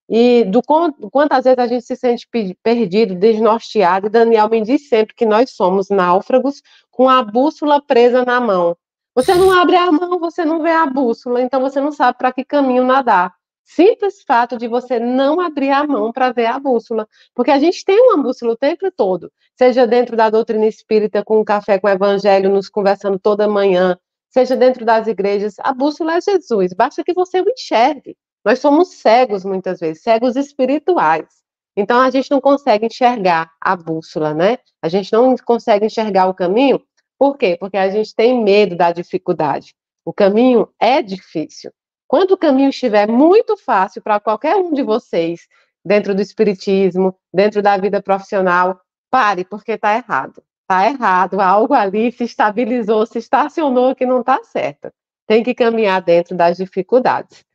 e 0.10 0.44
do 0.44 0.62
quanto, 0.62 1.10
quantas 1.10 1.46
vezes 1.46 1.60
a 1.60 1.68
gente 1.68 1.86
se 1.86 1.96
sente 1.96 2.28
perdido, 2.62 3.16
desnorteado, 3.16 4.08
e 4.08 4.10
Daniel 4.10 4.50
me 4.50 4.62
diz 4.62 4.89
sempre 4.89 5.16
que 5.16 5.26
nós 5.26 5.52
somos 5.52 5.88
náufragos 5.89 6.62
com 6.89 7.08
a 7.08 7.24
bússola 7.24 7.82
presa 7.82 8.26
na 8.26 8.42
mão. 8.42 8.76
Você 9.14 9.36
não 9.36 9.51
abre 9.51 9.76
a 9.76 9.91
mão, 9.91 10.20
você 10.20 10.45
não 10.45 10.62
vê 10.62 10.72
a 10.72 10.86
bússola, 10.86 11.41
então 11.41 11.59
você 11.59 11.82
não 11.82 11.91
sabe 11.91 12.18
para 12.18 12.32
que 12.32 12.45
caminho 12.45 12.86
nadar. 12.86 13.34
Simples 13.64 14.24
fato 14.24 14.57
de 14.57 14.68
você 14.68 14.99
não 14.99 15.39
abrir 15.41 15.70
a 15.70 15.86
mão 15.86 16.12
para 16.12 16.32
ver 16.32 16.45
a 16.45 16.57
bússola, 16.57 17.07
porque 17.36 17.51
a 17.51 17.59
gente 17.59 17.84
tem 17.84 17.99
uma 17.99 18.22
bússola 18.22 18.53
o 18.53 18.57
tempo 18.57 18.89
todo, 18.91 19.32
seja 19.57 19.86
dentro 19.86 20.16
da 20.16 20.30
doutrina 20.30 20.66
espírita, 20.66 21.24
com 21.24 21.41
um 21.41 21.43
café 21.43 21.78
com 21.78 21.88
o 21.88 21.89
evangelho, 21.89 22.49
nos 22.49 22.70
conversando 22.70 23.20
toda 23.20 23.47
manhã, 23.47 23.97
seja 24.30 24.55
dentro 24.55 24.86
das 24.86 25.07
igrejas, 25.07 25.55
a 25.59 25.74
bússola 25.74 26.16
é 26.16 26.22
Jesus, 26.22 26.74
basta 26.74 27.03
que 27.03 27.14
você 27.14 27.41
o 27.41 27.49
enxergue. 27.49 28.18
Nós 28.45 28.59
somos 28.59 28.95
cegos 28.95 29.43
muitas 29.43 29.80
vezes, 29.80 30.03
cegos 30.03 30.36
espirituais. 30.36 31.28
Então 31.76 31.99
a 32.01 32.09
gente 32.09 32.32
não 32.32 32.41
consegue 32.41 32.86
enxergar 32.88 33.51
a 33.59 33.76
bússola, 33.76 34.34
né? 34.34 34.57
A 34.82 34.89
gente 34.89 35.12
não 35.14 35.36
consegue 35.38 35.86
enxergar 35.86 36.28
o 36.28 36.34
caminho 36.34 36.82
Por 37.22 37.38
quê? 37.38 37.55
Porque 37.55 37.78
a 37.78 37.88
gente 37.88 38.15
tem 38.15 38.43
medo 38.43 38.76
da 38.76 38.91
dificuldade. 38.91 39.76
O 40.03 40.11
caminho 40.11 40.67
é 40.80 41.03
difícil. 41.03 41.72
Quando 42.07 42.32
o 42.32 42.38
caminho 42.38 42.72
estiver 42.72 43.07
muito 43.07 43.55
fácil 43.55 44.01
para 44.01 44.19
qualquer 44.19 44.55
um 44.55 44.74
de 44.74 44.82
vocês, 44.82 45.41
dentro 45.86 46.15
do 46.15 46.22
espiritismo, 46.24 47.15
dentro 47.32 47.61
da 47.61 47.78
vida 47.78 48.01
profissional, 48.01 48.82
pare, 49.11 49.45
porque 49.45 49.74
está 49.74 49.95
errado. 49.95 50.41
Está 50.63 50.89
errado, 50.89 51.39
algo 51.39 51.76
ali 51.76 52.11
se 52.11 52.24
estabilizou, 52.24 53.05
se 53.05 53.19
estacionou 53.19 53.93
que 53.95 54.07
não 54.07 54.22
está 54.22 54.43
certo. 54.43 54.91
Tem 55.28 55.43
que 55.43 55.53
caminhar 55.53 56.01
dentro 56.01 56.36
das 56.36 56.57
dificuldades. 56.57 57.45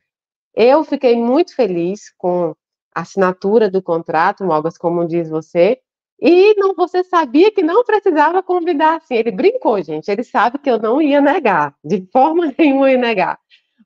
Eu 0.55 0.85
fiquei 0.85 1.17
muito 1.17 1.53
feliz 1.53 2.09
com 2.17 2.55
a 2.95 3.01
assinatura 3.01 3.69
do 3.69 3.81
contrato, 3.81 4.45
Mogas, 4.45 4.77
como 4.77 5.05
diz 5.05 5.29
você, 5.29 5.81
e 6.19 6.55
não, 6.55 6.73
você 6.73 7.03
sabia 7.03 7.51
que 7.51 7.61
não 7.61 7.83
precisava 7.83 8.41
convidar 8.41 8.97
assim. 8.97 9.15
Ele 9.15 9.31
brincou, 9.31 9.81
gente. 9.81 10.09
Ele 10.09 10.23
sabe 10.23 10.57
que 10.57 10.69
eu 10.69 10.79
não 10.79 11.01
ia 11.01 11.21
negar, 11.21 11.75
de 11.83 12.07
forma 12.11 12.51
nenhuma 12.57 12.91
ia 12.91 12.97
negar. 12.97 13.39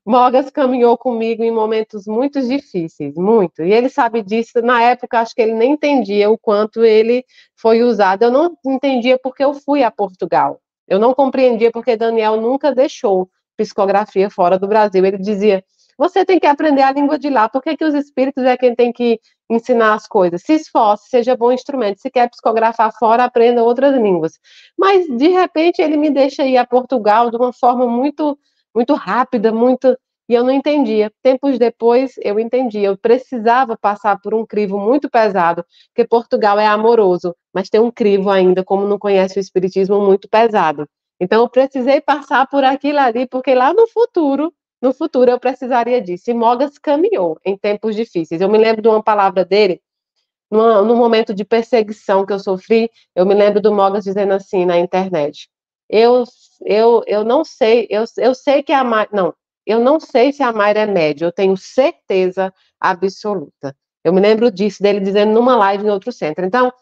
Mogas 0.04 0.50
caminhou 0.50 0.98
comigo 0.98 1.44
em 1.44 1.50
momentos 1.52 2.06
muito 2.06 2.40
difíceis, 2.42 3.14
muito. 3.14 3.62
E 3.62 3.72
ele 3.72 3.88
sabe 3.88 4.22
disso. 4.22 4.60
Na 4.62 4.82
época, 4.82 5.20
acho 5.20 5.34
que 5.34 5.42
ele 5.42 5.52
nem 5.52 5.72
entendia 5.72 6.28
o 6.30 6.38
quanto 6.38 6.84
ele 6.84 7.24
foi 7.54 7.82
usado. 7.82 8.22
Eu 8.24 8.30
não 8.30 8.56
entendia 8.66 9.18
porque 9.22 9.44
eu 9.44 9.54
fui 9.54 9.84
a 9.84 9.90
Portugal. 9.90 10.60
Eu 10.88 10.98
não 10.98 11.14
compreendia 11.14 11.70
porque 11.70 11.96
Daniel 11.96 12.40
nunca 12.40 12.74
deixou 12.74 13.28
psicografia 13.56 14.28
fora 14.28 14.58
do 14.58 14.66
Brasil. 14.66 15.04
Ele 15.04 15.18
dizia: 15.18 15.62
você 15.96 16.24
tem 16.24 16.40
que 16.40 16.46
aprender 16.46 16.82
a 16.82 16.90
língua 16.90 17.18
de 17.18 17.30
lá. 17.30 17.48
Por 17.48 17.62
que, 17.62 17.76
que 17.76 17.84
os 17.84 17.94
espíritos 17.94 18.42
é 18.44 18.56
quem 18.56 18.74
tem 18.74 18.92
que 18.92 19.20
ensinar 19.54 19.94
as 19.94 20.06
coisas? 20.06 20.42
Se 20.42 20.54
esforce, 20.54 21.08
seja 21.08 21.36
bom 21.36 21.52
instrumento. 21.52 22.00
Se 22.00 22.10
quer 22.10 22.28
psicografar 22.30 22.92
fora, 22.98 23.24
aprenda 23.24 23.62
outras 23.62 23.94
línguas. 23.94 24.38
Mas, 24.78 25.06
de 25.06 25.28
repente, 25.28 25.80
ele 25.80 25.96
me 25.96 26.10
deixa 26.10 26.44
ir 26.44 26.56
a 26.56 26.66
Portugal 26.66 27.30
de 27.30 27.36
uma 27.36 27.52
forma 27.52 27.86
muito, 27.86 28.38
muito 28.74 28.94
rápida, 28.94 29.52
muito. 29.52 29.96
E 30.28 30.34
eu 30.34 30.44
não 30.44 30.50
entendia. 30.50 31.12
Tempos 31.22 31.58
depois, 31.58 32.14
eu 32.22 32.38
entendi. 32.38 32.80
Eu 32.80 32.96
precisava 32.96 33.76
passar 33.76 34.18
por 34.20 34.34
um 34.34 34.46
crivo 34.46 34.78
muito 34.78 35.10
pesado, 35.10 35.64
porque 35.88 36.08
Portugal 36.08 36.58
é 36.58 36.66
amoroso, 36.66 37.34
mas 37.52 37.68
tem 37.68 37.80
um 37.80 37.90
crivo 37.90 38.30
ainda, 38.30 38.64
como 38.64 38.86
não 38.86 38.98
conhece 38.98 39.38
o 39.38 39.40
espiritismo, 39.40 40.00
muito 40.00 40.28
pesado. 40.28 40.88
Então, 41.20 41.42
eu 41.42 41.48
precisei 41.48 42.00
passar 42.00 42.46
por 42.48 42.64
aquilo 42.64 42.98
ali, 42.98 43.26
porque 43.26 43.54
lá 43.54 43.72
no 43.72 43.86
futuro 43.88 44.52
no 44.82 44.92
futuro 44.92 45.30
eu 45.30 45.38
precisaria 45.38 46.00
disso. 46.02 46.30
E 46.30 46.34
Mogas 46.34 46.76
caminhou 46.76 47.38
em 47.44 47.56
tempos 47.56 47.94
difíceis. 47.94 48.40
Eu 48.40 48.48
me 48.48 48.58
lembro 48.58 48.82
de 48.82 48.88
uma 48.88 49.02
palavra 49.02 49.44
dele, 49.44 49.80
no 50.50 50.94
momento 50.96 51.32
de 51.32 51.44
perseguição 51.44 52.26
que 52.26 52.32
eu 52.32 52.38
sofri, 52.38 52.90
eu 53.14 53.24
me 53.24 53.34
lembro 53.34 53.60
do 53.60 53.72
Mogas 53.72 54.04
dizendo 54.04 54.32
assim 54.32 54.66
na 54.66 54.78
internet: 54.78 55.48
Eu, 55.88 56.24
eu, 56.66 57.02
eu 57.06 57.24
não 57.24 57.44
sei, 57.44 57.86
eu, 57.88 58.04
eu 58.18 58.34
sei 58.34 58.62
que 58.62 58.72
a 58.72 58.84
Mayra, 58.84 59.08
não, 59.12 59.34
eu 59.64 59.80
não 59.80 59.98
sei 60.00 60.32
se 60.32 60.42
a 60.42 60.52
Mayra 60.52 60.80
é 60.80 60.86
média, 60.86 61.24
eu 61.24 61.32
tenho 61.32 61.56
certeza 61.56 62.52
absoluta. 62.78 63.74
Eu 64.04 64.12
me 64.12 64.20
lembro 64.20 64.50
disso, 64.50 64.82
dele 64.82 65.00
dizendo 65.00 65.32
numa 65.32 65.56
live 65.56 65.86
em 65.86 65.90
outro 65.90 66.12
centro. 66.12 66.44
Então, 66.44 66.72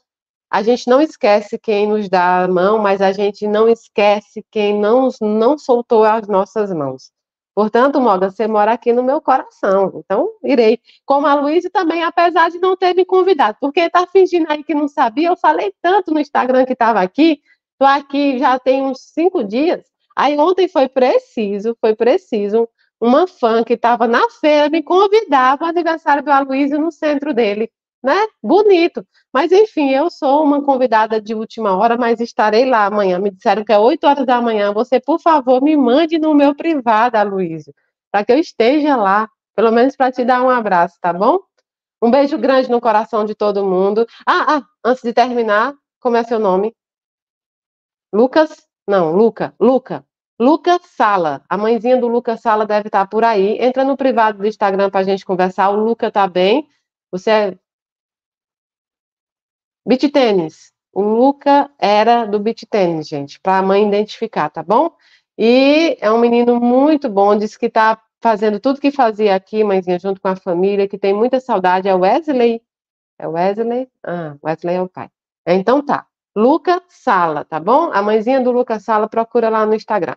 a 0.51 0.63
gente 0.63 0.89
não 0.89 1.01
esquece 1.01 1.59
quem 1.59 1.87
nos 1.87 2.09
dá 2.09 2.45
a 2.45 2.49
mão, 2.49 2.79
mas 2.79 3.01
a 3.01 3.13
gente 3.13 3.47
não 3.47 3.69
esquece 3.69 4.45
quem 4.51 4.81
não, 4.81 5.11
não 5.21 5.57
soltou 5.59 6.03
as 6.03 6.27
nossas 6.27 6.73
mãos. 6.73 7.13
Portanto, 7.55 8.01
Moga, 8.01 8.31
você 8.31 8.47
mora 8.47 8.73
aqui 8.73 8.93
no 8.93 9.03
meu 9.03 9.21
coração. 9.21 10.03
Então, 10.05 10.31
irei. 10.45 10.81
Como 11.05 11.27
a 11.27 11.35
Luísa 11.35 11.69
também, 11.71 12.03
apesar 12.03 12.51
de 12.51 12.59
não 12.59 12.77
ter 12.77 12.95
me 12.95 13.05
convidado, 13.05 13.59
porque 13.61 13.81
está 13.81 14.07
fingindo 14.07 14.47
aí 14.51 14.63
que 14.63 14.75
não 14.75 14.89
sabia, 14.89 15.29
eu 15.29 15.37
falei 15.37 15.73
tanto 15.83 16.13
no 16.13 16.21
Instagram 16.21 16.65
que 16.65 16.73
estava 16.73 17.01
aqui, 17.01 17.41
estou 17.73 17.89
aqui 17.89 18.39
já 18.39 18.59
tem 18.59 18.83
uns 18.83 19.01
cinco 19.13 19.43
dias. 19.45 19.83
Aí 20.17 20.39
ontem 20.39 20.69
foi 20.69 20.89
preciso, 20.89 21.77
foi 21.81 21.95
preciso, 21.95 22.69
uma 23.01 23.27
fã 23.27 23.65
que 23.65 23.75
estava 23.75 24.07
na 24.07 24.29
feira 24.31 24.69
me 24.69 24.83
convidar 24.83 25.57
para 25.57 25.67
o 25.67 25.71
aniversário 25.71 26.23
do 26.23 26.31
Aloysio 26.31 26.79
no 26.79 26.93
centro 26.93 27.33
dele 27.33 27.71
né? 28.03 28.27
Bonito. 28.43 29.07
Mas, 29.33 29.53
enfim, 29.53 29.91
eu 29.91 30.11
sou 30.11 30.43
uma 30.43 30.63
convidada 30.63 31.21
de 31.21 31.35
última 31.35 31.77
hora, 31.77 31.97
mas 31.97 32.21
estarei 32.21 32.65
lá 32.69 32.87
amanhã. 32.87 33.19
Me 33.19 33.31
disseram 33.31 33.65
que 33.65 33.73
é 33.73 33.79
8 33.79 34.05
horas 34.07 34.27
da 34.27 34.41
manhã. 34.41 34.73
Você, 34.73 35.01
por 35.01 35.21
favor, 35.21 35.63
me 35.63 35.77
mande 35.77 36.19
no 36.19 36.35
meu 36.35 36.55
privado, 36.55 37.17
Aloysio, 37.17 37.75
para 38.11 38.25
que 38.25 38.33
eu 38.33 38.39
esteja 38.39 38.97
lá, 38.97 39.29
pelo 39.55 39.71
menos 39.71 39.97
para 39.97 40.13
te 40.13 40.25
dar 40.25 40.43
um 40.43 40.51
abraço, 40.51 40.97
tá 41.01 41.13
bom? 41.13 41.39
Um 42.03 42.11
beijo 42.11 42.39
grande 42.39 42.71
no 42.71 42.81
coração 42.81 43.25
de 43.25 43.35
todo 43.35 43.65
mundo. 43.65 44.07
Ah, 44.27 44.57
ah, 44.57 44.63
antes 44.85 45.03
de 45.03 45.13
terminar, 45.13 45.75
como 46.01 46.17
é 46.17 46.23
seu 46.25 46.39
nome? 46.39 46.75
Lucas? 48.13 48.67
Não, 48.89 49.13
Luca. 49.15 49.55
Luca. 49.61 50.05
Lucas 50.41 50.81
Sala. 50.97 51.45
A 51.49 51.59
mãezinha 51.59 51.99
do 52.01 52.09
Lucas 52.09 52.41
Sala 52.41 52.67
deve 52.67 52.89
estar 52.89 53.07
por 53.07 53.23
aí. 53.23 53.59
Entra 53.61 53.85
no 53.85 53.97
privado 53.97 54.39
do 54.39 54.47
Instagram 54.47 54.91
para 54.91 55.01
a 55.01 55.05
gente 55.05 55.25
conversar. 55.25 55.69
O 55.69 55.77
Luca 55.77 56.11
tá 56.11 56.27
bem. 56.27 56.67
Você 57.13 57.31
é 57.31 57.59
Beach 59.87 60.09
tênis. 60.11 60.73
O 60.93 61.03
Luca 61.03 61.71
era 61.79 62.25
do 62.25 62.39
beach 62.39 62.67
tênis, 62.67 63.09
gente, 63.09 63.39
para 63.41 63.59
a 63.59 63.63
mãe 63.63 63.87
identificar, 63.87 64.51
tá 64.51 64.63
bom? 64.63 64.91
E 65.39 65.97
é 66.01 66.11
um 66.11 66.19
menino 66.19 66.61
muito 66.61 67.09
bom, 67.09 67.37
disse 67.37 67.59
que 67.59 67.67
está 67.67 68.01
fazendo 68.21 68.61
tudo 68.61 68.81
que 68.81 68.91
fazia 68.91 69.35
aqui, 69.35 69.65
mãezinha, 69.65 69.99
junto 69.99 70.21
com 70.21 70.29
a 70.29 70.37
família, 70.37 70.89
que 70.89 70.99
tem 70.99 71.15
muita 71.15 71.41
saudade. 71.41 71.89
É 71.89 71.95
Wesley? 71.95 72.63
É 73.19 73.27
Wesley? 73.27 73.89
Ah, 74.05 74.37
Wesley 74.45 74.77
é 74.77 74.83
o 74.83 74.89
pai. 74.89 75.09
Então 75.47 75.85
tá. 75.85 76.07
Luca 76.37 76.83
Sala, 76.89 77.45
tá 77.45 77.59
bom? 77.59 77.91
A 77.93 78.03
mãezinha 78.03 78.41
do 78.41 78.53
Luca 78.53 78.79
Sala 78.79 79.09
procura 79.09 79.49
lá 79.49 79.67
no 79.67 79.75
Instagram. 79.75 80.17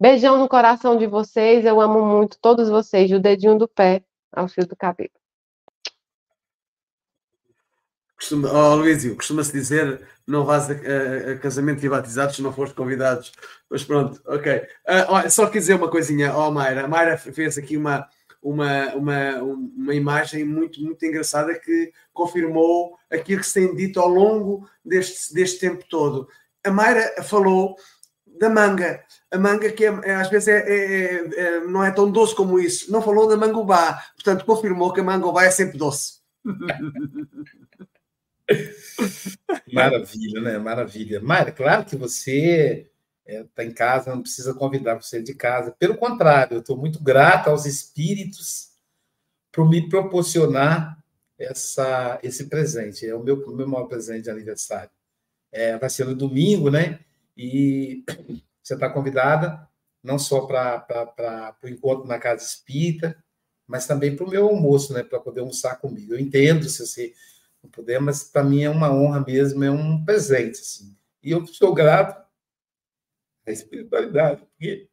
Beijão 0.00 0.38
no 0.38 0.48
coração 0.48 0.96
de 0.96 1.06
vocês. 1.06 1.64
Eu 1.64 1.80
amo 1.80 2.04
muito 2.04 2.38
todos 2.40 2.68
vocês, 2.68 3.10
do 3.10 3.18
dedinho 3.18 3.58
do 3.58 3.66
pé 3.66 4.04
ao 4.32 4.48
fio 4.48 4.66
do 4.66 4.76
cabelo. 4.76 5.10
Costuma, 8.16 8.50
oh, 8.50 8.76
Luísio, 8.76 9.14
costuma-se 9.14 9.52
dizer 9.52 10.00
não 10.26 10.44
vás 10.44 10.68
a, 10.70 10.72
a, 10.72 11.32
a, 11.32 11.38
casamento 11.38 11.84
e 11.84 11.88
batizados 11.88 12.36
se 12.36 12.42
não 12.42 12.52
fores 12.52 12.72
convidados. 12.72 13.32
Mas 13.70 13.84
pronto, 13.84 14.20
ok. 14.26 14.62
Uh, 14.86 15.30
só 15.30 15.46
quis 15.46 15.62
dizer 15.62 15.74
uma 15.74 15.90
coisinha, 15.90 16.34
ó 16.34 16.48
oh, 16.48 16.50
Mayra. 16.50 16.84
A 16.84 16.88
Mayra 16.88 17.16
fez 17.16 17.56
aqui 17.56 17.76
uma, 17.76 18.08
uma, 18.42 18.94
uma, 18.94 19.42
uma 19.42 19.94
imagem 19.94 20.44
muito, 20.44 20.80
muito 20.80 21.04
engraçada 21.04 21.54
que 21.58 21.92
confirmou 22.12 22.96
aquilo 23.10 23.40
que 23.40 23.46
se 23.46 23.54
tem 23.54 23.74
dito 23.74 24.00
ao 24.00 24.08
longo 24.08 24.68
deste, 24.84 25.32
deste 25.32 25.60
tempo 25.60 25.84
todo. 25.88 26.28
A 26.64 26.70
Mayra 26.70 27.22
falou 27.22 27.76
da 28.38 28.48
manga. 28.48 29.04
A 29.30 29.38
manga 29.38 29.70
que 29.70 29.84
é, 29.84 30.00
é, 30.04 30.14
às 30.14 30.28
vezes 30.28 30.48
é, 30.48 30.58
é, 30.58 31.14
é, 31.14 31.60
não 31.60 31.84
é 31.84 31.90
tão 31.90 32.10
doce 32.10 32.34
como 32.34 32.58
isso. 32.58 32.90
Não 32.90 33.00
falou 33.00 33.28
da 33.28 33.36
mangobá. 33.36 34.02
Portanto, 34.14 34.44
confirmou 34.44 34.92
que 34.92 35.00
a 35.00 35.04
mangobá 35.04 35.44
é 35.44 35.50
sempre 35.50 35.78
doce. 35.78 36.16
Maravilha, 39.72 40.40
né? 40.40 40.58
Maravilha. 40.58 41.20
Mara, 41.20 41.52
claro 41.52 41.84
que 41.84 41.96
você 41.96 42.90
está 43.26 43.62
é, 43.62 43.66
em 43.66 43.72
casa, 43.72 44.14
não 44.14 44.22
precisa 44.22 44.54
convidar 44.54 44.94
você 44.94 45.20
de 45.20 45.34
casa. 45.34 45.72
Pelo 45.72 45.96
contrário, 45.96 46.56
eu 46.56 46.60
estou 46.60 46.76
muito 46.76 47.02
grato 47.02 47.50
aos 47.50 47.66
espíritos 47.66 48.70
por 49.52 49.68
me 49.68 49.88
proporcionar 49.88 51.02
essa, 51.38 52.18
esse 52.22 52.46
presente. 52.48 53.06
É 53.06 53.14
o 53.14 53.22
meu, 53.22 53.36
meu 53.54 53.68
maior 53.68 53.86
presente 53.86 54.24
de 54.24 54.30
aniversário. 54.30 54.90
É, 55.50 55.76
vai 55.78 55.90
ser 55.90 56.04
no 56.04 56.14
domingo, 56.14 56.70
né? 56.70 57.00
E 57.36 58.04
você 58.62 58.74
está 58.74 58.88
convidada 58.88 59.68
não 60.02 60.18
só 60.18 60.46
para 60.46 61.56
o 61.64 61.68
encontro 61.68 62.06
na 62.06 62.18
casa 62.18 62.44
espírita, 62.44 63.16
mas 63.66 63.86
também 63.86 64.14
para 64.14 64.24
o 64.24 64.30
meu 64.30 64.46
almoço, 64.48 64.92
né? 64.92 65.02
Para 65.02 65.18
poder 65.18 65.40
almoçar 65.40 65.76
comigo. 65.76 66.14
Eu 66.14 66.20
entendo 66.20 66.68
se 66.68 66.86
você 66.86 67.12
não 67.66 67.70
puder, 67.70 68.00
mas 68.00 68.24
para 68.24 68.44
mim 68.44 68.62
é 68.62 68.70
uma 68.70 68.92
honra 68.92 69.24
mesmo, 69.26 69.62
é 69.64 69.70
um 69.70 70.04
presente. 70.04 70.60
Assim. 70.60 70.96
E 71.22 71.32
eu 71.32 71.46
sou 71.46 71.74
grato 71.74 72.24
à 73.46 73.50
espiritualidade, 73.50 74.42
porque 74.42 74.88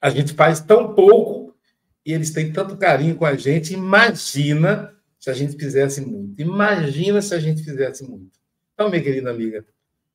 a 0.00 0.10
gente 0.10 0.32
faz 0.32 0.60
tão 0.60 0.94
pouco 0.94 1.56
e 2.04 2.12
eles 2.12 2.32
têm 2.32 2.52
tanto 2.52 2.76
carinho 2.76 3.16
com 3.16 3.26
a 3.26 3.36
gente. 3.36 3.74
Imagina 3.74 4.96
se 5.18 5.30
a 5.30 5.32
gente 5.32 5.56
fizesse 5.56 6.00
muito. 6.00 6.40
Imagina 6.40 7.20
se 7.22 7.34
a 7.34 7.38
gente 7.38 7.62
fizesse 7.62 8.04
muito. 8.04 8.40
Então, 8.74 8.88
minha 8.88 9.02
querida 9.02 9.30
amiga, 9.30 9.64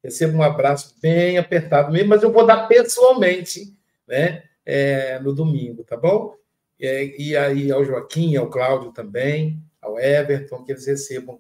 receba 0.03 0.38
um 0.38 0.43
abraço 0.43 0.95
bem 1.01 1.38
apertado 1.38 1.91
mesmo, 1.91 2.10
mas 2.10 2.24
eu 2.24 2.32
vou 2.32 2.45
dar 2.45 2.68
pessoalmente, 2.68 3.78
né? 4.05 4.46
É, 4.68 5.18
no 5.20 5.34
domingo, 5.34 5.86
tá 5.86 5.95
bom? 5.95 6.36
E, 6.78 7.15
e 7.18 7.38
aí 7.38 7.72
ao 7.72 7.86
Joaquim, 7.86 8.36
ao 8.36 8.49
Cláudio 8.49 8.91
também, 8.91 9.63
ao 9.82 9.97
Everton, 9.97 10.65
que 10.65 10.74
eles 10.74 10.86
recebam 10.86 11.39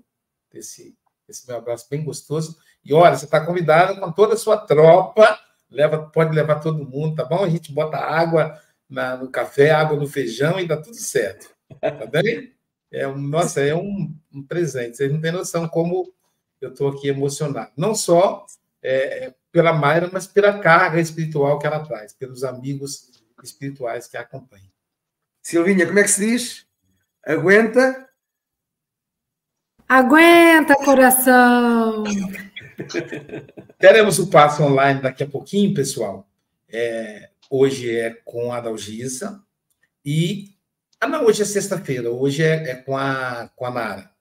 esse, 0.53 0.95
esse 1.27 1.45
meu 1.45 1.57
abraço 1.57 1.87
bem 1.89 2.05
gostoso. 2.05 2.57
E 2.85 2.93
olha, 2.93 3.17
você 3.17 3.25
está 3.25 3.45
convidado 3.45 3.99
com 3.99 4.09
toda 4.13 4.35
a 4.35 4.37
sua 4.37 4.55
tropa, 4.55 5.37
leva, 5.69 6.09
pode 6.09 6.33
levar 6.33 6.61
todo 6.61 6.87
mundo, 6.87 7.17
tá 7.17 7.25
bom? 7.25 7.43
A 7.43 7.49
gente 7.49 7.73
bota 7.73 7.97
água 7.97 8.57
na, 8.89 9.17
no 9.17 9.29
café, 9.29 9.71
água 9.71 9.97
no 9.97 10.07
feijão 10.07 10.57
e 10.57 10.65
dá 10.65 10.77
tudo 10.77 10.95
certo. 10.95 11.53
Tá 11.81 12.05
bem? 12.05 12.53
É, 12.89 13.05
nossa, 13.07 13.59
é 13.59 13.75
um, 13.75 14.15
um 14.33 14.41
presente. 14.41 14.95
Vocês 14.95 15.11
não 15.11 15.19
têm 15.19 15.33
noção 15.33 15.67
como 15.67 16.09
eu 16.61 16.69
estou 16.69 16.87
aqui 16.87 17.09
emocionado. 17.09 17.73
Não 17.75 17.93
só 17.93 18.45
é, 18.81 19.33
pela 19.51 19.73
Mayra, 19.73 20.09
mas 20.13 20.25
pela 20.25 20.59
carga 20.59 21.01
espiritual 21.01 21.59
que 21.59 21.67
ela 21.67 21.81
traz, 21.81 22.13
pelos 22.13 22.45
amigos 22.45 23.16
espirituais 23.43 24.07
que 24.07 24.17
a 24.17 24.21
acompanham. 24.21 24.71
Silvinha, 25.41 25.85
como 25.85 25.99
é 25.99 26.03
que 26.03 26.09
se 26.09 26.25
diz? 26.25 26.67
Aguenta? 27.25 28.09
Aguenta, 29.87 30.75
coração! 30.75 32.03
Teremos 33.79 34.19
o 34.19 34.29
passo 34.29 34.63
online 34.63 35.01
daqui 35.01 35.23
a 35.23 35.27
pouquinho, 35.27 35.73
pessoal. 35.73 36.27
É, 36.67 37.29
hoje 37.49 37.95
é 37.95 38.11
com 38.25 38.51
a 38.51 38.59
Dalgisa 38.59 39.41
e. 40.03 40.53
Ah, 40.99 41.07
não, 41.07 41.25
hoje 41.25 41.43
é 41.43 41.45
sexta-feira, 41.45 42.09
hoje 42.09 42.43
é, 42.43 42.71
é, 42.71 42.75
com, 42.75 42.97
a, 42.97 43.49
com 43.55 43.65
a 43.65 43.71
Nara. 43.71 44.11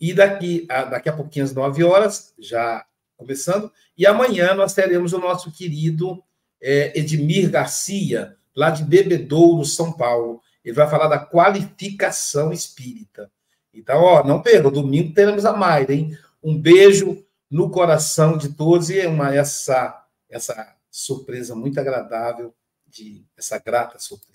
E 0.00 0.14
daqui 0.14 0.66
a, 0.70 0.84
daqui 0.84 1.08
a 1.08 1.12
pouquinho, 1.12 1.44
às 1.44 1.52
9 1.52 1.84
horas, 1.84 2.32
já 2.38 2.86
começando, 3.16 3.70
e 3.98 4.06
amanhã 4.06 4.54
nós 4.54 4.72
teremos 4.72 5.12
o 5.12 5.18
nosso 5.18 5.52
querido 5.52 6.22
é, 6.62 6.98
Edmir 6.98 7.50
Garcia, 7.50 8.36
lá 8.54 8.70
de 8.70 8.84
Bebedouro, 8.84 9.64
São 9.64 9.92
Paulo. 9.92 10.40
Ele 10.64 10.74
vai 10.74 10.88
falar 10.88 11.08
da 11.08 11.18
qualificação 11.18 12.52
espírita. 12.52 13.30
Então, 13.72 14.02
ó, 14.02 14.24
não 14.24 14.42
perca, 14.42 14.70
domingo 14.70 15.14
teremos 15.14 15.44
a 15.44 15.56
Mayra, 15.56 15.94
hein? 15.94 16.16
Um 16.42 16.58
beijo 16.58 17.24
no 17.50 17.70
coração 17.70 18.36
de 18.36 18.50
todos 18.50 18.90
e 18.90 19.04
uma, 19.06 19.34
essa, 19.34 20.04
essa 20.28 20.76
surpresa 20.90 21.54
muito 21.54 21.78
agradável, 21.78 22.54
de 22.86 23.24
essa 23.36 23.58
grata 23.58 23.98
surpresa. 23.98 24.29